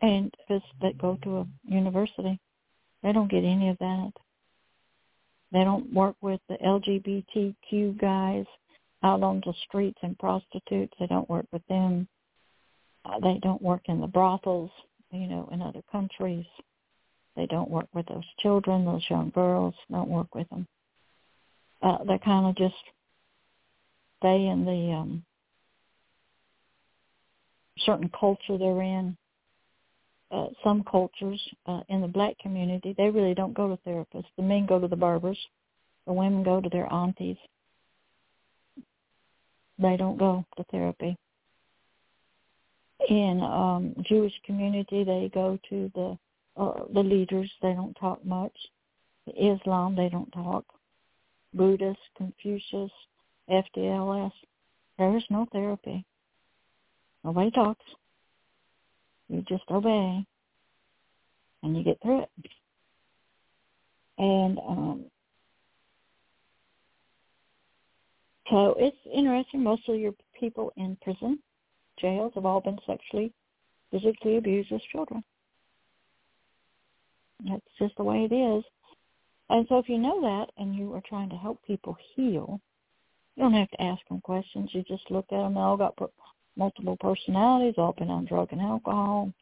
And 0.02 0.34
kids 0.48 0.64
that 0.82 0.98
go 0.98 1.18
to 1.22 1.38
a 1.38 1.46
university, 1.64 2.38
they 3.02 3.12
don't 3.12 3.30
get 3.30 3.44
any 3.44 3.70
of 3.70 3.78
that. 3.78 4.12
They 5.52 5.64
don't 5.64 5.92
work 5.92 6.16
with 6.20 6.40
the 6.48 6.56
LGBTQ 6.56 8.00
guys 8.00 8.46
out 9.02 9.22
on 9.22 9.40
the 9.46 9.54
streets 9.68 9.98
and 10.02 10.18
prostitutes. 10.18 10.92
They 10.98 11.06
don't 11.06 11.30
work 11.30 11.46
with 11.52 11.66
them. 11.68 12.08
Uh, 13.04 13.20
they 13.20 13.38
don't 13.42 13.62
work 13.62 13.82
in 13.86 14.00
the 14.00 14.08
brothels, 14.08 14.70
you 15.12 15.28
know, 15.28 15.48
in 15.52 15.62
other 15.62 15.82
countries. 15.92 16.44
They 17.36 17.46
don't 17.46 17.70
work 17.70 17.88
with 17.94 18.06
those 18.06 18.24
children, 18.40 18.84
those 18.84 19.04
young 19.10 19.30
girls. 19.30 19.74
Don't 19.90 20.08
work 20.08 20.34
with 20.34 20.48
them. 20.48 20.66
Uh, 21.82 21.98
they 22.04 22.18
kind 22.18 22.46
of 22.46 22.56
just 22.56 22.74
stay 24.18 24.46
in 24.46 24.64
the 24.64 24.94
um, 24.94 25.24
certain 27.80 28.10
culture 28.18 28.56
they're 28.58 28.82
in. 28.82 29.16
Uh, 30.32 30.46
some 30.64 30.82
cultures 30.90 31.40
uh, 31.66 31.82
in 31.88 32.00
the 32.00 32.08
black 32.08 32.36
community, 32.38 32.94
they 32.96 33.10
really 33.10 33.34
don't 33.34 33.54
go 33.54 33.68
to 33.68 33.88
therapists. 33.88 34.26
The 34.36 34.42
men 34.42 34.66
go 34.66 34.80
to 34.80 34.88
the 34.88 34.96
barbers. 34.96 35.38
The 36.06 36.12
women 36.12 36.42
go 36.42 36.60
to 36.60 36.68
their 36.68 36.92
aunties. 36.92 37.36
They 39.78 39.96
don't 39.96 40.18
go 40.18 40.44
to 40.56 40.64
therapy 40.64 41.16
in 43.08 43.40
um 43.42 43.94
Jewish 44.08 44.32
community 44.44 45.04
they 45.04 45.30
go 45.32 45.58
to 45.68 45.90
the 45.94 46.18
uh, 46.56 46.84
the 46.92 47.00
leaders 47.00 47.50
they 47.62 47.72
don't 47.72 47.94
talk 47.94 48.24
much. 48.24 48.56
Islam 49.26 49.96
they 49.96 50.08
don't 50.08 50.30
talk. 50.32 50.64
Buddhist 51.54 51.98
Confucius 52.16 52.90
FDLS 53.50 54.32
there 54.98 55.16
is 55.16 55.24
no 55.30 55.46
therapy. 55.52 56.04
Nobody 57.24 57.50
talks. 57.50 57.84
You 59.28 59.42
just 59.48 59.64
obey 59.70 60.24
and 61.62 61.76
you 61.76 61.82
get 61.82 62.00
through 62.02 62.22
it. 62.22 62.30
And 64.18 64.58
um 64.58 65.04
so 68.50 68.76
it's 68.78 68.96
interesting 69.12 69.62
most 69.62 69.88
of 69.88 69.96
your 69.96 70.14
people 70.38 70.72
in 70.76 70.96
prison 71.02 71.40
jails 72.00 72.32
have 72.34 72.46
all 72.46 72.60
been 72.60 72.78
sexually, 72.86 73.32
physically 73.90 74.36
abused 74.36 74.70
as 74.72 74.80
children. 74.92 75.24
That's 77.44 77.62
just 77.78 77.96
the 77.96 78.04
way 78.04 78.28
it 78.30 78.34
is. 78.34 78.64
And 79.48 79.66
so 79.68 79.78
if 79.78 79.88
you 79.88 79.98
know 79.98 80.20
that 80.22 80.50
and 80.60 80.74
you 80.74 80.92
are 80.94 81.02
trying 81.08 81.30
to 81.30 81.36
help 81.36 81.62
people 81.66 81.96
heal, 82.14 82.60
you 83.36 83.42
don't 83.42 83.52
have 83.52 83.70
to 83.70 83.82
ask 83.82 84.00
them 84.08 84.20
questions. 84.20 84.70
You 84.72 84.82
just 84.82 85.10
look 85.10 85.26
at 85.30 85.36
them. 85.36 85.54
They 85.54 85.60
all 85.60 85.76
got 85.76 85.98
multiple 86.56 86.96
personalities, 86.98 87.74
all 87.76 87.92
been 87.92 88.10
on 88.10 88.24
drug 88.24 88.48
and 88.52 88.60
alcohol, 88.60 89.32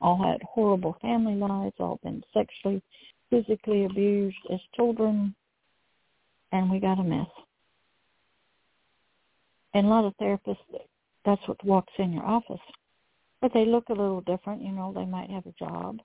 all 0.00 0.22
had 0.22 0.42
horrible 0.42 0.96
family 1.00 1.34
lives, 1.34 1.74
all 1.78 2.00
been 2.02 2.22
sexually, 2.34 2.82
physically 3.30 3.84
abused 3.84 4.36
as 4.52 4.60
children, 4.74 5.34
and 6.52 6.70
we 6.70 6.80
got 6.80 6.98
a 6.98 7.04
mess. 7.04 7.28
And 9.72 9.86
a 9.86 9.90
lot 9.90 10.04
of 10.04 10.16
therapists 10.18 10.56
that's 11.24 11.46
what 11.48 11.64
walks 11.64 11.92
in 11.98 12.12
your 12.12 12.24
office. 12.24 12.60
But 13.40 13.52
they 13.54 13.64
look 13.64 13.88
a 13.88 13.94
little 13.94 14.20
different. 14.20 14.62
You 14.62 14.72
know, 14.72 14.92
they 14.94 15.06
might 15.06 15.30
have 15.30 15.46
a 15.46 15.54
job 15.58 16.00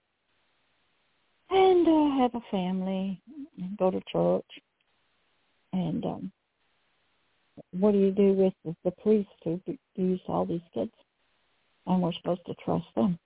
and 1.49 1.87
uh, 1.87 2.21
have 2.21 2.35
a 2.35 2.41
family 2.51 3.21
and 3.57 3.77
go 3.77 3.91
to 3.91 4.01
church. 4.11 4.45
And 5.73 6.05
um, 6.05 6.31
what 7.71 7.91
do 7.91 7.99
you 7.99 8.11
do 8.11 8.33
with 8.33 8.53
the, 8.65 8.75
the 8.83 8.91
police 8.91 9.27
who 9.43 9.59
abuse 9.95 10.21
all 10.27 10.45
these 10.45 10.61
kids? 10.73 10.91
And 11.85 12.01
we're 12.01 12.13
supposed 12.13 12.45
to 12.47 12.55
trust 12.63 12.85
them. 12.95 13.17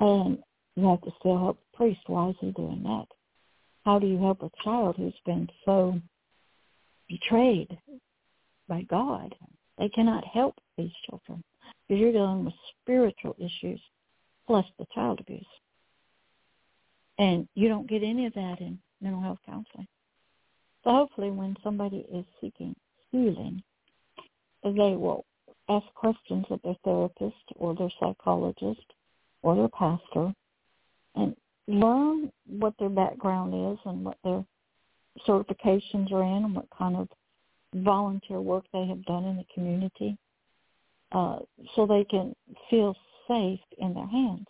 And 0.00 0.38
you 0.76 0.88
have 0.88 1.02
to 1.02 1.12
still 1.18 1.38
help 1.38 1.58
the 1.58 1.76
priest. 1.76 2.00
Why 2.06 2.30
is 2.30 2.36
he 2.40 2.50
doing 2.52 2.82
that? 2.84 3.06
How 3.84 3.98
do 3.98 4.06
you 4.06 4.18
help 4.18 4.42
a 4.42 4.50
child 4.62 4.96
who's 4.96 5.14
been 5.24 5.48
so 5.64 6.00
betrayed 7.08 7.78
by 8.68 8.82
God 8.82 9.34
they 9.78 9.88
cannot 9.88 10.24
help 10.24 10.54
these 10.76 10.92
children 11.08 11.42
because 11.88 12.00
you're 12.00 12.12
dealing 12.12 12.44
with 12.44 12.54
spiritual 12.80 13.34
issues 13.38 13.80
plus 14.46 14.64
the 14.78 14.86
child 14.94 15.20
abuse. 15.20 15.44
And 17.22 17.46
you 17.54 17.68
don't 17.68 17.88
get 17.88 18.02
any 18.02 18.26
of 18.26 18.34
that 18.34 18.56
in 18.58 18.80
mental 19.00 19.22
health 19.22 19.38
counseling. 19.46 19.86
So 20.82 20.90
hopefully 20.90 21.30
when 21.30 21.56
somebody 21.62 22.04
is 22.12 22.24
seeking 22.40 22.74
healing, 23.12 23.62
they 24.64 24.96
will 24.96 25.24
ask 25.68 25.86
questions 25.94 26.46
of 26.50 26.60
their 26.62 26.74
therapist 26.82 27.44
or 27.54 27.76
their 27.76 27.92
psychologist 28.00 28.82
or 29.42 29.54
their 29.54 29.68
pastor 29.68 30.34
and 31.14 31.36
learn 31.68 32.32
what 32.48 32.74
their 32.80 32.88
background 32.88 33.54
is 33.72 33.78
and 33.84 34.04
what 34.04 34.18
their 34.24 34.44
certifications 35.24 36.10
are 36.10 36.24
in 36.24 36.44
and 36.44 36.56
what 36.56 36.66
kind 36.76 36.96
of 36.96 37.08
volunteer 37.74 38.40
work 38.40 38.64
they 38.72 38.84
have 38.84 39.04
done 39.04 39.24
in 39.26 39.36
the 39.36 39.46
community 39.54 40.18
uh, 41.12 41.38
so 41.76 41.86
they 41.86 42.04
can 42.04 42.34
feel 42.68 42.96
safe 43.28 43.60
in 43.78 43.94
their 43.94 44.08
hands 44.08 44.48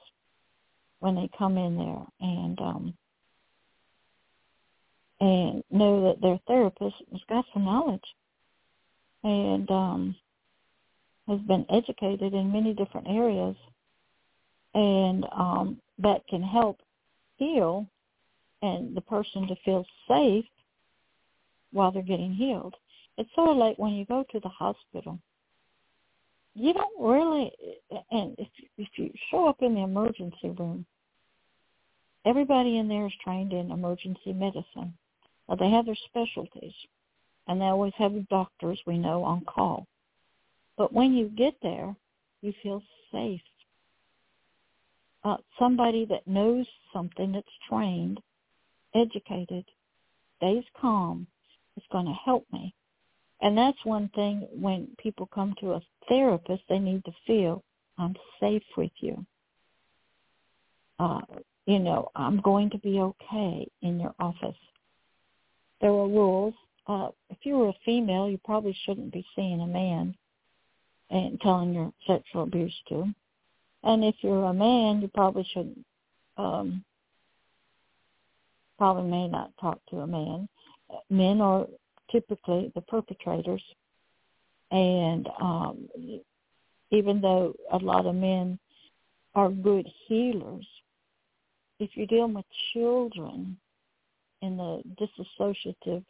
when 1.02 1.16
they 1.16 1.28
come 1.36 1.58
in 1.58 1.76
there 1.76 2.06
and 2.20 2.60
um, 2.60 2.94
and 5.20 5.64
know 5.68 6.04
that 6.04 6.20
their 6.20 6.38
therapist 6.46 6.94
has 7.10 7.20
got 7.28 7.44
some 7.52 7.64
knowledge 7.64 8.04
and 9.24 9.68
um, 9.68 10.16
has 11.26 11.40
been 11.40 11.66
educated 11.70 12.34
in 12.34 12.52
many 12.52 12.72
different 12.72 13.08
areas, 13.08 13.56
and 14.74 15.26
um, 15.36 15.80
that 15.98 16.24
can 16.28 16.42
help 16.42 16.78
heal 17.36 17.84
and 18.62 18.96
the 18.96 19.00
person 19.00 19.48
to 19.48 19.56
feel 19.64 19.84
safe 20.06 20.44
while 21.72 21.90
they're 21.90 22.02
getting 22.02 22.32
healed. 22.32 22.76
It's 23.18 23.30
sort 23.34 23.50
of 23.50 23.56
like 23.56 23.76
when 23.76 23.94
you 23.94 24.04
go 24.06 24.24
to 24.30 24.38
the 24.38 24.48
hospital. 24.48 25.18
You 26.54 26.72
don't 26.72 27.00
really, 27.00 27.50
and 28.12 28.36
if 28.38 28.48
if 28.78 28.88
you 28.96 29.10
show 29.32 29.48
up 29.48 29.62
in 29.62 29.74
the 29.74 29.80
emergency 29.80 30.50
room, 30.50 30.86
everybody 32.24 32.78
in 32.78 32.88
there 32.88 33.06
is 33.06 33.12
trained 33.22 33.52
in 33.52 33.70
emergency 33.70 34.32
medicine. 34.32 34.94
Uh, 35.48 35.56
they 35.56 35.70
have 35.70 35.86
their 35.86 35.96
specialties, 36.06 36.74
and 37.48 37.60
they 37.60 37.66
always 37.66 37.92
have 37.98 38.28
doctors 38.28 38.80
we 38.86 38.98
know 38.98 39.24
on 39.24 39.44
call. 39.44 39.86
But 40.76 40.92
when 40.92 41.14
you 41.14 41.28
get 41.28 41.54
there, 41.62 41.94
you 42.40 42.52
feel 42.62 42.82
safe. 43.12 43.40
Uh, 45.24 45.36
somebody 45.58 46.04
that 46.06 46.26
knows 46.26 46.66
something 46.92 47.32
that's 47.32 47.46
trained, 47.68 48.20
educated, 48.94 49.64
stays 50.36 50.64
calm, 50.80 51.26
is 51.76 51.84
going 51.92 52.06
to 52.06 52.12
help 52.24 52.44
me. 52.52 52.74
And 53.40 53.56
that's 53.56 53.78
one 53.84 54.08
thing 54.14 54.46
when 54.52 54.88
people 54.98 55.28
come 55.32 55.54
to 55.60 55.72
a 55.72 55.82
therapist, 56.08 56.62
they 56.68 56.78
need 56.78 57.04
to 57.04 57.12
feel, 57.26 57.62
I'm 57.98 58.14
safe 58.40 58.62
with 58.76 58.92
you. 59.00 59.24
Uh, 60.98 61.20
you 61.66 61.78
know, 61.78 62.10
I'm 62.14 62.40
going 62.40 62.70
to 62.70 62.78
be 62.78 63.00
okay 63.00 63.68
in 63.82 64.00
your 64.00 64.14
office. 64.18 64.56
There 65.80 65.90
are 65.90 66.08
rules. 66.08 66.54
Uh, 66.86 67.08
if 67.30 67.38
you 67.42 67.56
were 67.56 67.68
a 67.68 67.74
female, 67.84 68.28
you 68.28 68.38
probably 68.44 68.76
shouldn't 68.84 69.12
be 69.12 69.24
seeing 69.36 69.60
a 69.60 69.66
man 69.66 70.14
and 71.10 71.40
telling 71.40 71.72
your 71.72 71.92
sexual 72.06 72.44
abuse 72.44 72.74
to. 72.88 73.06
And 73.84 74.04
if 74.04 74.14
you're 74.22 74.46
a 74.46 74.54
man, 74.54 75.00
you 75.00 75.08
probably 75.08 75.46
shouldn't, 75.52 75.84
um, 76.36 76.84
probably 78.78 79.10
may 79.10 79.28
not 79.28 79.52
talk 79.60 79.80
to 79.90 79.98
a 79.98 80.06
man. 80.06 80.48
Men 81.10 81.40
are 81.40 81.66
typically 82.10 82.72
the 82.74 82.80
perpetrators. 82.82 83.62
And 84.70 85.28
um, 85.40 85.88
even 86.90 87.20
though 87.20 87.54
a 87.72 87.78
lot 87.78 88.06
of 88.06 88.14
men 88.14 88.58
are 89.34 89.50
good 89.50 89.86
healers, 90.06 90.66
if 91.82 91.90
you're 91.94 92.06
dealing 92.06 92.34
with 92.34 92.44
children 92.72 93.56
in 94.40 94.56
the 94.56 94.82
disassociative 95.00 96.04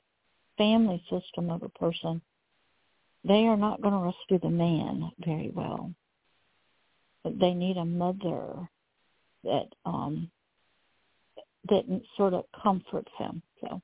family 0.59 1.03
system 1.11 1.51
of 1.51 1.63
a 1.63 1.69
person, 1.71 2.21
they 3.25 3.47
are 3.47 3.57
not 3.57 3.81
going 3.81 3.95
to 3.95 4.01
rescue 4.01 4.39
the 4.39 4.55
man 4.55 5.11
very 5.25 5.51
well. 5.55 5.93
But 7.23 7.39
they 7.39 7.55
need 7.55 7.77
a 7.77 7.85
mother 7.85 8.69
that 9.45 9.67
um 9.85 10.31
that 11.69 11.85
sort 12.17 12.35
of 12.35 12.45
comforts 12.61 13.11
him. 13.17 13.41
So 13.61 13.81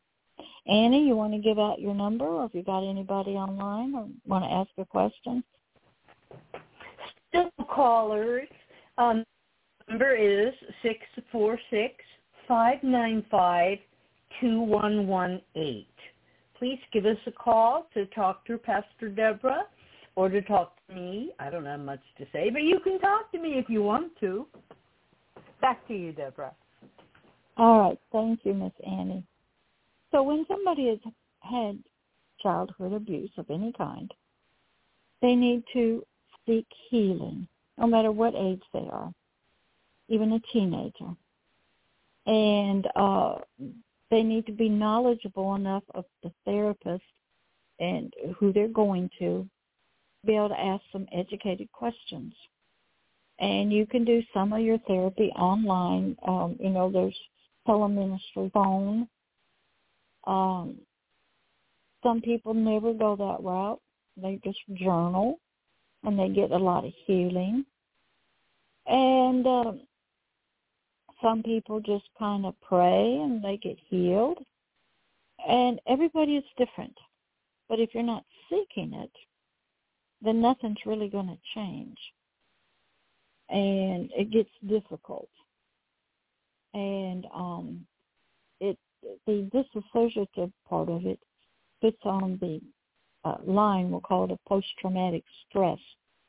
Annie, 0.67 1.07
you 1.07 1.17
want 1.17 1.33
to 1.33 1.39
give 1.39 1.59
out 1.59 1.81
your 1.81 1.95
number 1.95 2.27
or 2.27 2.45
if 2.45 2.55
you 2.55 2.63
got 2.63 2.89
anybody 2.89 3.33
online 3.33 3.95
or 3.95 4.09
want 4.27 4.45
to 4.45 4.51
ask 4.51 4.71
a 4.79 4.85
question? 4.85 5.45
Still 7.29 7.51
callers. 7.71 8.49
Um, 8.99 9.25
number 9.89 10.15
is 10.15 10.53
six 10.83 11.01
four 11.31 11.59
six 11.71 11.95
five 12.47 12.83
nine 12.83 13.25
five 13.31 13.79
two 14.41 14.61
one 14.61 15.07
one 15.07 15.41
eight. 15.57 15.87
Please 16.59 16.81
give 16.93 17.07
us 17.07 17.17
a 17.27 17.33
call 17.33 17.87
to 17.95 18.07
talk 18.07 18.45
to 18.47 18.59
Pastor 18.59 19.09
Deborah 19.09 19.65
or 20.17 20.29
to 20.29 20.43
talk 20.43 20.75
to 20.89 20.95
me. 20.95 21.33
I 21.39 21.51
don't 21.51 21.65
have 21.67 21.81
much 21.81 22.01
to 22.19 22.27
say, 22.33 22.51
but 22.51 22.63
you 22.63 22.81
can 22.81 22.99
talk 22.99 23.31
to 23.33 23.39
me 23.39 23.59
if 23.59 23.69
you 23.69 23.83
want 23.83 24.13
to. 24.21 24.47
Back 25.61 25.87
to 25.89 25.95
you, 25.95 26.13
Deborah. 26.13 26.55
All 27.57 27.81
right. 27.81 27.99
Thank 28.13 28.41
you, 28.45 28.55
Miss 28.55 28.73
Annie. 28.87 29.25
So 30.11 30.23
when 30.23 30.45
somebody 30.49 30.89
has 30.89 30.99
had 31.41 31.79
childhood 32.43 32.93
abuse 32.93 33.31
of 33.37 33.47
any 33.51 33.73
kind, 33.73 34.13
they 35.21 35.35
need 35.35 35.65
to 35.73 36.05
seek 36.47 36.67
healing, 36.91 37.47
no 37.77 37.87
matter 37.87 38.13
what 38.13 38.35
age 38.37 38.63
they 38.73 38.89
are, 38.91 39.13
even 40.09 40.33
a 40.33 40.41
teenager. 40.53 41.15
And 42.27 42.87
uh, 42.95 43.37
they 44.11 44.23
need 44.23 44.47
to 44.47 44.53
be 44.53 44.69
knowledgeable 44.69 45.55
enough 45.55 45.85
of 45.95 46.05
the 46.23 46.33
therapist 46.45 47.05
and 47.81 48.13
who 48.39 48.53
they're 48.53 48.69
going 48.69 49.11
to 49.19 49.49
be 50.27 50.37
able 50.37 50.51
to 50.51 50.61
ask 50.61 50.83
some 50.93 51.07
educated 51.13 51.71
questions. 51.73 52.35
And 53.39 53.73
you 53.73 53.87
can 53.87 54.05
do 54.05 54.23
some 54.35 54.53
of 54.53 54.61
your 54.61 54.79
therapy 54.79 55.31
online. 55.37 56.17
Um, 56.27 56.57
you 56.59 56.71
know, 56.71 56.91
there's 56.91 57.17
teleministry 57.67 58.51
phone 58.53 59.09
um, 60.29 60.77
some 62.03 62.21
people 62.21 62.55
never 62.55 62.93
go 62.93 63.17
that 63.17 63.43
route. 63.43 63.81
They 64.17 64.39
just 64.45 64.59
journal, 64.75 65.41
and 66.05 66.19
they 66.19 66.29
get 66.29 66.51
a 66.51 66.59
lot 66.59 66.85
of 66.85 66.93
healing. 67.07 67.65
And 68.87 69.47
uh, 69.47 69.73
some 71.23 71.43
people 71.43 71.81
just 71.81 72.05
kind 72.19 72.47
of 72.47 72.55
pray, 72.61 73.17
and 73.23 73.43
they 73.43 73.57
get 73.57 73.77
healed. 73.89 74.39
And 75.47 75.81
everybody 75.87 76.37
is 76.37 76.45
different. 76.57 76.97
But 77.69 77.81
if 77.81 77.91
you're 77.95 78.03
not 78.03 78.25
seeking 78.51 78.93
it, 78.95 79.11
then 80.23 80.41
nothing's 80.41 80.79
really 80.87 81.09
going 81.09 81.29
to 81.29 81.39
change. 81.55 81.97
And 83.49 84.11
it 84.17 84.31
gets 84.31 84.51
difficult. 84.67 85.31
And 86.75 87.27
um, 87.35 87.87
it 88.61 88.79
the 89.27 89.49
disassociative 89.55 90.53
part 90.69 90.89
of 90.89 91.07
it 91.07 91.21
fits 91.81 91.99
on 92.05 92.39
the 92.41 92.61
uh, 93.25 93.37
line, 93.45 93.91
we'll 93.91 94.01
call 94.01 94.25
it 94.25 94.31
a 94.31 94.49
post-traumatic 94.49 95.25
stress 95.49 95.79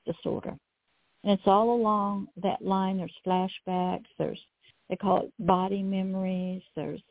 disorder. 0.05 0.55
And 1.23 1.33
it's 1.33 1.47
all 1.47 1.75
along 1.75 2.27
that 2.41 2.61
line. 2.61 2.97
There's 2.97 3.11
flashbacks. 3.25 4.05
There's, 4.17 4.39
they 4.89 4.95
call 4.95 5.23
it 5.23 5.33
body 5.39 5.83
memories. 5.83 6.61
There's, 6.75 7.01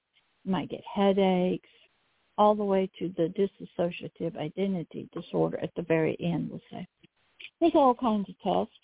you 0.45 0.53
might 0.53 0.71
get 0.71 0.83
headaches, 0.93 1.69
all 2.37 2.55
the 2.55 2.65
way 2.65 2.89
to 2.99 3.13
the 3.17 3.33
dissociative 3.37 4.37
identity 4.37 5.09
disorder 5.13 5.59
at 5.61 5.75
the 5.75 5.83
very 5.83 6.17
end, 6.21 6.51
we'll 6.51 6.61
say. 6.71 6.87
There's 7.61 7.75
all 7.75 7.95
kinds 7.95 8.29
of 8.29 8.39
tests 8.39 8.79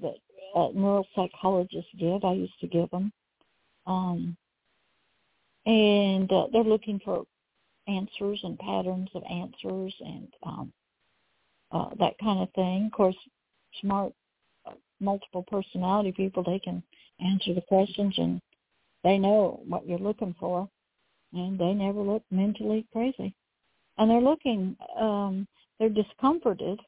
that 0.00 0.16
uh, 0.54 0.68
neuropsychologists 0.76 1.98
give. 1.98 2.24
I 2.24 2.32
used 2.32 2.58
to 2.60 2.66
give 2.66 2.90
them. 2.90 3.12
Um, 3.86 4.36
and 5.64 6.30
uh, 6.32 6.46
they're 6.52 6.64
looking 6.64 7.00
for 7.04 7.24
answers 7.88 8.40
and 8.42 8.58
patterns 8.58 9.08
of 9.14 9.22
answers 9.30 9.94
and 10.00 10.28
um, 10.42 10.72
uh, 11.70 11.90
that 11.98 12.18
kind 12.18 12.40
of 12.40 12.52
thing. 12.54 12.86
Of 12.86 12.92
course, 12.92 13.16
smart, 13.80 14.12
uh, 14.66 14.72
multiple 15.00 15.44
personality 15.48 16.12
people, 16.12 16.42
they 16.42 16.58
can 16.58 16.82
answer 17.20 17.54
the 17.54 17.62
questions 17.62 18.14
and 18.18 18.40
they 19.04 19.18
know 19.18 19.60
what 19.66 19.86
you're 19.86 19.98
looking 19.98 20.34
for, 20.38 20.68
and 21.32 21.58
they 21.58 21.72
never 21.72 22.00
look 22.00 22.22
mentally 22.30 22.86
crazy. 22.92 23.34
And 23.98 24.10
they're 24.10 24.20
looking, 24.20 24.76
um, 24.98 25.46
they're 25.78 25.88
discomforted, 25.88 26.80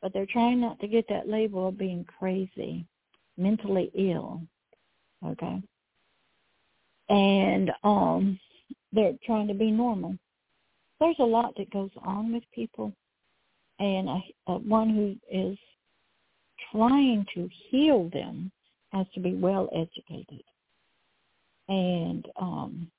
but 0.00 0.12
they're 0.12 0.26
trying 0.26 0.60
not 0.60 0.80
to 0.80 0.88
get 0.88 1.06
that 1.08 1.28
label 1.28 1.68
of 1.68 1.78
being 1.78 2.06
crazy, 2.18 2.86
mentally 3.36 3.90
ill. 3.94 4.40
Okay 5.24 5.62
and 7.08 7.70
um 7.82 8.38
they're 8.92 9.14
trying 9.26 9.48
to 9.48 9.54
be 9.54 9.72
normal. 9.72 10.16
There's 11.00 11.16
a 11.18 11.24
lot 11.24 11.54
that 11.56 11.70
goes 11.70 11.90
on 12.04 12.32
with 12.32 12.44
people, 12.54 12.92
and 13.80 14.08
a, 14.08 14.20
a, 14.46 14.58
one 14.58 14.88
who 14.88 15.16
is 15.30 15.58
trying 16.70 17.26
to 17.34 17.48
heal 17.68 18.08
them 18.12 18.52
has 18.94 19.06
to 19.14 19.20
be 19.20 19.34
well 19.34 19.68
educated. 19.74 20.42
And 21.68 22.26
um, 22.40 22.90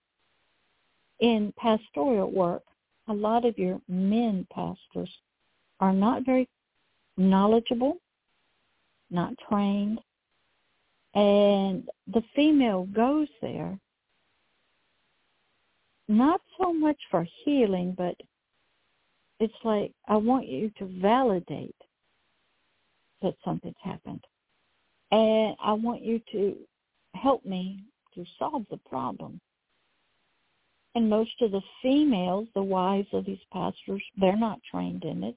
in 1.20 1.54
pastoral 1.58 2.32
work, 2.32 2.64
a 3.08 3.14
lot 3.14 3.46
of 3.46 3.58
your 3.58 3.80
men 3.88 4.46
pastors 4.52 5.10
are 5.80 5.94
not 5.94 6.26
very 6.26 6.48
knowledgeable, 7.18 7.98
not 9.10 9.34
trained, 9.50 10.00
and 11.14 11.88
the 12.14 12.24
female 12.36 12.88
goes 12.94 13.30
there 13.42 13.80
not 16.08 16.42
so 16.60 16.72
much 16.72 16.98
for 17.10 17.26
healing, 17.44 17.94
but 17.98 18.16
it's 19.40 19.54
like 19.64 19.92
I 20.08 20.18
want 20.18 20.48
you 20.48 20.72
to 20.78 20.86
validate 21.02 21.76
that 23.22 23.36
something's 23.44 23.76
happened. 23.84 24.24
And 25.12 25.56
I 25.64 25.74
want 25.74 26.02
you 26.02 26.20
to 26.32 26.56
help 27.14 27.46
me 27.46 27.84
to 28.16 28.26
solve 28.40 28.66
the 28.70 28.78
problem. 28.90 29.40
And 30.96 31.10
most 31.10 31.42
of 31.42 31.52
the 31.52 31.62
females, 31.82 32.48
the 32.56 32.64
wives 32.64 33.10
of 33.12 33.26
these 33.26 33.44
pastors, 33.52 34.02
they're 34.18 34.38
not 34.38 34.60
trained 34.70 35.04
in 35.04 35.24
it. 35.24 35.36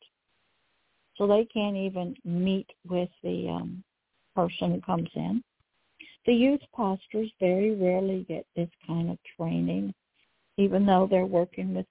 So 1.16 1.26
they 1.26 1.46
can't 1.52 1.76
even 1.76 2.16
meet 2.24 2.68
with 2.88 3.08
the 3.24 3.48
um, 3.48 3.82
person 4.36 4.72
who 4.72 4.80
comes 4.80 5.10
in. 5.16 5.42
The 6.26 6.34
youth 6.34 6.60
pastors 6.76 7.30
very 7.40 7.74
rarely 7.74 8.24
get 8.28 8.46
this 8.54 8.68
kind 8.86 9.10
of 9.10 9.18
training, 9.36 9.92
even 10.56 10.86
though 10.86 11.08
they're 11.10 11.26
working 11.26 11.74
with 11.74 11.86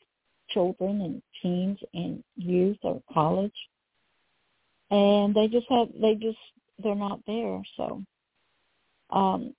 children 0.50 1.02
and 1.02 1.22
teens 1.42 1.80
and 1.94 2.24
youth 2.38 2.78
or 2.84 3.02
college. 3.14 3.52
And 4.92 5.36
they 5.36 5.48
just 5.48 5.68
have, 5.70 5.90
they 6.00 6.16
just, 6.16 6.38
they're 6.82 6.96
not 6.96 7.20
there. 7.26 7.62
So, 7.76 8.04
um, 9.10 9.54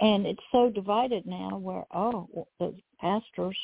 and 0.00 0.26
it's 0.26 0.42
so 0.52 0.70
divided 0.70 1.26
now 1.26 1.58
where, 1.58 1.84
oh, 1.92 2.28
the 2.58 2.74
pastors, 3.00 3.56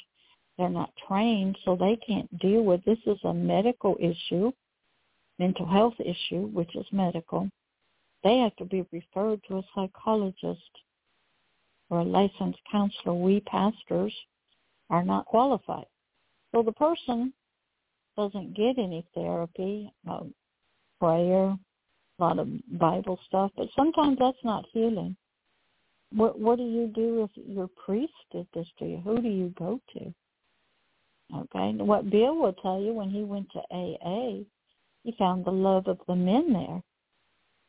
they're 0.59 0.69
not 0.69 0.93
trained, 1.09 1.57
so 1.65 1.77
they 1.77 1.97
can't 2.07 2.39
deal 2.39 2.63
with 2.63 2.85
this 2.85 2.99
is 3.07 3.19
a 3.25 3.35
medical 3.35 3.97
issue, 4.01 4.53
mental 5.39 5.67
health 5.67 5.95
issue, 5.99 6.47
which 6.47 6.75
is 6.77 6.87
medical. 6.93 7.49
They 8.23 8.39
have 8.39 8.55
to 8.57 8.65
be 8.65 8.87
referred 8.93 9.41
to 9.49 9.59
a 9.59 9.63
psychologist 9.75 10.61
or 11.91 12.01
a 12.01 12.05
licensed 12.05 12.61
counselor. 12.71 13.15
We 13.15 13.41
pastors 13.41 14.15
are 14.91 15.05
not 15.05 15.27
qualified. 15.27 15.87
So 16.53 16.63
the 16.63 16.73
person 16.73 17.33
doesn't 18.17 18.55
get 18.55 18.79
any 18.79 19.05
therapy, 19.15 19.93
um, 20.09 20.33
prayer, 21.01 21.59
a 22.19 22.23
lot 22.23 22.39
of 22.39 22.49
Bible 22.79 23.19
stuff, 23.27 23.51
but 23.57 23.69
sometimes 23.75 24.19
that's 24.19 24.45
not 24.45 24.67
healing. 24.73 25.17
What 26.13 26.39
what 26.39 26.59
do 26.59 26.65
you 26.65 26.87
do 26.95 27.25
if 27.25 27.31
your 27.47 27.69
priest 27.85 28.13
did 28.31 28.47
this 28.55 28.69
to 28.79 28.87
you? 28.87 28.99
Who 28.99 29.21
do 29.21 29.29
you 29.29 29.53
go 29.59 29.81
to? 29.95 30.15
Okay, 31.35 31.73
what 31.77 32.11
Bill 32.11 32.37
will 32.37 32.53
tell 32.53 32.81
you 32.81 32.93
when 32.93 33.11
he 33.11 33.25
went 33.25 33.51
to 33.53 33.61
AA, 33.73 34.45
he 35.03 35.15
found 35.19 35.45
the 35.45 35.51
love 35.51 35.89
of 35.89 35.99
the 36.07 36.15
men 36.15 36.53
there. 36.53 36.83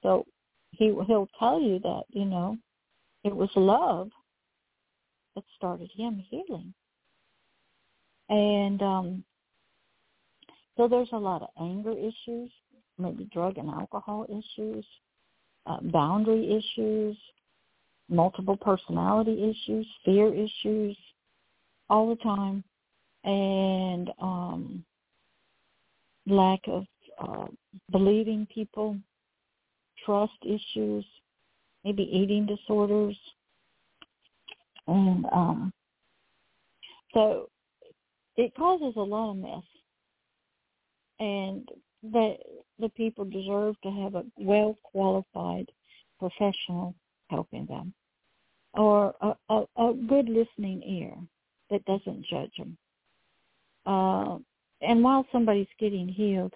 So 0.04 0.26
he 0.72 0.94
he'll 1.08 1.30
tell 1.40 1.60
you 1.60 1.80
that 1.80 2.04
you 2.10 2.26
know 2.26 2.58
it 3.24 3.36
was 3.36 3.50
love 3.56 4.12
that 5.36 5.44
started 5.56 5.90
him 5.96 6.24
healing. 6.30 6.74
And 8.30 8.82
um 8.82 9.24
so 10.78 10.88
there's 10.88 11.10
a 11.14 11.18
lot 11.18 11.42
of 11.42 11.50
anger 11.60 11.94
issues, 11.94 12.52
maybe 12.98 13.28
drug 13.34 13.58
and 13.58 13.70
alcohol 13.70 14.26
issues, 14.30 14.86
uh, 15.66 15.78
boundary 15.82 16.56
issues, 16.56 17.18
multiple 18.10 18.58
personality 18.58 19.44
issues, 19.44 19.88
fear 20.04 20.34
issues, 20.34 20.98
all 21.90 22.10
the 22.10 22.16
time, 22.18 22.64
and 23.24 24.12
um, 24.22 24.86
lack 26.28 26.60
of 26.68 26.86
uh, 27.20 27.46
believing 27.92 28.48
people, 28.54 28.98
trust 30.06 30.34
issues, 30.44 31.06
maybe 31.84 32.04
eating 32.04 32.46
disorders, 32.46 33.18
and 34.88 35.26
um, 35.32 35.74
so 37.14 37.50
it 38.36 38.54
causes 38.56 38.94
a 38.98 39.02
lot 39.02 39.32
of 39.32 39.38
mess. 39.38 39.64
And 41.20 41.68
that 42.12 42.38
the 42.80 42.90
people 42.90 43.26
deserve 43.26 43.80
to 43.82 43.92
have 43.92 44.16
a 44.16 44.26
well 44.38 44.78
qualified 44.84 45.72
professional 46.20 46.94
helping 47.30 47.66
them, 47.66 47.94
or 48.74 49.14
a, 49.22 49.34
a, 49.50 49.64
a 49.78 49.94
good 50.08 50.30
listening 50.30 50.82
ear 50.84 51.16
that 51.70 51.86
doesn't 51.86 52.26
judge 52.26 52.52
them. 52.58 52.78
Uh, 53.86 54.38
and 54.82 55.04
while 55.04 55.26
somebody's 55.32 55.68
getting 55.80 56.08
healed, 56.08 56.54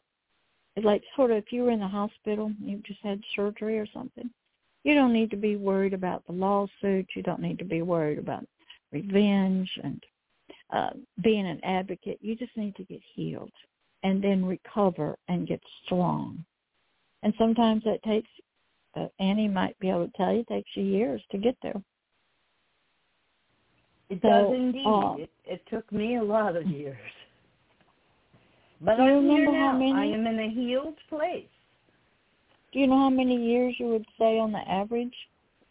like 0.84 1.04
sort 1.16 1.32
of 1.32 1.38
if 1.38 1.52
you 1.52 1.64
were 1.64 1.72
in 1.72 1.80
the 1.80 1.88
hospital, 1.88 2.52
you 2.62 2.82
just 2.86 3.00
had 3.02 3.22
surgery 3.36 3.80
or 3.80 3.88
something, 3.94 4.30
you 4.84 4.94
don't 4.94 5.14
need 5.14 5.30
to 5.32 5.38
be 5.38 5.56
worried 5.56 5.94
about 5.94 6.26
the 6.26 6.34
lawsuit. 6.34 7.08
You 7.16 7.24
don't 7.24 7.42
need 7.42 7.60
to 7.60 7.66
be 7.66 7.82
worried 7.82 8.20
about 8.20 8.46
revenge 8.92 9.70
and 9.84 10.04
uh, 10.72 10.92
being 11.22 11.48
an 11.48 11.60
advocate. 11.64 12.20
You 12.22 12.36
just 12.36 12.56
need 12.56 12.76
to 12.76 12.84
get 12.84 13.02
healed 13.16 13.52
and 14.04 14.24
then 14.24 14.46
recover 14.46 15.18
and 15.28 15.48
get 15.48 15.62
strong. 15.86 16.44
And 17.24 17.34
sometimes 17.38 17.84
that 17.84 18.02
takes 18.04 18.30
uh, 18.96 19.08
Annie 19.20 19.48
might 19.48 19.78
be 19.80 19.90
able 19.90 20.08
to 20.08 20.14
tell 20.18 20.34
you, 20.34 20.40
it 20.42 20.48
takes 20.48 20.70
you 20.76 20.84
years 20.84 21.22
to 21.32 21.38
get 21.38 21.56
there. 21.62 21.82
It 24.10 24.20
So, 24.22 24.30
does 24.30 24.56
indeed. 24.56 24.86
uh, 24.88 25.16
it, 25.18 25.30
it 25.46 25.62
took 25.70 25.90
me 25.92 26.18
a 26.18 26.24
lot 26.24 26.56
of 26.56 26.68
years. 26.68 26.98
But 28.82 28.92
I'm 28.92 29.00
here 29.08 29.16
remember 29.16 29.52
how 29.60 29.74
now. 29.74 29.80
many? 29.80 29.92
I 29.92 30.06
am 30.06 30.26
in 30.26 30.40
a 30.40 30.50
healed 30.52 30.96
place. 31.10 31.44
Do 32.72 32.80
you 32.80 32.88
know 32.88 32.98
how 32.98 33.10
many 33.10 33.36
years 33.36 33.76
you 33.78 33.88
would 33.88 34.06
say 34.18 34.40
on 34.40 34.54
the 34.54 34.60
average 34.60 35.14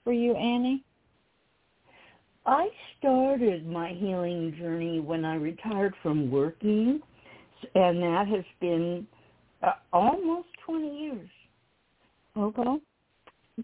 for 0.04 0.12
you, 0.12 0.34
Annie? 0.36 0.84
I 2.44 2.68
started 2.98 3.66
my 3.66 3.94
healing 3.94 4.54
journey 4.58 5.00
when 5.00 5.24
I 5.24 5.36
retired 5.36 5.94
from 6.02 6.30
working, 6.30 7.00
and 7.74 8.02
that 8.02 8.26
has 8.28 8.44
been 8.60 9.06
uh, 9.62 9.72
almost 9.92 10.48
20 10.66 10.98
years. 10.98 11.28
Okay. 12.36 12.62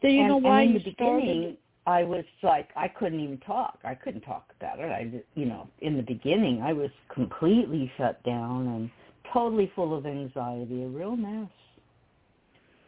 Do 0.03 0.09
you 0.09 0.20
and, 0.20 0.28
know 0.28 0.36
why 0.38 0.62
in 0.62 0.72
you 0.72 0.80
the 0.80 0.92
started? 0.92 1.22
beginning, 1.22 1.57
I 1.86 2.03
was 2.03 2.24
like, 2.42 2.68
I 2.76 2.88
couldn't 2.88 3.20
even 3.20 3.38
talk. 3.38 3.78
I 3.84 3.95
couldn't 3.95 4.22
talk 4.22 4.53
about 4.59 4.80
it. 4.80 4.90
I, 4.90 5.11
you 5.34 5.47
know, 5.47 5.68
in 5.80 5.97
the 5.97 6.03
beginning, 6.03 6.62
I 6.62 6.72
was 6.72 6.90
completely 7.12 7.90
shut 7.97 8.22
down 8.24 8.66
and 8.66 8.90
totally 9.32 9.70
full 9.74 9.97
of 9.97 10.07
anxiety, 10.07 10.82
a 10.82 10.88
real 10.88 11.16
mess. 11.16 11.49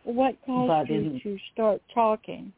What 0.05 0.37
caused 0.47 0.69
but 0.69 0.89
you 0.89 1.01
in- 1.01 1.21
to 1.23 1.39
start 1.53 1.83
talking? 1.93 2.53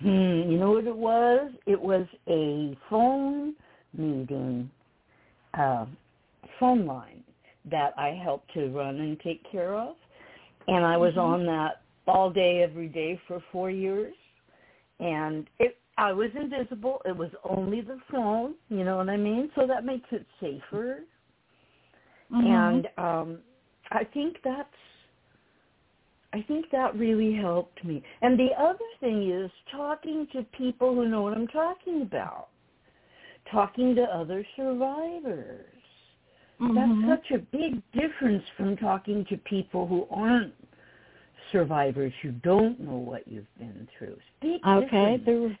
Hmm, 0.00 0.48
you 0.48 0.58
know 0.58 0.72
what 0.72 0.86
it 0.86 0.96
was? 0.96 1.50
It 1.66 1.80
was 1.80 2.06
a 2.28 2.76
phone 2.88 3.54
meeting, 3.96 4.70
uh, 5.54 5.86
phone 6.58 6.86
line 6.86 7.22
that 7.70 7.92
I 7.98 8.10
helped 8.10 8.52
to 8.54 8.68
run 8.70 9.00
and 9.00 9.18
take 9.20 9.42
care 9.50 9.74
of, 9.74 9.96
and 10.68 10.84
I 10.84 10.96
was 10.96 11.14
Mhm. 11.14 11.22
on 11.22 11.46
that 11.46 11.82
all 12.06 12.30
day, 12.30 12.62
every 12.62 12.88
day 12.88 13.16
for 13.26 13.40
four 13.52 13.70
years, 13.70 14.14
and 15.00 15.48
it. 15.58 15.78
I 16.00 16.12
was 16.12 16.30
invisible. 16.36 17.02
It 17.04 17.16
was 17.16 17.34
only 17.42 17.80
the 17.80 17.98
phone, 18.08 18.54
you 18.68 18.84
know 18.84 18.98
what 18.98 19.08
I 19.08 19.16
mean? 19.16 19.50
So 19.56 19.66
that 19.66 19.84
makes 19.84 20.08
it 20.12 20.24
safer. 20.38 21.02
Mhm. 22.30 22.46
And 22.46 22.88
um 22.98 23.42
I 23.90 24.04
think 24.04 24.40
that's 24.42 24.68
I 26.32 26.42
think 26.42 26.70
that 26.70 26.94
really 26.96 27.32
helped 27.34 27.82
me. 27.84 28.02
And 28.20 28.38
the 28.38 28.50
other 28.56 28.84
thing 29.00 29.28
is 29.28 29.50
talking 29.72 30.28
to 30.28 30.44
people 30.56 30.94
who 30.94 31.08
know 31.08 31.22
what 31.22 31.36
I'm 31.36 31.48
talking 31.48 32.02
about. 32.02 32.48
Talking 33.50 33.94
to 33.96 34.02
other 34.02 34.46
survivors. 34.54 35.77
Mhm. 36.60 37.06
That's 37.06 37.22
such 37.22 37.30
a 37.32 37.38
big 37.38 37.80
difference 37.92 38.44
from 38.56 38.76
talking 38.76 39.24
to 39.26 39.36
people 39.38 39.86
who 39.86 40.06
aren't 40.10 40.54
survivors 41.52 42.12
who 42.20 42.32
don't 42.32 42.78
know 42.80 42.96
what 42.96 43.26
you've 43.28 43.52
been 43.58 43.88
through. 43.96 44.18
Big 44.40 44.66
okay. 44.66 45.16
difference. 45.18 45.58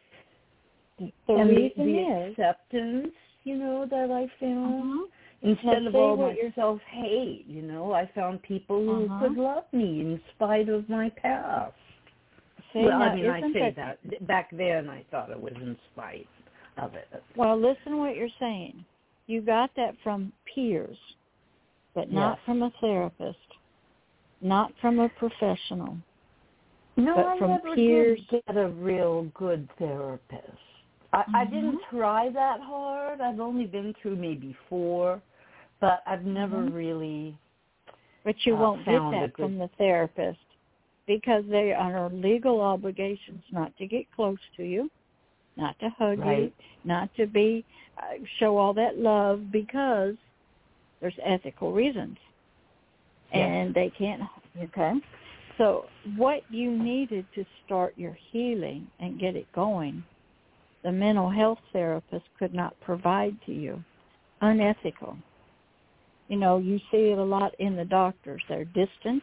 The, 0.98 1.12
the 1.28 1.34
and 1.34 1.50
reason 1.50 1.86
the 1.86 1.98
is 2.00 2.30
acceptance, 2.32 3.14
you 3.44 3.56
know, 3.56 3.86
that 3.86 4.10
I 4.10 4.26
found 4.40 4.84
Mhm. 4.84 5.08
instead 5.42 5.86
of 5.86 5.94
all 5.94 6.16
what 6.16 6.36
my 6.36 6.52
self 6.56 6.82
hate, 6.82 7.46
you 7.46 7.62
know, 7.62 7.92
I 7.92 8.06
found 8.06 8.42
people 8.42 8.84
who 8.84 9.04
Uh-huh. 9.04 9.28
could 9.28 9.38
love 9.38 9.72
me 9.72 10.00
in 10.00 10.20
spite 10.34 10.68
of 10.68 10.88
my 10.88 11.10
past. 11.10 11.74
See, 12.72 12.84
well, 12.84 13.00
I 13.00 13.14
mean, 13.14 13.30
I 13.30 13.40
say 13.52 13.70
that- 13.70 13.98
that 14.02 14.26
back 14.26 14.50
then 14.50 14.90
I 14.90 15.02
thought 15.04 15.30
it 15.30 15.40
was 15.40 15.54
in 15.54 15.78
spite 15.92 16.28
of 16.76 16.94
it. 16.96 17.08
Well, 17.36 17.56
listen 17.56 17.92
to 17.92 17.98
what 17.98 18.16
you're 18.16 18.28
saying. 18.40 18.84
You 19.28 19.42
got 19.42 19.70
that 19.76 19.94
from 20.02 20.32
peers, 20.52 20.98
but 21.94 22.10
not 22.10 22.38
Yes. 22.38 22.44
from 22.46 22.62
a 22.62 22.70
therapist, 22.80 23.38
not 24.40 24.72
from 24.80 24.98
a 24.98 25.08
professional. 25.10 25.98
No, 26.96 27.14
But 27.14 27.26
I 27.26 27.38
from 27.38 27.50
never 27.50 27.74
peers- 27.76 28.18
did 28.30 28.42
get 28.46 28.56
a 28.56 28.68
real 28.70 29.24
good 29.34 29.68
therapist. 29.78 30.58
I, 31.12 31.24
I 31.34 31.44
didn't 31.44 31.80
try 31.90 32.30
that 32.30 32.60
hard. 32.60 33.20
I've 33.20 33.38
only 33.38 33.66
been 33.66 33.94
through 34.02 34.16
maybe 34.16 34.54
four, 34.68 35.22
but 35.80 36.02
I've 36.06 36.24
never 36.24 36.62
Mhm. 36.62 36.72
really 36.74 37.38
But 38.24 38.44
you 38.46 38.56
uh, 38.56 38.60
won't 38.60 38.84
get 38.84 39.00
that 39.12 39.32
good- 39.34 39.44
from 39.44 39.58
the 39.58 39.68
therapist 39.78 40.40
because 41.06 41.44
they 41.46 41.72
are 41.72 42.06
under 42.06 42.16
legal 42.16 42.60
obligations 42.60 43.44
not 43.52 43.76
to 43.76 43.86
get 43.86 44.10
close 44.12 44.40
to 44.56 44.64
you, 44.64 44.90
not 45.58 45.78
to 45.80 45.90
hug 45.98 46.18
you, 46.18 46.52
not 46.84 47.14
to 47.16 47.26
be 47.26 47.64
uh, 47.98 48.14
show 48.38 48.56
all 48.56 48.72
that 48.74 48.98
love 48.98 49.50
because 49.50 50.14
there's 51.00 51.18
ethical 51.24 51.72
reasons, 51.72 52.16
Yes. 53.32 53.46
and 53.46 53.74
they 53.74 53.90
can't. 53.98 54.22
Okay, 54.62 54.94
so 55.58 55.86
what 56.16 56.42
you 56.50 56.70
needed 56.76 57.26
to 57.34 57.44
start 57.64 57.94
your 57.96 58.16
healing 58.32 58.86
and 59.00 59.20
get 59.20 59.36
it 59.36 59.46
going 59.52 60.02
the 60.84 60.92
mental 60.92 61.28
health 61.28 61.58
therapist 61.72 62.24
could 62.38 62.54
not 62.54 62.78
provide 62.80 63.36
to 63.46 63.52
you. 63.52 63.82
Unethical. 64.40 65.16
You 66.28 66.36
know, 66.36 66.58
you 66.58 66.78
see 66.90 67.10
it 67.10 67.18
a 67.18 67.24
lot 67.24 67.54
in 67.58 67.74
the 67.74 67.84
doctors. 67.84 68.42
They're 68.48 68.64
distant, 68.64 69.22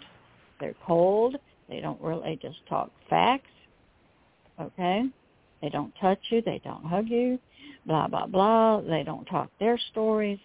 they're 0.59 0.75
cold, 0.85 1.37
they 1.69 1.79
don't 1.79 2.01
really 2.01 2.37
just 2.41 2.57
talk 2.67 2.91
facts. 3.09 3.49
Okay? 4.59 5.05
They 5.65 5.71
don't 5.71 5.95
touch 5.99 6.19
you, 6.29 6.43
they 6.43 6.61
don't 6.63 6.85
hug 6.85 7.09
you, 7.09 7.39
blah 7.87 8.07
blah 8.07 8.27
blah. 8.27 8.81
They 8.81 9.01
don't 9.01 9.25
talk 9.25 9.49
their 9.59 9.79
stories. 9.89 10.37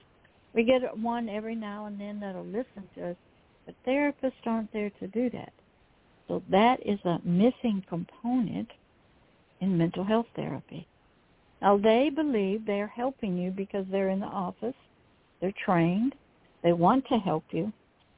We 0.55 0.65
get 0.65 0.97
one 0.97 1.29
every 1.29 1.55
now 1.55 1.85
and 1.85 2.01
then 2.01 2.21
that'll 2.21 2.47
listen 2.47 2.89
to 2.95 3.11
us, 3.11 3.17
but 3.67 3.75
therapists 3.87 4.47
aren't 4.47 4.73
there 4.73 4.89
to 4.99 5.07
do 5.09 5.29
that. 5.29 5.53
So 6.27 6.43
that 6.49 6.79
is 6.87 6.99
a 7.05 7.19
missing 7.23 7.85
component 7.87 8.71
in 9.61 9.77
mental 9.77 10.05
health 10.05 10.25
therapy. 10.35 10.89
Now 11.61 11.77
they 11.77 12.09
believe 12.09 12.65
they're 12.65 12.87
helping 12.87 13.37
you 13.37 13.51
because 13.51 13.85
they're 13.91 14.09
in 14.09 14.21
the 14.21 14.27
office, 14.27 14.75
they're 15.43 15.53
trained, 15.67 16.15
they 16.63 16.73
want 16.73 17.05
to 17.09 17.19
help 17.19 17.45
you, 17.51 17.75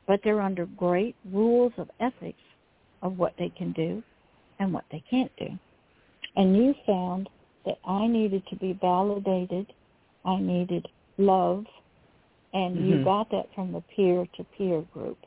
but 0.06 0.20
they're 0.22 0.40
under 0.40 0.66
great 0.66 1.16
rules 1.32 1.72
of 1.78 1.90
ethics 1.98 2.38
of 3.02 3.18
what 3.18 3.34
they 3.40 3.48
can 3.48 3.72
do 3.72 4.04
and 4.60 4.72
what 4.72 4.84
they 4.92 5.02
can't 5.10 5.32
do. 5.36 5.58
And 6.36 6.56
you 6.56 6.74
found 6.86 7.28
that 7.66 7.78
I 7.84 8.06
needed 8.06 8.42
to 8.48 8.56
be 8.56 8.78
validated, 8.80 9.72
I 10.24 10.38
needed 10.40 10.86
love, 11.18 11.64
and 12.52 12.76
mm-hmm. 12.76 12.86
you 12.86 13.04
got 13.04 13.30
that 13.30 13.48
from 13.54 13.72
the 13.72 13.82
peer-to-peer 13.94 14.84
group. 14.92 15.18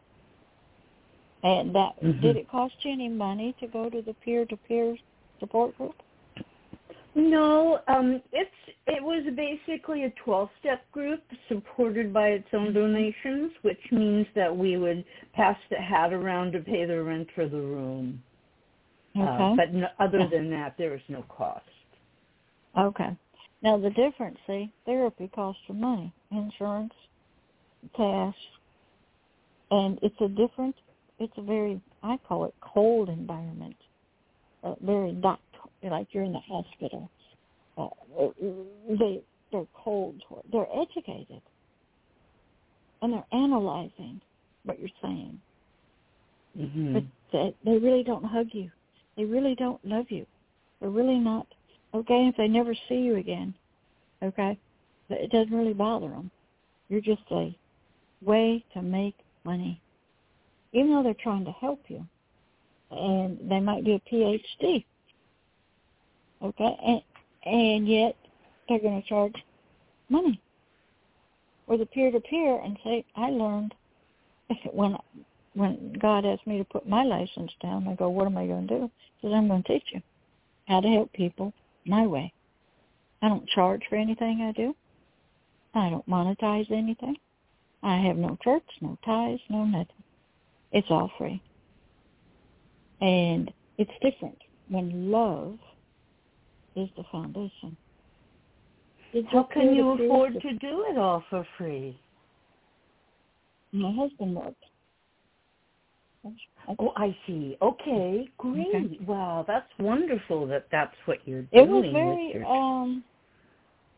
And 1.43 1.75
that 1.75 2.01
mm-hmm. 2.01 2.21
did 2.21 2.37
it 2.37 2.49
cost 2.49 2.73
you 2.81 2.91
any 2.91 3.09
money 3.09 3.55
to 3.59 3.67
go 3.67 3.89
to 3.89 4.01
the 4.01 4.13
peer-to-peer 4.13 4.97
support 5.39 5.77
group? 5.77 5.95
No, 7.13 7.79
um, 7.87 8.21
it's 8.33 8.51
it 8.87 9.01
was 9.01 9.23
basically 9.35 10.03
a 10.03 10.13
12-step 10.25 10.91
group 10.91 11.23
supported 11.47 12.13
by 12.13 12.27
its 12.29 12.47
own 12.53 12.73
donations, 12.73 13.51
which 13.63 13.79
means 13.91 14.27
that 14.35 14.55
we 14.55 14.77
would 14.77 15.03
pass 15.33 15.57
the 15.71 15.77
hat 15.77 16.13
around 16.13 16.51
to 16.51 16.59
pay 16.59 16.85
the 16.85 17.01
rent 17.01 17.27
for 17.33 17.47
the 17.47 17.59
room. 17.59 18.21
Uh, 19.15 19.21
okay. 19.21 19.43
Uh, 19.43 19.55
but 19.55 19.73
no, 19.73 19.87
other 19.99 20.27
than 20.31 20.49
that, 20.51 20.75
there 20.77 20.93
is 20.95 21.01
no 21.07 21.23
cost. 21.29 21.65
Okay. 22.77 23.17
Now 23.61 23.77
the 23.77 23.89
difference, 23.89 24.37
see, 24.45 24.71
therapy 24.85 25.29
costs 25.33 25.61
you 25.67 25.75
money, 25.75 26.13
insurance, 26.31 26.93
cash, 27.95 28.35
and 29.71 29.97
it's 30.01 30.15
a 30.21 30.27
different, 30.27 30.75
it's 31.19 31.33
a 31.37 31.41
very, 31.41 31.81
I 32.03 32.17
call 32.27 32.45
it 32.45 32.53
cold 32.61 33.09
environment, 33.09 33.75
uh, 34.63 34.75
very 34.81 35.13
doctor, 35.13 35.41
like 35.83 36.07
you're 36.11 36.23
in 36.23 36.33
the 36.33 36.39
hospital. 36.39 37.09
Uh, 37.77 37.87
they 38.99 39.21
they're 39.51 39.65
cold, 39.73 40.21
they're 40.51 40.67
educated, 40.73 41.41
and 43.01 43.13
they're 43.13 43.25
analyzing 43.31 44.21
what 44.63 44.79
you're 44.79 44.89
saying, 45.01 45.39
mm-hmm. 46.57 46.93
but 46.93 47.03
they, 47.31 47.55
they 47.63 47.77
really 47.77 48.03
don't 48.03 48.23
hug 48.23 48.47
you. 48.51 48.69
They 49.17 49.25
really 49.25 49.55
don't 49.55 49.83
love 49.85 50.05
you. 50.09 50.25
They're 50.79 50.89
really 50.89 51.19
not 51.19 51.47
okay. 51.93 52.27
If 52.27 52.37
they 52.37 52.47
never 52.47 52.73
see 52.89 52.95
you 52.95 53.15
again, 53.15 53.53
okay, 54.21 54.57
it 55.09 55.31
doesn't 55.31 55.55
really 55.55 55.73
bother 55.73 56.09
them. 56.09 56.31
You're 56.89 57.01
just 57.01 57.23
a 57.31 57.55
way 58.21 58.63
to 58.73 58.81
make 58.81 59.15
money, 59.43 59.81
even 60.73 60.91
though 60.91 61.03
they're 61.03 61.13
trying 61.13 61.45
to 61.45 61.51
help 61.51 61.81
you, 61.87 62.05
and 62.91 63.39
they 63.49 63.59
might 63.59 63.85
be 63.85 63.93
a 63.93 64.13
PhD, 64.13 64.85
okay, 66.41 66.77
and 66.85 67.01
and 67.45 67.87
yet 67.87 68.15
they're 68.67 68.79
going 68.79 69.01
to 69.01 69.07
charge 69.07 69.35
money. 70.09 70.41
Or 71.67 71.77
the 71.77 71.85
peer 71.85 72.11
to 72.11 72.19
peer 72.19 72.59
and 72.59 72.77
say, 72.83 73.05
I 73.15 73.29
learned 73.29 73.73
when 74.71 74.97
when 75.55 75.93
God 75.99 76.25
asked 76.25 76.45
me 76.45 76.57
to 76.57 76.65
put 76.65 76.87
my 76.87 77.03
license 77.03 77.51
down, 77.61 77.87
I 77.87 77.95
go, 77.95 78.09
what 78.09 78.27
am 78.27 78.37
I 78.37 78.45
going 78.45 78.67
to 78.67 78.79
do? 78.79 78.91
He 79.17 79.27
says, 79.27 79.33
I'm 79.33 79.47
going 79.47 79.63
to 79.63 79.73
teach 79.73 79.87
you 79.93 80.01
how 80.67 80.81
to 80.81 80.87
help 80.87 81.11
people 81.13 81.53
my 81.85 82.05
way. 82.05 82.31
I 83.21 83.29
don't 83.29 83.47
charge 83.49 83.81
for 83.89 83.95
anything 83.95 84.41
I 84.41 84.51
do. 84.51 84.75
I 85.73 85.89
don't 85.89 86.07
monetize 86.07 86.69
anything. 86.71 87.15
I 87.83 87.97
have 87.97 88.17
no 88.17 88.37
church, 88.43 88.63
no 88.81 88.97
ties, 89.05 89.39
no 89.49 89.63
nothing. 89.63 90.03
It's 90.71 90.87
all 90.89 91.11
free. 91.17 91.41
And 93.01 93.51
it's 93.77 93.91
different 94.01 94.37
when 94.69 95.11
love 95.11 95.57
is 96.75 96.89
the 96.97 97.03
foundation. 97.11 97.77
How 99.31 99.43
can 99.43 99.73
you 99.73 99.91
afford 99.91 100.33
to 100.33 100.53
do 100.53 100.85
it 100.89 100.97
all 100.97 101.23
for 101.29 101.47
free? 101.57 101.97
My 103.71 103.93
husband 103.93 104.35
worked. 104.35 104.63
Oh, 106.79 106.91
I 106.95 107.15
see. 107.27 107.57
Okay, 107.61 108.27
great. 108.37 108.67
Okay. 108.67 108.99
Wow, 109.05 109.45
that's 109.47 109.69
wonderful 109.79 110.47
that 110.47 110.65
that's 110.71 110.95
what 111.05 111.19
you're 111.25 111.43
doing. 111.43 111.51
It 111.53 111.69
was 111.69 111.85
very. 111.93 112.45
Um, 112.45 113.03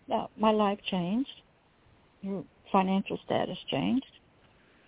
yeah, 0.07 0.25
my 0.37 0.51
life 0.51 0.79
changed. 0.89 1.29
Your 2.21 2.43
financial 2.71 3.19
status 3.25 3.57
changed. 3.69 4.05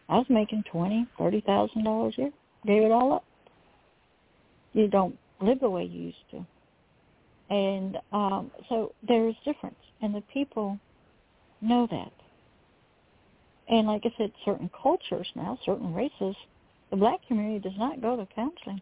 I 0.10 0.18
was 0.18 0.26
making 0.30 0.64
twenty, 0.72 1.08
thirty 1.18 1.42
thousand 1.42 1.84
dollars 1.84 2.16
a 2.18 2.22
year. 2.22 2.32
Gave 2.66 2.84
it 2.84 2.92
all 2.92 3.14
up. 3.14 3.26
You 4.74 4.88
don't 4.88 5.18
live 5.42 5.60
the 5.62 5.70
way 5.70 5.86
you 5.86 6.08
used 6.08 6.18
to, 6.32 6.46
and 7.50 7.98
um, 8.12 8.52
so 8.68 8.94
there 9.08 9.28
is 9.28 9.36
difference, 9.46 9.76
and 10.02 10.14
the 10.14 10.24
people 10.34 10.78
know 11.62 11.88
that. 11.92 12.12
And 13.70 13.88
like 13.88 14.02
I 14.04 14.14
said, 14.18 14.32
certain 14.44 14.70
cultures 14.82 15.28
now, 15.36 15.58
certain 15.64 15.94
races 15.94 16.36
the 16.92 16.98
black 16.98 17.20
community 17.28 17.60
does 17.60 17.78
not 17.78 18.02
go 18.02 18.16
to 18.16 18.28
counseling. 18.34 18.82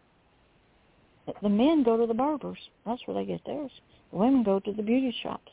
The 1.42 1.48
men 1.48 1.82
go 1.82 1.96
to 1.96 2.06
the 2.06 2.14
barbers. 2.14 2.58
That's 2.86 3.00
where 3.06 3.14
they 3.14 3.26
get 3.26 3.44
theirs. 3.44 3.70
The 4.12 4.18
women 4.18 4.42
go 4.42 4.60
to 4.60 4.72
the 4.72 4.82
beauty 4.82 5.14
shops. 5.22 5.52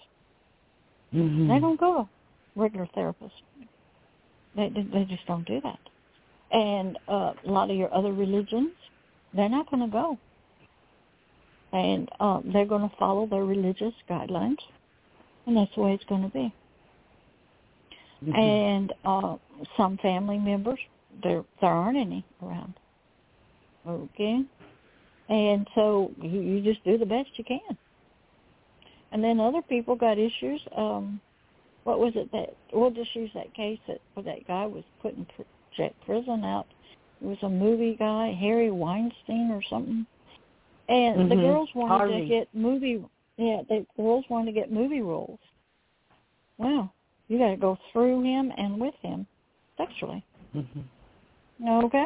Mm-hmm. 1.14 1.50
They 1.50 1.60
don't 1.60 1.80
go 1.80 2.04
to 2.04 2.10
regular 2.60 2.88
therapists. 2.96 3.32
They 4.56 4.70
they 4.70 5.06
just 5.06 5.26
don't 5.28 5.46
do 5.46 5.60
that. 5.62 5.80
And 6.52 6.98
uh, 7.10 7.34
a 7.46 7.52
lot 7.52 7.70
of 7.70 7.76
your 7.76 7.94
other 7.94 8.14
religions, 8.14 8.72
they're 9.34 9.50
not 9.50 9.70
going 9.70 9.84
to 9.86 9.92
go. 9.92 10.18
And 11.74 12.10
uh, 12.22 12.40
they're 12.54 12.66
going 12.66 12.90
to 12.90 12.96
follow 12.98 13.28
their 13.28 13.44
religious 13.44 13.94
guidelines, 14.10 14.60
and 15.46 15.58
that's 15.58 15.72
the 15.76 15.82
way 15.82 15.94
it's 15.94 16.06
going 16.06 16.22
to 16.22 16.30
be. 16.30 16.54
Mm-hmm. 18.24 18.36
And 18.36 18.94
uh, 19.04 19.36
some 19.76 19.98
family 19.98 20.38
members 20.38 20.80
there 21.24 21.44
there 21.62 21.70
aren't 21.70 21.98
any 21.98 22.26
around. 22.42 22.74
Okay, 23.88 24.42
and 25.30 25.68
so 25.76 26.12
you, 26.22 26.42
you 26.42 26.62
just 26.62 26.84
do 26.84 26.98
the 26.98 27.06
best 27.06 27.30
you 27.36 27.44
can. 27.44 27.78
And 29.12 29.24
then 29.24 29.40
other 29.40 29.62
people 29.62 29.96
got 29.96 30.18
issues. 30.18 30.62
Um, 30.76 31.22
what 31.84 32.00
was 32.00 32.14
it 32.16 32.32
that? 32.32 32.56
We'll 32.74 32.92
just 32.92 33.16
use 33.16 33.30
that 33.34 33.54
case 33.54 33.80
that 33.88 34.02
where 34.14 34.24
that 34.24 34.48
guy 34.48 34.66
was 34.66 34.84
put 35.02 35.16
in 35.16 35.26
pr- 35.26 35.84
prison 36.06 36.44
out. 36.44 36.66
It 37.22 37.28
was 37.28 37.38
a 37.44 37.50
movie 37.50 37.96
guy, 37.98 38.36
Harry 38.40 38.72
Weinstein 38.72 39.52
or 39.52 39.62
something. 39.70 40.06
And 40.90 41.18
mm-hmm. 41.18 41.30
the 41.30 41.36
girls 41.36 41.70
wanted 41.74 41.98
Harvey. 41.98 42.22
to 42.22 42.26
get 42.28 42.48
movie. 42.54 43.04
Yeah, 43.38 43.62
the 43.68 43.86
girls 43.98 44.26
wanted 44.30 44.54
to 44.54 44.60
get 44.60 44.72
movie 44.72 45.02
roles. 45.02 45.40
Well, 46.58 46.94
you 47.28 47.38
got 47.38 47.50
to 47.50 47.58
go 47.58 47.78
through 47.92 48.24
him 48.24 48.52
and 48.58 48.80
with 48.80 48.94
him 49.02 49.26
sexually. 49.78 50.24
Mm-hmm. 50.56 50.82
Okay. 51.64 52.06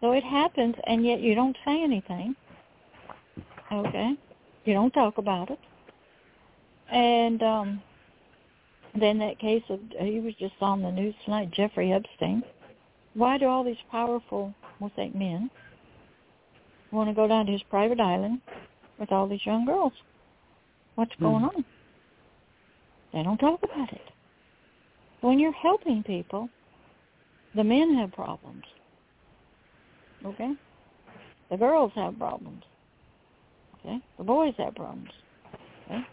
So 0.00 0.12
it 0.12 0.24
happens, 0.24 0.74
and 0.86 1.04
yet 1.04 1.20
you 1.20 1.34
don't 1.34 1.56
say 1.64 1.82
anything. 1.82 2.34
Okay. 3.70 4.14
You 4.64 4.74
don't 4.74 4.92
talk 4.92 5.18
about 5.18 5.50
it. 5.50 5.58
And 6.90 7.42
um 7.42 7.82
then 8.98 9.18
that 9.18 9.38
case 9.38 9.62
of 9.70 9.80
he 10.00 10.20
was 10.20 10.34
just 10.38 10.54
on 10.60 10.82
the 10.82 10.90
news 10.90 11.14
tonight, 11.24 11.50
Jeffrey 11.50 11.92
Epstein. 11.92 12.42
Why 13.14 13.38
do 13.38 13.46
all 13.46 13.64
these 13.64 13.76
powerful, 13.90 14.54
we'll 14.80 14.92
say 14.96 15.10
men, 15.14 15.50
want 16.90 17.08
to 17.08 17.14
go 17.14 17.26
down 17.26 17.46
to 17.46 17.52
his 17.52 17.62
private 17.64 18.00
island 18.00 18.40
with 18.98 19.12
all 19.12 19.26
these 19.26 19.44
young 19.44 19.64
girls? 19.64 19.92
What's 20.94 21.14
hmm. 21.14 21.24
going 21.24 21.44
on? 21.44 21.64
They 23.12 23.22
don't 23.22 23.38
talk 23.38 23.60
about 23.62 23.92
it. 23.92 24.02
When 25.20 25.38
you're 25.38 25.52
helping 25.52 26.02
people, 26.02 26.48
the 27.54 27.64
men 27.64 27.94
have 27.96 28.12
problems. 28.12 28.64
Okay? 30.24 30.52
The 31.50 31.56
girls 31.56 31.92
have 31.94 32.18
problems. 32.18 32.62
Okay? 33.80 33.98
The 34.18 34.24
boys 34.24 34.54
have 34.58 34.74
problems. 34.74 35.10
Okay? 35.86 36.06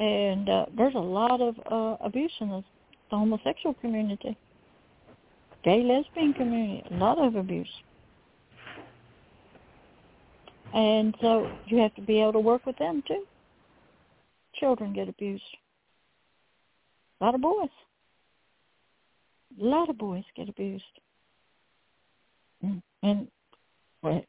And 0.00 0.48
uh, 0.48 0.66
there's 0.76 0.94
a 0.94 0.98
lot 0.98 1.40
of 1.40 1.54
uh, 1.70 2.04
abuse 2.04 2.32
in 2.40 2.48
the, 2.48 2.64
the 3.10 3.16
homosexual 3.16 3.74
community. 3.74 4.36
Gay, 5.64 5.82
lesbian 5.82 6.34
community, 6.34 6.82
a 6.90 6.94
lot 6.94 7.18
of 7.18 7.36
abuse. 7.36 7.68
And 10.74 11.14
so 11.20 11.50
you 11.66 11.78
have 11.78 11.94
to 11.94 12.00
be 12.00 12.20
able 12.20 12.32
to 12.32 12.40
work 12.40 12.66
with 12.66 12.76
them 12.78 13.02
too. 13.06 13.24
children 14.58 14.92
get 14.92 15.08
abused. 15.08 15.42
A 17.20 17.24
lot 17.24 17.34
of 17.34 17.40
boys. 17.40 17.68
A 19.60 19.64
lot 19.64 19.90
of 19.90 19.98
boys 19.98 20.24
get 20.36 20.48
abused. 20.48 20.84
Mm, 22.64 22.82
and 23.02 23.28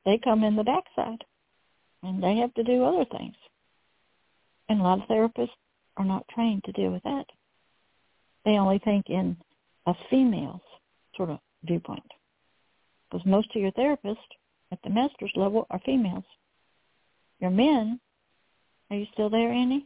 they 0.06 0.20
come 0.24 0.44
in 0.44 0.56
the 0.56 0.64
backside 0.64 1.24
and 2.02 2.22
they 2.22 2.36
have 2.38 2.54
to 2.56 2.64
do 2.64 2.84
other 2.84 3.06
things. 3.06 3.36
And 4.70 4.80
a 4.80 4.84
lot 4.84 5.02
of 5.02 5.08
therapists 5.08 5.50
are 5.98 6.06
not 6.06 6.28
trained 6.28 6.64
to 6.66 6.72
deal 6.72 6.92
with 6.92 7.04
that. 7.04 7.26
They 8.46 8.58
only 8.58 8.80
think 8.80 9.10
in 9.10 9.38
a 9.86 9.94
female's 10.10 10.62
sort 11.16 11.30
of 11.30 11.40
viewpoint. 11.64 12.12
Because 13.10 13.26
most 13.26 13.56
of 13.56 13.62
your 13.62 13.72
therapists 13.72 14.18
at 14.72 14.80
the 14.84 14.90
master's 14.90 15.32
level 15.36 15.68
are 15.70 15.80
females. 15.86 16.24
Your 17.40 17.52
men, 17.52 18.00
are 18.90 18.98
you 18.98 19.06
still 19.14 19.30
there, 19.30 19.52
Annie? 19.52 19.86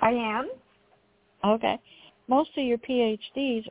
I 0.00 0.10
am. 0.10 0.50
Okay. 1.44 1.78
Most 2.28 2.50
of 2.56 2.64
your 2.64 2.78
PhDs 2.78 3.64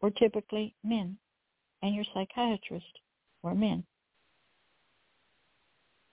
were 0.00 0.10
typically 0.10 0.74
men, 0.82 1.16
and 1.82 1.94
your 1.94 2.04
psychiatrists 2.14 2.88
were 3.42 3.54
men. 3.54 3.84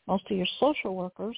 Most 0.07 0.29
of 0.29 0.37
your 0.37 0.47
social 0.59 0.95
workers, 0.95 1.37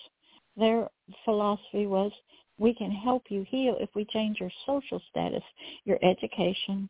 their 0.58 0.90
philosophy 1.26 1.86
was 1.86 2.12
we 2.58 2.74
can 2.74 2.92
help 2.92 3.24
you 3.30 3.46
heal 3.48 3.78
if 3.80 3.90
we 3.96 4.06
change 4.06 4.40
your 4.40 4.52
social 4.66 5.02
status, 5.10 5.44
your 5.86 5.98
education, 6.04 6.90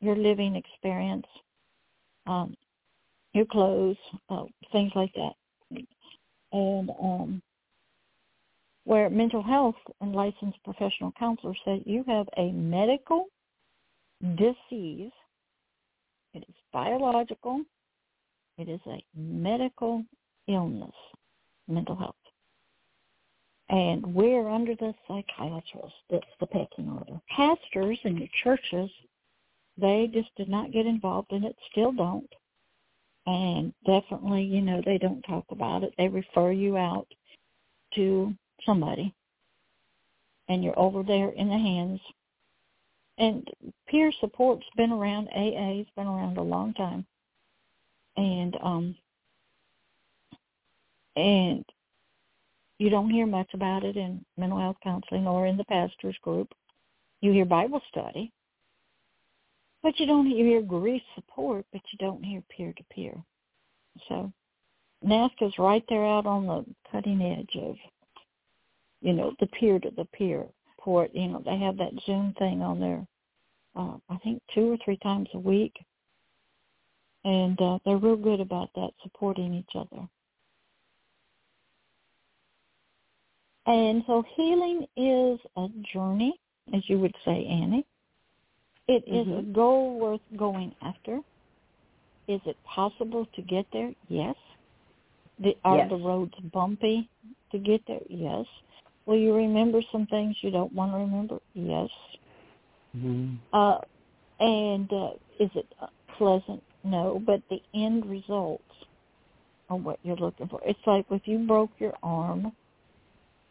your 0.00 0.16
living 0.16 0.56
experience, 0.56 1.26
um, 2.26 2.56
your 3.32 3.46
clothes, 3.46 3.96
uh, 4.28 4.44
things 4.72 4.92
like 4.94 5.12
that. 5.14 5.32
And 6.52 6.90
um, 7.00 7.42
where 8.84 9.08
mental 9.10 9.42
health 9.42 9.76
and 10.00 10.14
licensed 10.14 10.62
professional 10.64 11.12
counselors 11.18 11.58
say 11.64 11.82
you 11.86 12.04
have 12.06 12.28
a 12.36 12.52
medical 12.52 13.26
disease, 14.36 15.12
it 16.34 16.44
is 16.48 16.54
biological, 16.72 17.62
it 18.58 18.68
is 18.68 18.80
a 18.86 19.02
medical 19.16 20.04
illness, 20.48 20.94
mental 21.66 21.96
health. 21.96 22.14
And 23.70 24.14
we're 24.14 24.48
under 24.48 24.74
the 24.76 24.94
psychiatrist. 25.08 25.94
That's 26.10 26.26
the 26.38 26.46
pecking 26.46 26.90
order. 26.90 27.18
Pastors 27.34 27.98
in 28.04 28.16
the 28.16 28.28
churches, 28.42 28.90
they 29.78 30.10
just 30.12 30.28
did 30.36 30.48
not 30.48 30.72
get 30.72 30.86
involved 30.86 31.32
in 31.32 31.44
it, 31.44 31.56
still 31.70 31.90
don't. 31.90 32.28
And 33.26 33.72
definitely, 33.86 34.42
you 34.42 34.60
know, 34.60 34.82
they 34.84 34.98
don't 34.98 35.22
talk 35.22 35.46
about 35.50 35.82
it. 35.82 35.94
They 35.96 36.08
refer 36.08 36.52
you 36.52 36.76
out 36.76 37.06
to 37.94 38.34
somebody. 38.64 39.14
And 40.48 40.62
you're 40.62 40.78
over 40.78 41.02
there 41.02 41.30
in 41.30 41.48
the 41.48 41.58
hands. 41.58 42.00
And 43.18 43.48
peer 43.88 44.12
support's 44.20 44.66
been 44.76 44.92
around, 44.92 45.28
AA's 45.28 45.86
been 45.96 46.06
around 46.06 46.36
a 46.36 46.42
long 46.42 46.74
time. 46.74 47.06
And 48.16 48.56
um 48.62 48.96
and 51.16 51.64
you 52.78 52.90
don't 52.90 53.10
hear 53.10 53.26
much 53.26 53.48
about 53.54 53.84
it 53.84 53.96
in 53.96 54.24
mental 54.36 54.58
health 54.58 54.76
counseling 54.82 55.26
or 55.26 55.46
in 55.46 55.56
the 55.56 55.64
pastors 55.64 56.16
group. 56.22 56.48
You 57.20 57.32
hear 57.32 57.44
Bible 57.44 57.80
study, 57.88 58.32
but 59.82 59.98
you 60.00 60.06
don't 60.06 60.28
you 60.28 60.44
hear 60.44 60.60
grief 60.60 61.02
support, 61.14 61.64
but 61.72 61.82
you 61.92 61.98
don't 61.98 62.22
hear 62.22 62.42
peer-to-peer. 62.54 63.14
So 64.08 64.32
NAASCA's 65.04 65.58
right 65.58 65.84
there 65.88 66.04
out 66.04 66.26
on 66.26 66.46
the 66.46 66.64
cutting 66.90 67.22
edge 67.22 67.56
of, 67.62 67.76
you 69.04 69.12
know, 69.12 69.34
the 69.38 69.46
peer-to-the-peer 69.48 70.46
support. 70.70 71.10
You 71.12 71.28
know, 71.28 71.42
they 71.44 71.58
have 71.58 71.76
that 71.76 71.92
Zoom 72.06 72.34
thing 72.38 72.62
on 72.62 72.80
there, 72.80 73.06
uh, 73.76 73.98
I 74.08 74.16
think 74.24 74.42
two 74.54 74.72
or 74.72 74.78
three 74.82 74.96
times 75.02 75.28
a 75.34 75.38
week. 75.38 75.74
And 77.24 77.60
uh, 77.60 77.78
they're 77.84 77.98
real 77.98 78.16
good 78.16 78.40
about 78.40 78.70
that, 78.74 78.90
supporting 79.02 79.54
each 79.54 79.76
other. 79.76 80.08
And 83.66 84.02
so 84.06 84.24
healing 84.36 84.86
is 84.96 85.38
a 85.56 85.68
journey, 85.92 86.38
as 86.74 86.82
you 86.88 86.98
would 86.98 87.14
say, 87.24 87.46
Annie. 87.46 87.86
It 88.88 89.06
mm-hmm. 89.06 89.32
is 89.32 89.38
a 89.38 89.42
goal 89.42 89.98
worth 89.98 90.20
going 90.36 90.74
after. 90.82 91.20
Is 92.26 92.40
it 92.46 92.56
possible 92.64 93.26
to 93.36 93.42
get 93.42 93.66
there? 93.72 93.92
Yes. 94.08 94.34
The, 95.38 95.56
are 95.64 95.78
yes. 95.78 95.90
the 95.90 95.96
roads 95.96 96.34
bumpy 96.52 97.08
to 97.52 97.58
get 97.58 97.82
there? 97.86 98.00
Yes. 98.08 98.46
Will 99.06 99.18
you 99.18 99.34
remember 99.34 99.80
some 99.92 100.06
things 100.06 100.36
you 100.40 100.50
don't 100.50 100.72
want 100.72 100.92
to 100.92 100.98
remember? 100.98 101.38
Yes. 101.54 101.90
Mm-hmm. 102.96 103.34
Uh, 103.52 103.78
and 104.40 104.92
uh, 104.92 105.10
is 105.38 105.50
it 105.54 105.66
pleasant? 106.16 106.62
No. 106.84 107.22
But 107.24 107.42
the 107.50 107.60
end 107.74 108.06
results 108.06 108.62
are 109.68 109.76
what 109.76 109.98
you're 110.02 110.16
looking 110.16 110.48
for. 110.48 110.60
It's 110.64 110.78
like 110.86 111.06
if 111.10 111.22
you 111.26 111.38
broke 111.38 111.70
your 111.78 111.94
arm 112.02 112.52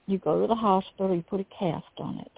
you 0.08 0.18
go 0.18 0.42
to 0.42 0.48
the 0.48 0.56
hospital, 0.56 1.16
you 1.16 1.24
put 1.24 1.40
a 1.40 1.46
cast 1.58 1.86
on 1.98 2.20
it, 2.20 2.32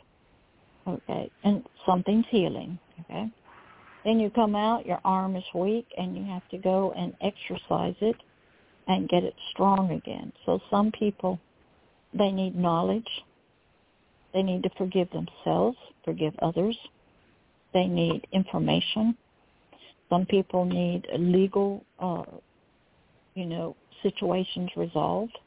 okay, 0.88 1.32
and 1.44 1.66
something's 1.86 2.26
healing, 2.30 2.78
okay. 3.02 3.30
Then 4.04 4.20
you 4.20 4.30
come 4.30 4.56
out, 4.56 4.86
your 4.86 5.00
arm 5.04 5.36
is 5.36 5.44
weak, 5.56 5.88
and 5.98 6.16
you 6.16 6.24
have 6.26 6.48
to 6.50 6.58
go 6.60 6.94
and 6.96 7.14
exercise 7.22 7.96
it 8.02 8.16
and 8.88 9.10
get 9.10 9.24
it 9.24 9.34
strong 9.52 9.92
again. 9.92 10.32
So 10.46 10.60
some 10.70 10.92
people, 10.92 11.40
they 12.18 12.32
need 12.32 12.56
knowledge. 12.56 13.08
They 14.34 14.44
need 14.44 14.64
to 14.64 14.70
forgive 14.78 15.10
themselves, 15.12 15.78
forgive 16.04 16.34
others. 16.42 16.78
They 17.74 17.86
need 17.86 18.26
information. 18.32 19.18
Some 20.10 20.26
people 20.26 20.66
need 20.66 21.08
legal, 21.18 21.84
uh, 22.00 22.24
you 23.34 23.46
know, 23.46 23.76
situations 24.04 24.70
resolved. 24.76 25.38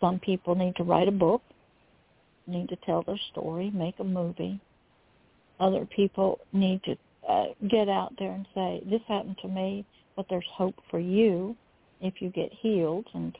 Some 0.00 0.18
people 0.18 0.54
need 0.54 0.76
to 0.76 0.84
write 0.84 1.08
a 1.08 1.12
book, 1.12 1.42
need 2.46 2.68
to 2.68 2.76
tell 2.84 3.02
their 3.02 3.20
story, 3.30 3.70
make 3.70 3.98
a 3.98 4.04
movie. 4.04 4.60
Other 5.60 5.86
people 5.86 6.40
need 6.52 6.82
to 6.84 6.96
uh, 7.28 7.46
get 7.70 7.88
out 7.88 8.12
there 8.18 8.32
and 8.32 8.46
say, 8.54 8.82
this 8.88 9.00
happened 9.06 9.38
to 9.42 9.48
me, 9.48 9.84
but 10.16 10.26
there's 10.28 10.44
hope 10.52 10.74
for 10.90 10.98
you 10.98 11.56
if 12.00 12.20
you 12.20 12.30
get 12.30 12.52
healed 12.52 13.06
and 13.14 13.36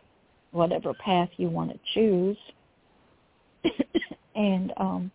whatever 0.52 0.94
path 0.94 1.28
you 1.36 1.48
want 1.48 1.70
to 1.70 1.78
choose. 1.94 2.36
and 4.34 4.72
um 4.76 5.10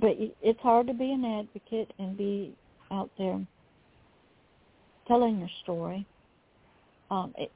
but 0.00 0.16
it's 0.42 0.60
hard 0.60 0.86
to 0.86 0.94
be 0.94 1.12
an 1.12 1.24
advocate 1.24 1.92
and 1.98 2.16
be 2.16 2.54
out 2.90 3.10
there 3.18 3.38
telling 5.06 5.38
your 5.38 5.50
story. 5.62 6.06
Um, 7.10 7.34
it, 7.36 7.52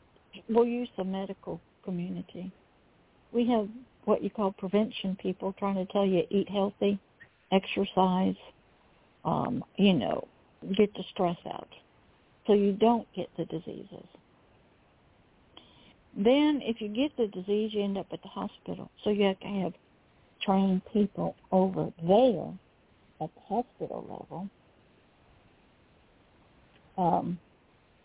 we'll 0.51 0.67
use 0.67 0.91
the 0.99 1.05
medical 1.05 1.59
community 1.85 2.53
we 3.33 3.47
have 3.49 3.69
what 4.05 4.23
you 4.23 4.31
call 4.31 4.53
prevention 4.53 5.17
people 5.21 5.55
trying 5.59 5.75
to 5.75 5.91
tell 5.93 6.07
you 6.07 6.23
eat 6.31 6.49
healthy, 6.49 6.99
exercise, 7.53 8.37
um, 9.25 9.63
you 9.77 9.93
know, 9.93 10.27
get 10.77 10.93
the 10.95 11.05
stress 11.13 11.37
out 11.47 11.69
so 12.47 12.55
you 12.55 12.73
don't 12.73 13.07
get 13.15 13.29
the 13.37 13.45
diseases. 13.47 14.07
Then 16.19 16.61
if 16.65 16.81
you 16.81 16.89
get 16.89 17.17
the 17.17 17.29
disease, 17.29 17.73
you 17.73 17.85
end 17.85 17.97
up 17.97 18.09
at 18.13 18.21
the 18.23 18.29
hospital. 18.29 18.91
So 19.05 19.11
you 19.11 19.25
have 19.25 19.39
to 19.39 19.47
have 19.47 19.73
trained 20.43 20.83
people 20.93 21.37
over 21.53 21.93
there 22.03 22.53
at 23.21 23.31
the 23.35 23.41
hospital 23.49 24.05
level 24.29 24.49
um, 26.99 27.39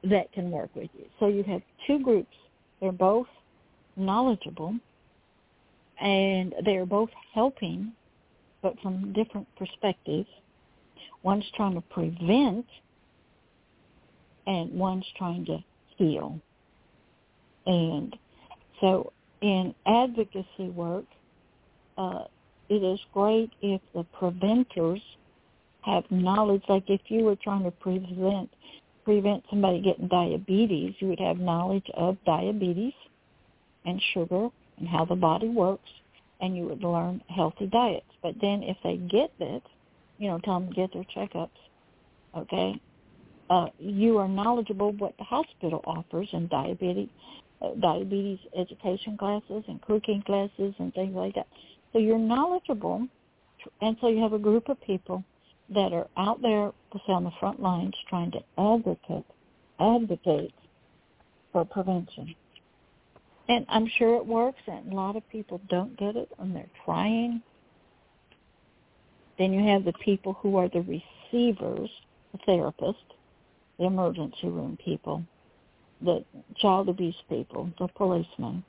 that 0.03 0.31
can 0.31 0.51
work 0.51 0.69
with 0.75 0.91
you. 0.97 1.05
So 1.19 1.27
you 1.27 1.41
have 1.43 1.61
two 1.87 1.99
groups. 1.99 2.35
They're 2.79 2.91
both 2.91 3.27
knowledgeable 3.95 4.75
and 5.99 6.53
they're 6.63 6.85
both 6.85 7.09
helping, 7.33 7.93
but 8.61 8.79
from 8.81 9.11
different 9.13 9.47
perspectives. 9.55 10.29
One's 11.23 11.45
trying 11.55 11.75
to 11.75 11.81
prevent, 11.81 12.65
and 14.45 14.71
one's 14.77 15.05
trying 15.17 15.45
to 15.45 15.63
heal. 15.97 16.39
And 17.65 18.15
so 18.81 19.11
in 19.41 19.73
advocacy 19.85 20.69
work, 20.75 21.05
uh, 21.97 22.25
it 22.69 22.83
is 22.83 22.99
great 23.13 23.51
if 23.61 23.81
the 23.93 24.03
preventers 24.17 25.01
have 25.81 26.03
knowledge. 26.09 26.63
Like 26.69 26.83
if 26.87 27.01
you 27.07 27.25
were 27.25 27.35
trying 27.35 27.63
to 27.63 27.71
prevent 27.71 28.49
prevent 29.03 29.43
somebody 29.49 29.81
getting 29.81 30.07
diabetes, 30.07 30.95
you 30.99 31.09
would 31.09 31.19
have 31.19 31.37
knowledge 31.37 31.85
of 31.93 32.17
diabetes 32.25 32.93
and 33.85 34.01
sugar 34.13 34.47
and 34.77 34.87
how 34.87 35.03
the 35.05 35.15
body 35.15 35.49
works, 35.49 35.89
and 36.39 36.55
you 36.55 36.63
would 36.63 36.81
learn 36.81 37.21
healthy 37.27 37.67
diets. 37.67 38.05
But 38.21 38.35
then 38.41 38.63
if 38.63 38.77
they 38.83 38.95
get 38.95 39.31
it, 39.39 39.63
you 40.17 40.29
know, 40.29 40.39
tell 40.43 40.59
them 40.59 40.69
to 40.69 40.75
get 40.75 40.93
their 40.93 41.05
checkups, 41.15 41.49
okay? 42.37 42.79
Uh, 43.49 43.67
you 43.77 44.17
are 44.17 44.27
knowledgeable 44.27 44.93
what 44.93 45.15
the 45.17 45.23
hospital 45.25 45.81
offers 45.85 46.29
in 46.31 46.47
diabetes, 46.47 47.09
diabetes 47.79 48.39
education 48.57 49.17
classes 49.17 49.63
and 49.67 49.81
cooking 49.81 50.21
classes 50.25 50.73
and 50.79 50.93
things 50.93 51.15
like 51.15 51.35
that. 51.35 51.47
So 51.91 51.99
you're 51.99 52.17
knowledgeable, 52.17 53.07
and 53.81 53.97
so 54.01 54.07
you 54.09 54.21
have 54.21 54.33
a 54.33 54.39
group 54.39 54.69
of 54.69 54.81
people 54.81 55.23
that 55.69 55.93
are 55.93 56.07
out 56.17 56.41
there, 56.41 56.71
on 57.07 57.23
the 57.23 57.31
front 57.39 57.61
lines, 57.61 57.93
trying 58.09 58.31
to 58.31 58.39
advocate, 58.57 59.25
advocate 59.79 60.53
for 61.51 61.65
prevention. 61.65 62.35
And 63.49 63.65
I'm 63.69 63.87
sure 63.97 64.15
it 64.15 64.25
works, 64.25 64.59
and 64.67 64.91
a 64.91 64.95
lot 64.95 65.15
of 65.15 65.27
people 65.29 65.59
don't 65.69 65.97
get 65.97 66.15
it, 66.15 66.29
and 66.39 66.55
they're 66.55 66.69
trying. 66.85 67.41
Then 69.37 69.53
you 69.53 69.67
have 69.67 69.85
the 69.85 69.93
people 69.93 70.33
who 70.33 70.57
are 70.57 70.69
the 70.69 70.81
receivers, 70.81 71.89
the 72.31 72.39
therapists, 72.47 72.95
the 73.79 73.85
emergency 73.85 74.47
room 74.47 74.77
people, 74.83 75.23
the 76.03 76.23
child 76.57 76.89
abuse 76.89 77.15
people, 77.29 77.69
the 77.79 77.87
policemen, 77.89 78.63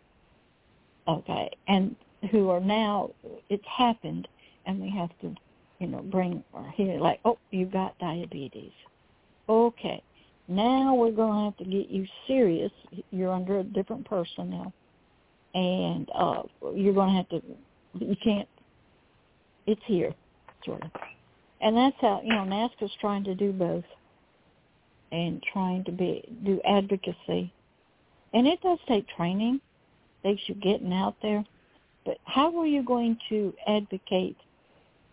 okay, 1.09 1.51
and 1.69 1.95
who 2.31 2.49
are 2.49 2.61
now, 2.61 3.11
it's 3.51 3.65
happened, 3.67 4.27
and 4.67 4.81
we 4.81 4.91
have 4.91 5.11
to, 5.21 5.35
you 5.79 5.87
know, 5.87 6.01
bring 6.03 6.43
our 6.55 6.71
here, 6.71 6.99
like, 6.99 7.21
oh, 7.25 7.39
you've 7.51 7.73
got 7.73 7.99
diabetes. 7.99 8.73
Okay, 9.49 10.03
now 10.49 10.95
we're 10.95 11.11
going 11.11 11.39
to 11.39 11.45
have 11.45 11.57
to 11.59 11.65
get 11.65 11.91
you 11.91 12.07
serious. 12.27 12.73
You're 13.11 13.33
under 13.33 13.59
a 13.59 13.65
different 13.65 14.09
person 14.09 14.51
now, 14.51 14.73
and 15.55 16.09
uh, 16.15 16.43
you're 16.75 16.95
going 16.95 17.11
to 17.11 17.17
have 17.17 17.29
to, 17.31 17.43
you 17.99 18.17
can't, 18.23 18.49
it's 19.67 19.83
here, 19.87 20.15
sort 20.65 20.83
of. 20.83 20.91
And 21.61 21.77
that's 21.77 21.97
how, 22.01 22.21
you 22.23 22.31
know, 22.31 22.43
NAASCA's 22.43 22.93
trying 23.01 23.25
to 23.25 23.35
do 23.35 23.53
both 23.53 23.85
and 25.13 25.43
trying 25.53 25.85
to 25.85 25.93
be 25.93 26.25
do 26.45 26.61
advocacy. 26.65 27.53
And 28.33 28.47
it 28.47 28.61
does 28.63 28.79
take 28.89 29.07
training. 29.17 29.61
Takes 30.23 30.43
you 30.47 30.55
getting 30.55 30.93
out 30.93 31.17
there. 31.23 31.45
But 32.05 32.19
how 32.25 32.59
are 32.59 32.67
you 32.67 32.83
going 32.83 33.19
to 33.29 33.55
advocate 33.67 34.37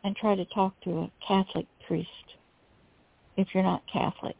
and 0.03 0.15
try 0.15 0.35
to 0.35 0.45
talk 0.45 0.73
to 0.81 0.99
a 0.99 1.11
Catholic 1.25 1.67
priest 1.87 2.09
if 3.37 3.47
you're 3.53 3.63
not 3.63 3.83
Catholic? 3.91 4.35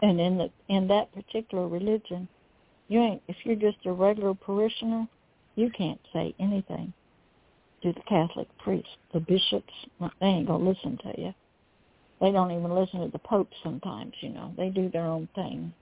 And 0.00 0.20
in 0.20 0.38
the 0.38 0.50
in 0.68 0.88
that 0.88 1.12
particular 1.12 1.68
religion, 1.68 2.28
you 2.88 3.00
ain't 3.00 3.22
if 3.28 3.36
you're 3.44 3.56
just 3.56 3.84
a 3.86 3.92
regular 3.92 4.34
parishioner, 4.34 5.06
you 5.54 5.70
can't 5.70 6.00
say 6.12 6.34
anything 6.40 6.92
to 7.82 7.92
the 7.92 8.00
Catholic 8.08 8.48
priest. 8.58 8.88
The 9.12 9.20
bishops 9.20 9.72
they 10.00 10.26
ain't 10.26 10.48
gonna 10.48 10.68
listen 10.68 10.98
to 11.04 11.20
you. 11.20 11.34
They 12.22 12.30
don't 12.30 12.52
even 12.52 12.72
listen 12.72 13.00
to 13.00 13.08
the 13.08 13.18
Pope 13.18 13.50
sometimes, 13.64 14.14
you 14.20 14.28
know. 14.28 14.54
They 14.56 14.68
do 14.68 14.88
their 14.88 15.06
own 15.06 15.28
thing. 15.34 15.72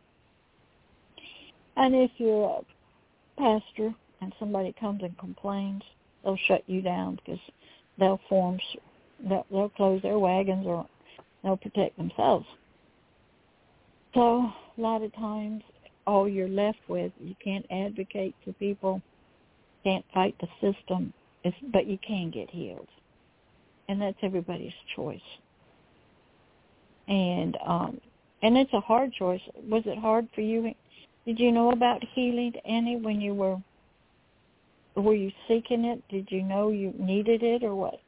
And 1.77 1.95
if 1.95 2.11
you're 2.17 2.63
a 2.63 3.41
pastor 3.41 3.95
and 4.23 4.33
somebody 4.39 4.75
comes 4.81 5.03
and 5.03 5.17
complains, 5.19 5.83
they'll 6.25 6.39
shut 6.49 6.63
you 6.67 6.81
down 6.81 7.17
because 7.17 7.39
they'll 7.99 8.21
form, 8.31 8.59
they'll, 9.29 9.45
they'll 9.51 9.69
close 9.69 10.01
their 10.01 10.19
wagons 10.19 10.67
or 10.67 10.87
they'll 11.45 11.59
protect 11.59 11.99
themselves. 11.99 12.47
So 14.15 14.51
a 14.79 14.81
lot 14.81 15.03
of 15.03 15.15
times, 15.15 15.63
all 16.07 16.27
you're 16.27 16.49
left 16.49 16.81
with, 16.89 17.13
you 17.21 17.35
can't 17.45 17.67
advocate 17.71 18.35
for 18.43 18.55
people, 18.55 19.03
can't 19.85 20.07
fight 20.15 20.35
the 20.41 20.49
system, 20.73 21.13
but 21.71 21.87
you 21.87 21.99
can 21.99 22.31
get 22.31 22.49
healed. 22.49 22.89
And 23.91 24.01
that's 24.01 24.19
everybody's 24.23 24.73
choice 24.97 25.21
and 27.11 27.59
um 27.67 28.01
and 28.43 28.57
it's 28.57 28.73
a 28.73 28.81
hard 28.81 29.13
choice. 29.13 29.41
Was 29.69 29.83
it 29.85 29.99
hard 29.99 30.27
for 30.35 30.41
you? 30.41 30.73
Did 31.27 31.39
you 31.39 31.53
know 31.53 31.73
about 31.73 32.03
healing, 32.15 32.55
Annie, 32.65 32.97
when 32.97 33.21
you 33.21 33.35
were 33.35 33.59
were 34.97 35.15
you 35.15 35.31
seeking 35.47 35.85
it? 35.85 36.03
Did 36.09 36.29
you 36.31 36.43
know 36.43 36.71
you 36.71 36.95
needed 36.99 37.43
it 37.43 37.63
or 37.63 37.75
what? 37.75 38.01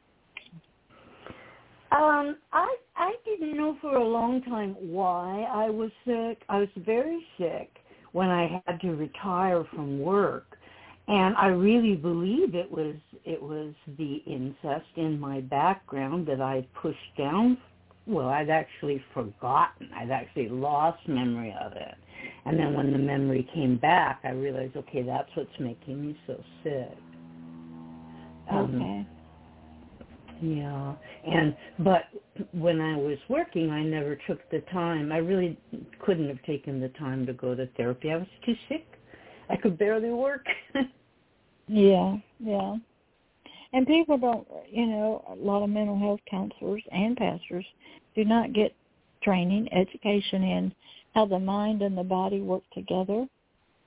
Um, 1.91 2.37
I 2.51 2.75
I 2.95 3.13
didn't 3.25 3.55
know 3.55 3.77
for 3.81 3.95
a 3.95 4.03
long 4.03 4.41
time 4.43 4.75
why 4.79 5.47
I 5.51 5.69
was 5.69 5.91
sick. 6.05 6.41
I 6.49 6.59
was 6.59 6.69
very 6.77 7.23
sick 7.37 7.69
when 8.13 8.29
I 8.29 8.61
had 8.65 8.81
to 8.81 8.95
retire 8.95 9.63
from 9.75 9.99
work, 9.99 10.57
and 11.07 11.35
I 11.35 11.47
really 11.47 11.95
believe 11.95 12.55
it 12.55 12.71
was 12.71 12.95
it 13.25 13.41
was 13.41 13.73
the 13.97 14.23
incest 14.25 14.89
in 14.95 15.19
my 15.19 15.41
background 15.41 16.25
that 16.27 16.41
I 16.41 16.65
pushed 16.81 17.17
down 17.17 17.57
well, 18.05 18.29
I'd 18.29 18.49
actually 18.49 19.03
forgotten. 19.13 19.89
I'd 19.95 20.11
actually 20.11 20.49
lost 20.49 20.99
memory 21.07 21.55
of 21.61 21.73
it. 21.73 21.95
And 22.45 22.59
then 22.59 22.73
when 22.73 22.91
the 22.91 22.97
memory 22.97 23.47
came 23.53 23.77
back, 23.77 24.19
I 24.23 24.29
realized, 24.29 24.75
okay, 24.75 25.03
that's 25.03 25.29
what's 25.35 25.59
making 25.59 26.01
me 26.01 26.19
so 26.27 26.41
sick. 26.63 26.97
Um, 28.49 28.75
okay. 28.75 29.07
Yeah, 30.41 30.95
and 31.25 31.55
but 31.79 32.03
when 32.51 32.81
I 32.81 32.97
was 32.97 33.17
working, 33.29 33.69
I 33.69 33.83
never 33.83 34.17
took 34.27 34.39
the 34.49 34.59
time. 34.71 35.11
I 35.11 35.17
really 35.17 35.57
couldn't 35.99 36.27
have 36.27 36.41
taken 36.43 36.81
the 36.81 36.89
time 36.89 37.25
to 37.27 37.33
go 37.33 37.55
to 37.55 37.67
therapy. 37.77 38.11
I 38.11 38.17
was 38.17 38.27
too 38.45 38.55
sick. 38.67 38.85
I 39.49 39.55
could 39.55 39.77
barely 39.77 40.09
work. 40.09 40.45
yeah, 41.67 42.17
yeah. 42.39 42.75
And 43.73 43.87
people 43.87 44.17
don't, 44.17 44.47
you 44.71 44.85
know, 44.85 45.25
a 45.29 45.35
lot 45.35 45.63
of 45.63 45.69
mental 45.69 45.97
health 45.97 46.19
counselors 46.29 46.83
and 46.91 47.17
pastors 47.17 47.65
do 48.15 48.23
not 48.23 48.53
get 48.53 48.75
training, 49.23 49.67
education 49.73 50.43
in 50.43 50.75
how 51.15 51.25
the 51.25 51.39
mind 51.39 51.81
and 51.81 51.97
the 51.97 52.03
body 52.03 52.39
work 52.39 52.63
together, 52.73 53.25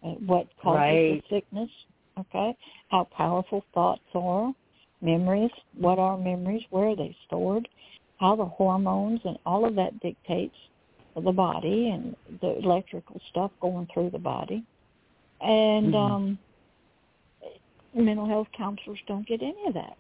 uh, 0.05 0.09
what 0.27 0.49
causes 0.63 0.77
right. 0.77 1.25
the 1.31 1.37
sickness, 1.37 1.71
okay, 2.19 2.57
how 2.91 3.07
powerful 3.17 3.65
thoughts 3.75 4.03
are, 4.15 4.53
memories, 5.03 5.51
what 5.79 5.99
are 5.99 6.17
memories, 6.17 6.63
where 6.71 6.89
are 6.89 6.97
they 6.97 7.17
stored, 7.27 7.69
how 8.19 8.35
the 8.35 8.45
hormones 8.45 9.21
and 9.25 9.39
all 9.47 9.65
of 9.65 9.75
that 9.77 9.99
dictates 10.01 10.57
the 11.15 11.33
body 11.33 11.91
and 11.91 12.15
the 12.41 12.59
electrical 12.59 13.21
stuff 13.31 13.51
going 13.61 13.87
through 13.93 14.11
the 14.11 14.19
body. 14.19 14.65
And 15.41 15.95
mm-hmm. 15.95 16.13
um 16.13 16.39
mental 18.02 18.27
health 18.27 18.48
counselors 18.56 18.98
don't 19.06 19.27
get 19.27 19.43
any 19.43 19.66
of 19.66 19.74
that. 19.74 19.97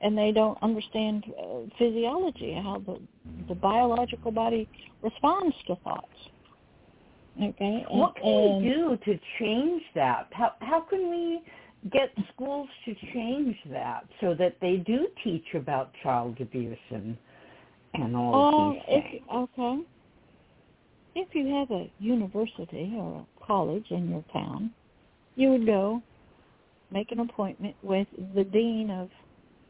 And 0.00 0.16
they 0.16 0.32
don't 0.32 0.58
understand 0.62 1.24
uh, 1.38 1.60
physiology 1.78 2.52
how 2.62 2.82
the 2.86 3.00
the 3.48 3.54
biological 3.54 4.30
body 4.30 4.68
responds 5.02 5.56
to 5.66 5.76
thoughts. 5.76 6.06
Okay? 7.42 7.84
And, 7.88 7.98
what 8.00 8.14
can 8.16 8.62
we 8.62 8.68
do 8.68 8.98
to 9.04 9.18
change 9.38 9.82
that? 9.94 10.28
How 10.32 10.52
how 10.60 10.80
can 10.80 11.08
we 11.08 11.42
get 11.90 12.10
schools 12.34 12.68
to 12.84 12.94
change 13.12 13.56
that 13.70 14.04
so 14.20 14.34
that 14.34 14.56
they 14.60 14.76
do 14.76 15.06
teach 15.22 15.46
about 15.54 15.90
child 16.02 16.36
abuse 16.40 16.76
and 16.90 17.16
and 17.94 18.16
all 18.16 18.34
uh, 18.34 18.68
of 18.68 18.72
these 18.74 18.82
things? 18.86 19.22
if, 19.26 19.34
okay. 19.34 19.82
If 21.16 21.28
you 21.32 21.46
have 21.54 21.70
a 21.70 21.90
university 22.00 22.92
or 22.96 23.24
a 23.24 23.46
college 23.46 23.86
in 23.90 24.10
your 24.10 24.24
town 24.32 24.72
you 25.36 25.50
would 25.50 25.66
go 25.66 26.02
make 26.94 27.10
an 27.10 27.18
appointment 27.20 27.74
with 27.82 28.06
the 28.34 28.44
dean 28.44 28.88
of 28.88 29.10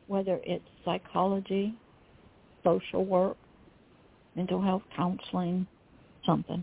whether 0.07 0.39
it's 0.45 0.65
psychology, 0.85 1.75
social 2.63 3.05
work, 3.05 3.39
mental 4.37 4.61
health 4.61 4.83
counseling, 4.95 5.67
something, 6.27 6.63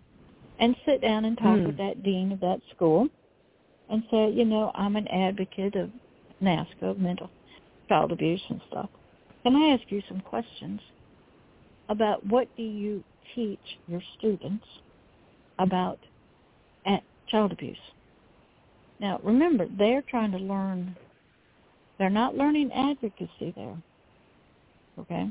and 0.60 0.76
sit 0.86 1.02
down 1.02 1.26
and 1.26 1.38
talk 1.38 1.58
hmm. 1.58 1.66
with 1.66 1.78
that 1.78 2.04
dean 2.04 2.32
of 2.32 2.40
that 2.40 2.60
school 2.76 3.08
and 3.90 4.04
say, 4.12 4.30
you 4.30 4.46
know, 4.46 4.72
I'm 4.76 4.96
an 4.96 5.08
advocate 5.08 5.76
of 5.76 5.90
NAASCA, 6.42 6.84
of 6.84 7.00
mental 7.00 7.30
child 7.90 8.12
abuse 8.12 8.42
and 8.50 8.62
stuff. 8.70 8.90
Can 9.44 9.56
I 9.56 9.74
ask 9.74 9.84
you 9.92 10.04
some 10.08 10.22
questions 10.22 10.80
about 11.90 12.26
what 12.28 12.48
do 12.56 12.64
you 12.64 13.04
teach 13.34 13.60
your 13.88 14.02
students 14.18 14.66
about 15.58 16.00
child 17.28 17.52
abuse? 17.52 17.78
Now, 19.02 19.20
remember, 19.24 19.66
they're 19.80 20.04
trying 20.04 20.32
to 20.32 20.38
learn, 20.38 20.96
they're 21.98 22.12
not 22.12 22.36
learning 22.36 22.72
advocacy 22.72 23.52
there, 23.56 23.76
okay? 25.00 25.28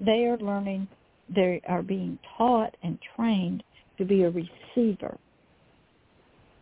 They 0.00 0.26
are 0.26 0.36
learning, 0.38 0.88
they 1.32 1.62
are 1.68 1.82
being 1.82 2.18
taught 2.36 2.76
and 2.82 2.98
trained 3.14 3.62
to 3.96 4.04
be 4.04 4.24
a 4.24 4.30
receiver 4.30 5.16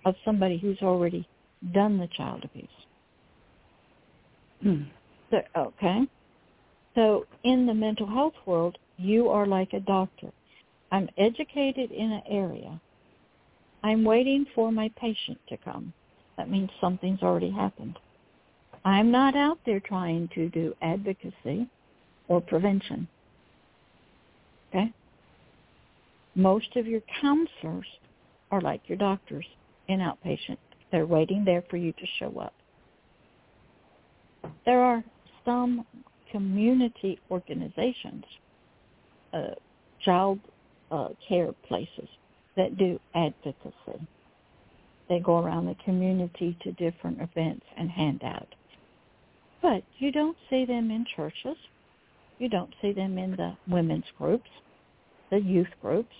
of 0.04 0.14
somebody 0.22 0.58
who's 0.58 0.82
already 0.82 1.26
done 1.72 1.96
the 1.96 2.08
child 2.08 2.44
abuse. 2.44 2.68
Hmm. 4.62 4.82
So, 5.30 5.38
okay? 5.56 6.02
So 6.94 7.26
in 7.44 7.64
the 7.64 7.74
mental 7.74 8.06
health 8.06 8.34
world, 8.44 8.76
you 8.98 9.28
are 9.28 9.46
like 9.46 9.72
a 9.72 9.80
doctor. 9.80 10.30
I'm 10.92 11.08
educated 11.16 11.90
in 11.90 12.12
an 12.12 12.22
area. 12.28 12.78
I'm 13.82 14.04
waiting 14.04 14.44
for 14.54 14.70
my 14.70 14.90
patient 15.00 15.38
to 15.48 15.56
come. 15.58 15.94
That 16.38 16.48
means 16.48 16.70
something's 16.80 17.22
already 17.22 17.50
happened. 17.50 17.98
I'm 18.84 19.10
not 19.10 19.36
out 19.36 19.58
there 19.66 19.80
trying 19.80 20.28
to 20.34 20.48
do 20.48 20.74
advocacy 20.80 21.68
or 22.28 22.40
prevention. 22.40 23.08
Okay? 24.68 24.92
Most 26.36 26.76
of 26.76 26.86
your 26.86 27.02
counselors 27.20 27.86
are 28.52 28.60
like 28.60 28.82
your 28.86 28.96
doctors 28.96 29.44
in 29.88 29.98
outpatient. 29.98 30.58
They're 30.92 31.06
waiting 31.06 31.44
there 31.44 31.64
for 31.68 31.76
you 31.76 31.92
to 31.92 32.06
show 32.18 32.38
up. 32.38 32.54
There 34.64 34.80
are 34.80 35.02
some 35.44 35.84
community 36.30 37.18
organizations, 37.30 38.24
uh, 39.32 39.48
child 40.04 40.38
uh, 40.92 41.08
care 41.28 41.52
places 41.66 42.08
that 42.56 42.78
do 42.78 43.00
advocacy. 43.14 44.06
They 45.08 45.20
go 45.20 45.38
around 45.38 45.66
the 45.66 45.76
community 45.84 46.56
to 46.62 46.72
different 46.72 47.20
events 47.20 47.64
and 47.76 47.90
hand 47.90 48.22
out. 48.24 48.54
But 49.62 49.82
you 49.98 50.12
don't 50.12 50.36
see 50.50 50.64
them 50.64 50.90
in 50.90 51.04
churches. 51.16 51.56
You 52.38 52.48
don't 52.48 52.72
see 52.80 52.92
them 52.92 53.18
in 53.18 53.32
the 53.32 53.56
women's 53.66 54.04
groups, 54.16 54.50
the 55.30 55.38
youth 55.38 55.68
groups. 55.82 56.14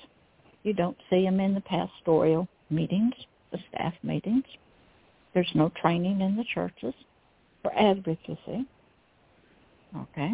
You 0.65 0.73
don't 0.73 0.97
see 1.09 1.25
them 1.25 1.39
in 1.39 1.55
the 1.55 1.61
pastoral 1.61 2.49
meetings, 2.71 3.15
the 3.53 3.59
staff 3.69 3.95
meetings. 4.03 4.45
There's 5.35 5.51
no 5.55 5.71
training 5.81 6.21
in 6.21 6.37
the 6.37 6.45
churches 6.53 6.95
for 7.63 7.73
advocacy. 7.79 8.67
Okay. 9.97 10.33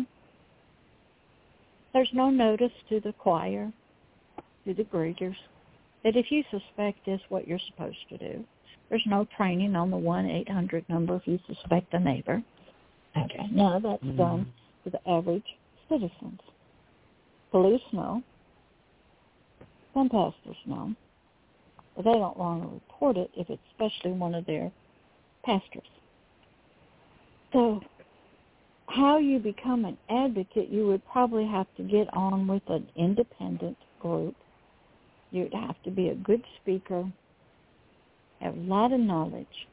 There's 1.92 2.10
no 2.12 2.30
notice 2.30 2.72
to 2.88 3.00
the 3.00 3.12
choir, 3.12 3.72
to 4.66 4.74
the 4.74 4.84
greeters, 4.84 5.36
that 6.04 6.16
if 6.16 6.30
you 6.30 6.44
suspect 6.50 7.04
this, 7.06 7.20
what 7.28 7.48
you're 7.48 7.58
supposed 7.70 7.96
to 8.10 8.18
do. 8.18 8.44
There's 8.90 9.02
no 9.06 9.26
training 9.36 9.74
on 9.74 9.90
the 9.90 9.96
1-800 9.96 10.88
number 10.88 11.16
if 11.16 11.26
you 11.26 11.38
suspect 11.46 11.92
a 11.94 11.98
neighbor. 11.98 12.42
Okay. 13.16 13.38
Of 13.58 13.82
that's 13.82 14.02
mm-hmm. 14.04 14.16
done 14.16 14.52
to 14.84 14.90
the 14.90 15.08
average 15.08 15.46
citizens. 15.88 16.40
Police 17.50 17.82
know. 17.92 18.22
Some 19.94 20.08
pastors 20.08 20.56
know. 20.66 20.94
But 21.96 22.04
they 22.04 22.12
don't 22.12 22.36
want 22.36 22.62
to 22.62 22.68
report 22.68 23.16
it 23.16 23.30
if 23.36 23.48
it's 23.48 23.62
especially 23.72 24.12
one 24.12 24.34
of 24.34 24.44
their 24.46 24.70
pastors. 25.44 25.82
So 27.52 27.80
how 28.88 29.18
you 29.18 29.38
become 29.38 29.84
an 29.84 29.96
advocate, 30.10 30.68
you 30.68 30.86
would 30.88 31.06
probably 31.06 31.46
have 31.46 31.66
to 31.76 31.82
get 31.82 32.12
on 32.12 32.46
with 32.46 32.62
an 32.68 32.86
independent 32.96 33.76
group. 34.00 34.34
You'd 35.34 35.52
have 35.52 35.74
to 35.82 35.90
be 35.90 36.10
a 36.10 36.14
good 36.14 36.44
speaker, 36.62 37.10
have 38.40 38.56
a 38.56 38.60
lot 38.60 38.92
of 38.92 39.00
knowledge. 39.00 39.66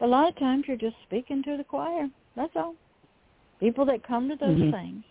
A 0.00 0.06
lot 0.06 0.28
of 0.28 0.36
times 0.40 0.64
you're 0.66 0.76
just 0.76 0.96
speaking 1.06 1.40
to 1.44 1.56
the 1.56 1.62
choir. 1.62 2.08
That's 2.34 2.50
all. 2.56 2.74
People 3.60 3.86
that 3.86 4.04
come 4.04 4.28
to 4.28 4.34
those 4.34 4.58
mm-hmm. 4.58 4.72
things, 4.72 5.04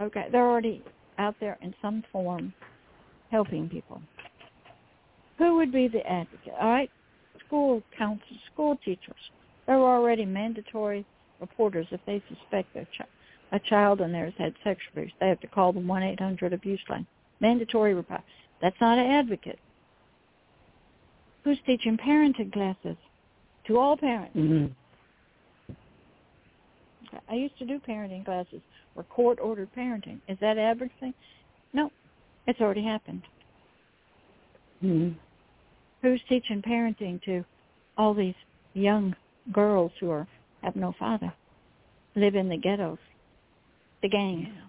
okay, 0.00 0.28
they're 0.32 0.48
already 0.48 0.82
out 1.18 1.34
there 1.40 1.58
in 1.60 1.74
some 1.82 2.02
form 2.10 2.54
helping 3.30 3.68
people. 3.68 4.00
Who 5.36 5.56
would 5.56 5.70
be 5.70 5.88
the 5.88 6.10
advocate? 6.10 6.54
All 6.58 6.70
right, 6.70 6.90
school 7.46 7.82
counselors, 7.98 8.40
school 8.50 8.78
teachers. 8.82 9.30
They're 9.66 9.76
already 9.76 10.24
mandatory 10.24 11.04
reporters 11.38 11.86
if 11.90 12.00
they 12.06 12.22
suspect 12.30 12.74
a, 12.76 12.86
ch- 12.86 13.06
a 13.52 13.58
child 13.58 14.00
in 14.00 14.10
there 14.10 14.24
has 14.24 14.34
had 14.38 14.54
sexual 14.64 14.92
abuse. 14.94 15.12
They 15.20 15.28
have 15.28 15.40
to 15.40 15.46
call 15.48 15.74
the 15.74 15.80
1-800 15.80 16.54
abuse 16.54 16.80
line. 16.88 17.06
Mandatory 17.40 17.94
report. 17.94 18.22
That's 18.60 18.76
not 18.80 18.98
an 18.98 19.06
advocate. 19.06 19.58
Who's 21.44 21.58
teaching 21.64 21.96
parenting 21.96 22.52
classes 22.52 22.96
to 23.66 23.78
all 23.78 23.96
parents? 23.96 24.36
Mm-hmm. 24.36 25.74
I 27.28 27.34
used 27.34 27.58
to 27.58 27.64
do 27.64 27.80
parenting 27.86 28.24
classes 28.24 28.60
or 28.96 29.04
court-ordered 29.04 29.70
parenting. 29.76 30.18
Is 30.28 30.36
that 30.40 30.58
advocacy? 30.58 31.14
No, 31.72 31.90
it's 32.46 32.60
already 32.60 32.84
happened. 32.84 33.22
Mm-hmm. 34.82 35.16
Who's 36.02 36.20
teaching 36.28 36.62
parenting 36.62 37.22
to 37.24 37.44
all 37.96 38.14
these 38.14 38.34
young 38.74 39.14
girls 39.52 39.92
who 40.00 40.10
are 40.10 40.26
have 40.62 40.76
no 40.76 40.94
father, 40.98 41.32
live 42.14 42.34
in 42.34 42.48
the 42.48 42.56
ghettos, 42.56 42.98
the 44.02 44.08
gangs? 44.08 44.48
Yeah. 44.48 44.67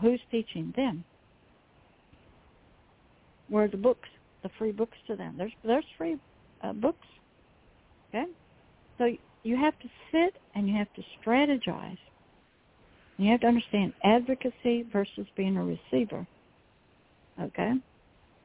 Who's 0.00 0.20
teaching 0.30 0.72
them? 0.76 1.04
Where 3.48 3.64
are 3.64 3.68
the 3.68 3.76
books, 3.76 4.08
the 4.42 4.50
free 4.58 4.72
books 4.72 4.96
to 5.06 5.16
them? 5.16 5.34
There's 5.36 5.52
there's 5.64 5.84
free 5.98 6.16
uh, 6.62 6.72
books. 6.72 7.06
Okay, 8.08 8.24
so 8.98 9.08
you 9.42 9.56
have 9.56 9.78
to 9.80 9.88
sit 10.10 10.36
and 10.54 10.68
you 10.68 10.76
have 10.76 10.92
to 10.94 11.02
strategize. 11.20 11.98
You 13.16 13.30
have 13.30 13.40
to 13.40 13.46
understand 13.46 13.92
advocacy 14.02 14.86
versus 14.92 15.26
being 15.36 15.56
a 15.56 15.64
receiver. 15.64 16.26
Okay? 17.40 17.74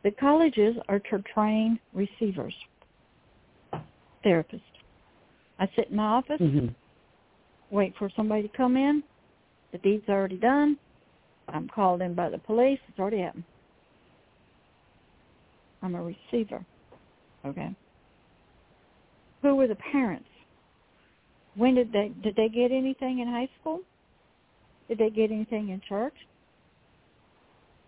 The 0.04 0.12
colleges 0.12 0.76
are 0.88 1.00
to 1.00 1.24
train 1.34 1.80
receivers, 1.94 2.54
therapists. 4.26 4.62
I 5.60 5.68
sit 5.76 5.90
in 5.90 5.98
my 5.98 6.06
office, 6.06 6.40
mm-hmm. 6.40 6.68
wait 7.70 7.94
for 8.00 8.10
somebody 8.16 8.44
to 8.44 8.58
come 8.58 8.78
in. 8.78 9.04
The 9.72 9.78
deed's 9.80 10.08
already 10.08 10.38
done. 10.38 10.78
I'm 11.54 11.68
called 11.68 12.02
in 12.02 12.14
by 12.14 12.30
the 12.30 12.38
police. 12.38 12.80
It's 12.88 13.00
already 13.00 13.22
happened. 13.22 13.44
I'm 15.82 15.96
a 15.96 16.02
receiver. 16.02 16.66
Okay? 17.46 17.76
Who 19.42 19.56
were 19.56 19.68
the 19.68 19.76
parents? 19.76 20.28
When 21.56 21.76
did 21.76 21.92
they 21.92 22.12
did 22.24 22.36
they 22.36 22.50
get 22.50 22.72
anything 22.72 23.20
in 23.20 23.28
high 23.28 23.50
school? 23.60 23.82
Did 24.88 24.98
they 24.98 25.10
get 25.10 25.32
anything 25.32 25.70
in 25.70 25.82
church? 25.88 26.14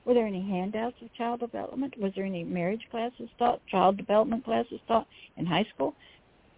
Were 0.05 0.13
there 0.13 0.25
any 0.25 0.41
handouts 0.41 0.95
of 1.01 1.13
child 1.13 1.41
development? 1.41 1.93
Was 1.99 2.11
there 2.15 2.25
any 2.25 2.43
marriage 2.43 2.81
classes 2.89 3.29
taught, 3.37 3.61
child 3.67 3.97
development 3.97 4.43
classes 4.43 4.79
taught 4.87 5.07
in 5.37 5.45
high 5.45 5.65
school? 5.75 5.93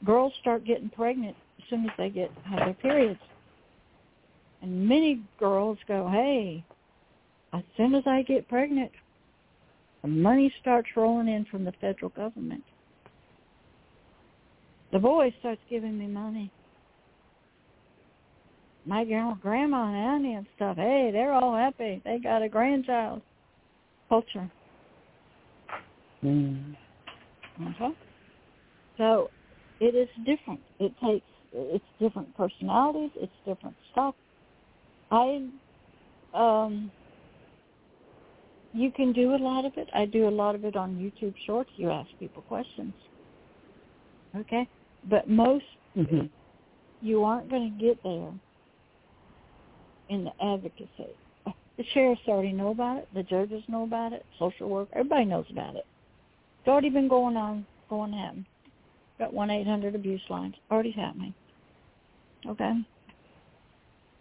Girls 0.05 0.33
start 0.39 0.65
getting 0.65 0.89
pregnant 0.89 1.35
as 1.59 1.65
soon 1.69 1.85
as 1.85 1.91
they 1.97 2.09
get 2.09 2.31
have 2.45 2.59
their 2.59 2.73
periods. 2.73 3.19
And 4.61 4.87
many 4.87 5.21
girls 5.39 5.77
go, 5.87 6.07
hey, 6.09 6.63
as 7.53 7.63
soon 7.77 7.95
as 7.95 8.03
I 8.05 8.23
get 8.23 8.47
pregnant, 8.47 8.91
the 10.01 10.07
money 10.07 10.53
starts 10.61 10.89
rolling 10.95 11.27
in 11.27 11.45
from 11.45 11.63
the 11.63 11.73
federal 11.79 12.09
government. 12.09 12.63
The 14.91 14.99
boy 14.99 15.33
starts 15.39 15.61
giving 15.69 15.97
me 15.97 16.07
money 16.07 16.51
my 18.85 19.05
grandma 19.41 19.87
and 19.87 19.95
auntie 19.95 20.33
and 20.33 20.45
stuff, 20.55 20.77
hey, 20.77 21.09
they're 21.11 21.33
all 21.33 21.55
happy. 21.55 22.01
They 22.03 22.19
got 22.19 22.41
a 22.41 22.49
grandchild. 22.49 23.21
Culture. 24.09 24.49
Mm. 26.23 26.75
Okay. 27.61 27.95
So 28.97 29.29
it 29.79 29.95
is 29.95 30.09
different. 30.25 30.59
It 30.79 30.93
takes 31.03 31.25
it's 31.53 31.85
different 31.99 32.35
personalities. 32.35 33.11
It's 33.15 33.31
different 33.45 33.75
stuff. 33.91 34.15
I 35.11 35.47
um 36.33 36.91
you 38.73 38.91
can 38.91 39.13
do 39.13 39.35
a 39.35 39.37
lot 39.37 39.65
of 39.65 39.73
it. 39.77 39.87
I 39.93 40.05
do 40.05 40.27
a 40.27 40.29
lot 40.29 40.55
of 40.55 40.65
it 40.65 40.75
on 40.75 40.95
YouTube 40.95 41.33
Shorts. 41.45 41.69
You 41.75 41.91
ask 41.91 42.09
people 42.19 42.41
questions. 42.43 42.93
Okay? 44.35 44.67
But 45.09 45.29
most 45.29 45.65
mm-hmm. 45.95 46.25
you 47.01 47.23
aren't 47.23 47.49
going 47.49 47.71
to 47.71 47.85
get 47.85 48.01
there 48.03 48.31
in 50.09 50.25
the 50.25 50.31
advocacy. 50.43 51.15
The 51.77 51.83
sheriffs 51.93 52.21
already 52.27 52.51
know 52.51 52.69
about 52.69 52.97
it. 52.97 53.09
The 53.13 53.23
judges 53.23 53.63
know 53.67 53.83
about 53.83 54.13
it. 54.13 54.25
Social 54.37 54.69
work, 54.69 54.89
everybody 54.93 55.25
knows 55.25 55.45
about 55.49 55.75
it. 55.75 55.85
It's 56.59 56.67
already 56.67 56.89
been 56.89 57.07
going 57.07 57.35
on, 57.35 57.65
going 57.89 58.11
to 58.11 58.17
happen. 58.17 58.45
Got 59.19 59.33
one 59.33 59.49
eight 59.49 59.67
hundred 59.67 59.95
abuse 59.95 60.21
lines 60.29 60.55
already 60.71 60.91
happening. 60.91 61.33
Okay, 62.47 62.73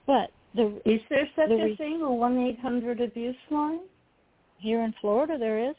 but 0.06 0.30
the 0.54 0.80
is 0.84 1.00
there 1.08 1.28
such 1.34 1.48
the, 1.48 1.72
a 1.72 1.76
thing, 1.76 2.02
a 2.02 2.12
one 2.12 2.38
eight 2.38 2.58
hundred 2.60 3.00
abuse 3.00 3.36
line? 3.50 3.80
Here 4.62 4.82
in 4.82 4.94
Florida, 5.01 5.36
there 5.39 5.70
is. 5.70 5.74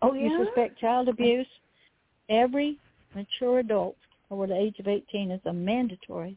Oh 0.00 0.14
yeah. 0.14 0.28
You 0.28 0.44
suspect 0.44 0.78
child 0.78 1.08
abuse. 1.08 1.46
Every 2.28 2.78
mature 3.16 3.58
adult 3.58 3.96
over 4.30 4.46
the 4.46 4.56
age 4.56 4.78
of 4.78 4.86
18 4.86 5.32
is 5.32 5.40
a 5.44 5.52
mandatory 5.52 6.36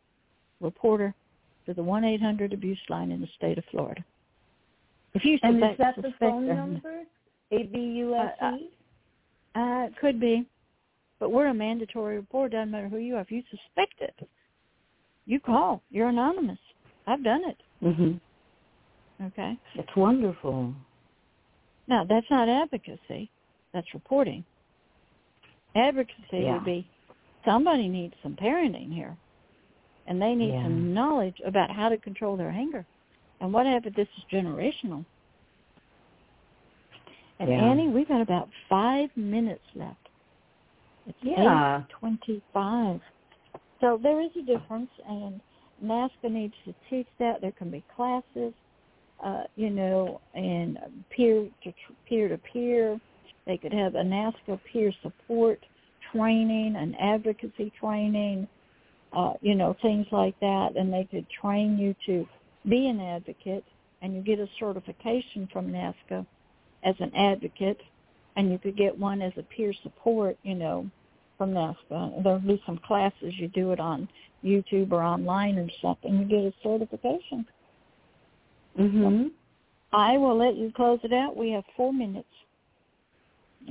reporter 0.60 1.14
to 1.68 1.74
the 1.74 1.82
1-800 1.82 2.54
abuse 2.54 2.80
line 2.90 3.12
in 3.12 3.22
the 3.22 3.30
state 3.38 3.58
of 3.60 3.64
Florida. 3.70 4.04
If 5.14 5.24
you 5.24 5.38
suspect, 5.38 5.54
and 5.54 5.64
is 5.64 5.78
that 5.78 5.96
the 6.02 6.14
phone 6.20 6.48
number? 6.48 7.04
ABUSE? 7.52 8.14
Uh, 8.42 8.46
uh, 8.46 9.60
uh, 9.60 9.86
it 9.86 9.94
could 10.02 10.20
be. 10.20 10.46
But 11.20 11.32
we're 11.32 11.48
a 11.48 11.54
mandatory 11.54 12.18
report. 12.18 12.52
Doesn't 12.52 12.72
matter 12.72 12.90
who 12.90 12.98
you 12.98 13.16
are. 13.16 13.22
If 13.22 13.32
you 13.32 13.44
suspect 13.50 14.02
it, 14.02 14.28
you 15.26 15.40
call. 15.40 15.82
You're 15.92 16.10
anonymous. 16.10 16.60
I've 17.08 17.24
done 17.24 17.42
it. 17.46 17.58
Mm-hmm. 17.84 19.26
Okay. 19.28 19.58
It's 19.76 19.96
wonderful. 19.96 20.74
Now, 21.88 22.04
that's 22.04 22.26
not 22.30 22.50
advocacy. 22.50 23.30
That's 23.74 23.94
reporting. 23.94 24.44
Advocacy 25.76 26.16
yeah. 26.32 26.54
would 26.54 26.66
be 26.66 26.88
somebody 27.46 27.88
needs 27.88 28.14
some 28.24 28.36
parenting 28.36 28.94
here 28.94 29.16
and 30.08 30.22
they 30.22 30.34
need 30.34 30.54
yeah. 30.54 30.64
some 30.64 30.94
knowledge 30.94 31.36
about 31.46 31.70
how 31.72 31.90
to 31.90 31.98
control 31.98 32.38
their 32.38 32.50
anger. 32.50 32.86
And 33.42 33.52
what 33.52 33.66
if 33.66 33.84
this 33.96 34.08
is 34.18 34.24
generational? 34.32 35.06
And 37.40 37.50
yeah. 37.50 37.66
Annie, 37.66 37.90
we've 37.90 38.08
got 38.08 38.22
about 38.22 38.48
five 38.70 39.10
minutes 39.16 39.64
left. 39.76 39.98
It's 41.08 41.18
yeah. 41.22 41.84
twenty-five. 42.00 43.02
So 43.82 44.00
there 44.02 44.22
is 44.22 44.32
a 44.40 44.42
difference, 44.42 44.90
and 45.08 45.42
NAASCA 45.84 46.32
needs 46.32 46.54
to 46.66 46.74
teach 46.90 47.08
that. 47.20 47.42
There 47.42 47.52
can 47.52 47.70
be 47.70 47.84
classes, 47.96 48.54
uh, 49.26 49.44
you 49.56 49.72
know, 49.72 50.22
and 50.36 50.78
peer 51.10 51.50
to 51.64 51.74
peer 52.08 52.30
to 52.30 52.38
peer. 52.38 53.00
They 53.48 53.58
could 53.58 53.74
have 53.74 53.96
a 53.96 54.04
NAASCA 54.04 54.60
peer 54.72 54.94
support 55.02 55.60
training, 56.12 56.76
and 56.78 56.96
advocacy 57.00 57.74
training, 57.80 58.48
uh, 59.14 59.34
you 59.42 59.56
know, 59.56 59.76
things 59.82 60.06
like 60.12 60.40
that, 60.40 60.74
and 60.76 60.94
they 60.94 61.08
could 61.10 61.26
train 61.42 61.78
you 61.78 61.96
to 62.06 62.28
be 62.70 62.88
an 62.88 63.02
advocate, 63.02 63.64
and 64.02 64.16
you 64.16 64.22
get 64.22 64.40
a 64.40 64.48
certification 64.60 65.50
from 65.52 65.72
NAASCA 65.72 66.26
as 66.84 66.96
an 67.00 67.14
advocate, 67.16 67.82
and 68.36 68.52
you 68.52 68.60
could 68.60 68.78
get 68.78 68.98
one 68.98 69.22
as 69.22 69.34
a 69.38 69.44
peer 69.44 69.74
support, 69.82 70.38
you 70.44 70.56
know, 70.56 70.90
from 71.38 71.52
NAASCA. 71.52 72.24
There'll 72.24 72.40
be 72.40 72.62
some 72.66 72.78
classes 72.78 73.34
you 73.38 73.48
do 73.48 73.72
it 73.72 73.80
on 73.80 74.08
YouTube 74.44 74.92
or 74.92 75.02
online 75.02 75.58
or 75.58 75.68
something. 75.82 76.20
You 76.20 76.26
get 76.26 76.44
a 76.46 76.54
certification. 76.62 77.46
Mhm. 78.78 79.32
I 79.94 80.18
will 80.18 80.36
let 80.36 80.56
you 80.56 80.72
close 80.72 81.00
it 81.04 81.14
out. 81.14 81.38
We 81.38 81.52
have 81.52 81.64
four 81.76 81.94
minutes. 81.94 82.28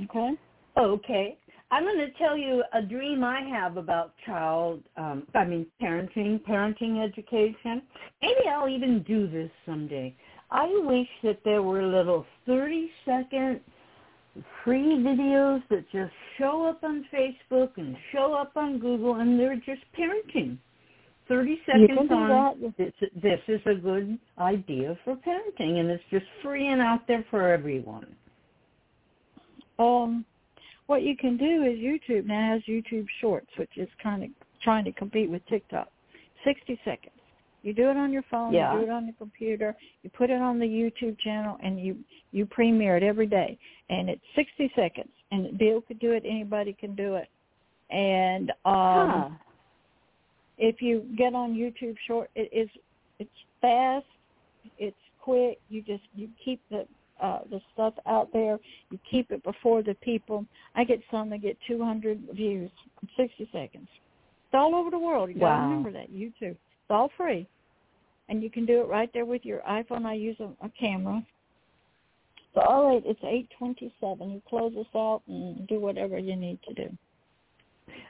Okay. 0.03 0.35
Okay. 0.77 1.37
I'm 1.71 1.83
going 1.83 1.97
to 1.97 2.11
tell 2.11 2.37
you 2.37 2.63
a 2.73 2.81
dream 2.81 3.23
I 3.23 3.41
have 3.41 3.77
about 3.77 4.13
child, 4.25 4.83
um, 4.97 5.27
I 5.33 5.45
mean 5.45 5.65
parenting, 5.81 6.39
parenting 6.41 7.03
education. 7.03 7.81
Maybe 8.21 8.47
I'll 8.47 8.69
even 8.69 9.03
do 9.03 9.27
this 9.27 9.49
someday. 9.65 10.15
I 10.51 10.67
wish 10.85 11.07
that 11.23 11.43
there 11.43 11.63
were 11.63 11.83
little 11.83 12.25
30 12.45 12.89
second 13.03 13.61
free 14.63 14.97
videos 14.99 15.63
that 15.69 15.89
just 15.91 16.13
show 16.37 16.65
up 16.65 16.83
on 16.83 17.05
Facebook 17.13 17.71
and 17.77 17.97
show 18.11 18.33
up 18.33 18.55
on 18.55 18.79
Google 18.79 19.15
and 19.15 19.39
they're 19.39 19.55
just 19.55 19.81
parenting. 19.97 20.57
30 21.27 21.61
seconds 21.65 22.11
on 22.11 22.73
this, 22.77 22.93
this 23.21 23.39
is 23.47 23.61
a 23.65 23.75
good 23.75 24.19
idea 24.37 24.97
for 25.03 25.15
parenting 25.15 25.79
and 25.79 25.89
it's 25.89 26.03
just 26.11 26.25
free 26.43 26.67
and 26.67 26.81
out 26.81 27.07
there 27.07 27.25
for 27.29 27.51
everyone. 27.51 28.07
Um, 29.79 30.25
what 30.87 31.01
you 31.01 31.17
can 31.17 31.37
do 31.37 31.63
is 31.63 31.79
YouTube 31.79 32.25
now 32.25 32.53
has 32.53 32.61
YouTube 32.63 33.07
Shorts, 33.19 33.49
which 33.57 33.77
is 33.77 33.89
kind 34.01 34.23
of 34.23 34.29
trying 34.61 34.85
to 34.85 34.91
compete 34.91 35.29
with 35.29 35.45
TikTok. 35.47 35.89
60 36.43 36.79
seconds. 36.85 37.11
You 37.63 37.73
do 37.73 37.89
it 37.89 37.97
on 37.97 38.13
your 38.13 38.23
phone, 38.29 38.53
yeah. 38.53 38.73
you 38.73 38.81
do 38.81 38.85
it 38.85 38.91
on 38.91 39.05
your 39.05 39.15
computer, 39.17 39.75
you 40.03 40.11
put 40.11 40.29
it 40.29 40.39
on 40.39 40.59
the 40.59 40.67
YouTube 40.67 41.17
channel, 41.19 41.57
and 41.63 41.79
you 41.79 41.97
you 42.31 42.45
premiere 42.45 42.95
it 42.95 43.01
every 43.01 43.25
day. 43.25 43.57
And 43.89 44.07
it's 44.07 44.21
60 44.35 44.71
seconds. 44.75 45.09
And 45.31 45.57
Bill 45.57 45.81
could 45.81 45.99
do 45.99 46.11
it, 46.11 46.21
anybody 46.27 46.73
can 46.79 46.95
do 46.95 47.15
it. 47.15 47.27
And 47.89 48.51
um, 48.65 49.09
huh. 49.09 49.29
If 50.57 50.81
you 50.81 51.05
get 51.17 51.33
on 51.33 51.53
YouTube 51.53 51.95
Short, 52.07 52.29
it 52.35 52.49
is 52.51 52.69
it's 53.19 53.29
fast, 53.61 54.05
it's 54.77 54.95
quick. 55.19 55.59
You 55.69 55.81
just 55.81 56.03
you 56.15 56.29
keep 56.43 56.61
the 56.69 56.85
uh, 57.21 57.39
the 57.49 57.61
stuff 57.73 57.93
out 58.05 58.31
there. 58.33 58.59
You 58.89 58.99
keep 59.09 59.31
it 59.31 59.43
before 59.43 59.81
the 59.81 59.95
people. 59.95 60.45
I 60.75 60.83
get 60.83 60.99
some 61.09 61.29
that 61.29 61.41
get 61.41 61.57
200 61.67 62.19
views 62.33 62.69
in 63.01 63.09
60 63.15 63.49
seconds. 63.53 63.87
It's 63.89 64.53
all 64.53 64.75
over 64.75 64.89
the 64.89 64.99
world. 64.99 65.29
You 65.29 65.39
got 65.39 65.55
to 65.55 65.61
remember 65.63 65.91
that. 65.91 66.11
YouTube. 66.11 66.51
It's 66.51 66.89
all 66.89 67.09
free, 67.17 67.47
and 68.29 68.43
you 68.43 68.49
can 68.49 68.65
do 68.65 68.81
it 68.81 68.87
right 68.87 69.09
there 69.13 69.25
with 69.25 69.45
your 69.45 69.59
iPhone. 69.61 70.05
I 70.05 70.13
use 70.13 70.37
a, 70.39 70.49
a 70.65 70.69
camera. 70.79 71.25
So 72.53 72.61
all 72.61 72.93
right, 72.93 73.03
it's 73.05 73.21
8:27. 73.21 73.91
You 74.33 74.41
close 74.47 74.73
this 74.75 74.85
out 74.95 75.21
and 75.27 75.67
do 75.67 75.79
whatever 75.79 76.17
you 76.17 76.35
need 76.35 76.59
to 76.67 76.73
do. 76.73 76.97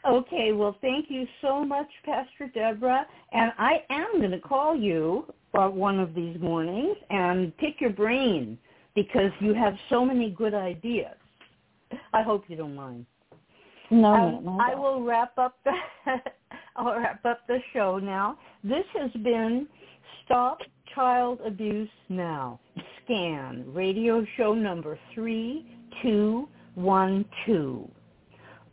Okay, 0.08 0.52
well, 0.54 0.78
thank 0.82 1.10
you 1.10 1.26
so 1.42 1.66
much, 1.66 1.88
Pastor 2.06 2.48
Deborah. 2.54 3.06
And 3.32 3.52
I 3.58 3.84
am 3.90 4.20
going 4.20 4.32
to 4.32 4.40
call 4.40 4.76
you 4.76 5.26
uh, 5.54 5.68
one 5.68 6.00
of 6.00 6.14
these 6.14 6.40
mornings 6.40 6.96
and 7.10 7.56
pick 7.58 7.82
your 7.82 7.90
brain 7.90 8.58
because 8.94 9.32
you 9.40 9.54
have 9.54 9.74
so 9.90 10.06
many 10.06 10.30
good 10.30 10.54
ideas. 10.54 11.16
I 12.14 12.22
hope 12.22 12.46
you 12.48 12.56
don't 12.56 12.76
mind. 12.76 13.06
No, 13.92 14.14
um, 14.14 14.46
no, 14.46 14.58
I 14.60 14.74
will 14.74 15.04
wrap 15.04 15.38
up 15.38 15.58
the 15.64 15.72
I'll 16.76 17.00
wrap 17.00 17.24
up 17.26 17.46
the 17.48 17.60
show 17.72 18.00
now. 18.00 18.40
This 18.64 18.86
has 19.00 19.12
been 19.24 19.68
Stop 20.26 20.58
Child 20.94 21.40
Abuse 21.46 21.88
Now. 22.10 22.60
Scan 23.04 23.64
radio 23.68 24.26
show 24.38 24.56
number 24.56 24.98
3212. 25.14 27.90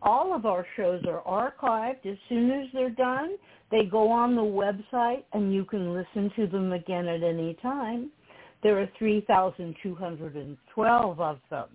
All 0.03 0.35
of 0.35 0.45
our 0.47 0.67
shows 0.77 1.05
are 1.07 1.23
archived 1.23 2.05
as 2.07 2.17
soon 2.29 2.51
as 2.51 2.67
they're 2.73 2.91
done. 2.91 3.37
They 3.71 3.85
go 3.85 4.11
on 4.11 4.35
the 4.35 4.43
website 4.43 5.23
and 5.33 5.55
you 5.55 5.65
can 5.65 5.95
listen 5.95 6.33
to 6.37 6.49
them 6.49 6.73
again 6.73 7.07
at 7.07 7.23
any 7.23 7.55
time. 7.63 8.11
There 8.63 8.81
are 8.81 8.89
3,212 8.99 11.21
of 11.21 11.39
them. 11.51 11.69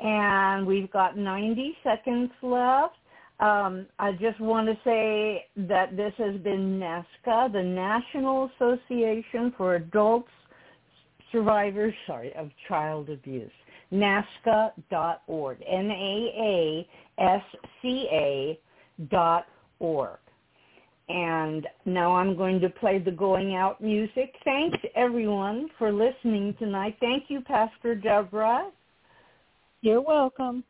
And 0.00 0.66
we've 0.66 0.90
got 0.90 1.16
90 1.16 1.78
seconds 1.82 2.30
left. 2.42 2.96
Um, 3.40 3.86
I 3.98 4.12
just 4.12 4.38
want 4.40 4.68
to 4.68 4.74
say 4.84 5.46
that 5.68 5.96
this 5.96 6.12
has 6.18 6.38
been 6.40 6.78
NAASCA, 6.80 7.52
the 7.52 7.62
National 7.62 8.50
Association 8.56 9.52
for 9.56 9.76
Adults 9.76 10.28
Survivors, 11.30 11.94
sorry, 12.06 12.34
of 12.34 12.50
Child 12.68 13.10
Abuse. 13.10 13.50
NAASCA.org, 13.92 15.58
N-A-A-S-C-A 15.66 16.88
dot 19.10 19.46
org. 19.78 20.18
And 21.08 21.66
now 21.86 22.14
I'm 22.14 22.36
going 22.36 22.60
to 22.60 22.68
play 22.68 22.98
the 22.98 23.10
going 23.10 23.54
out 23.54 23.80
music. 23.80 24.34
Thanks 24.44 24.78
everyone 24.94 25.68
for 25.78 25.90
listening 25.90 26.54
tonight. 26.58 26.96
Thank 27.00 27.30
you, 27.30 27.40
Pastor 27.40 27.94
Deborah. 27.94 28.70
You're 29.80 30.02
welcome. 30.02 30.64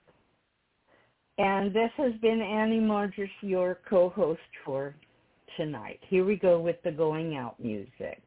And 1.39 1.75
this 1.75 1.91
has 1.97 2.13
been 2.21 2.41
Annie 2.41 2.79
Margis, 2.81 3.31
your 3.41 3.79
co-host 3.89 4.41
for 4.65 4.95
tonight. 5.57 5.99
Here 6.09 6.25
we 6.25 6.37
go 6.37 6.61
with 6.61 6.77
the 6.85 6.93
going 6.93 7.37
out 7.37 7.59
music. 7.59 8.23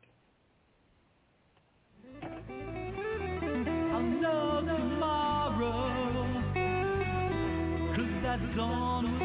I'll 8.32 8.40
know 8.56 9.21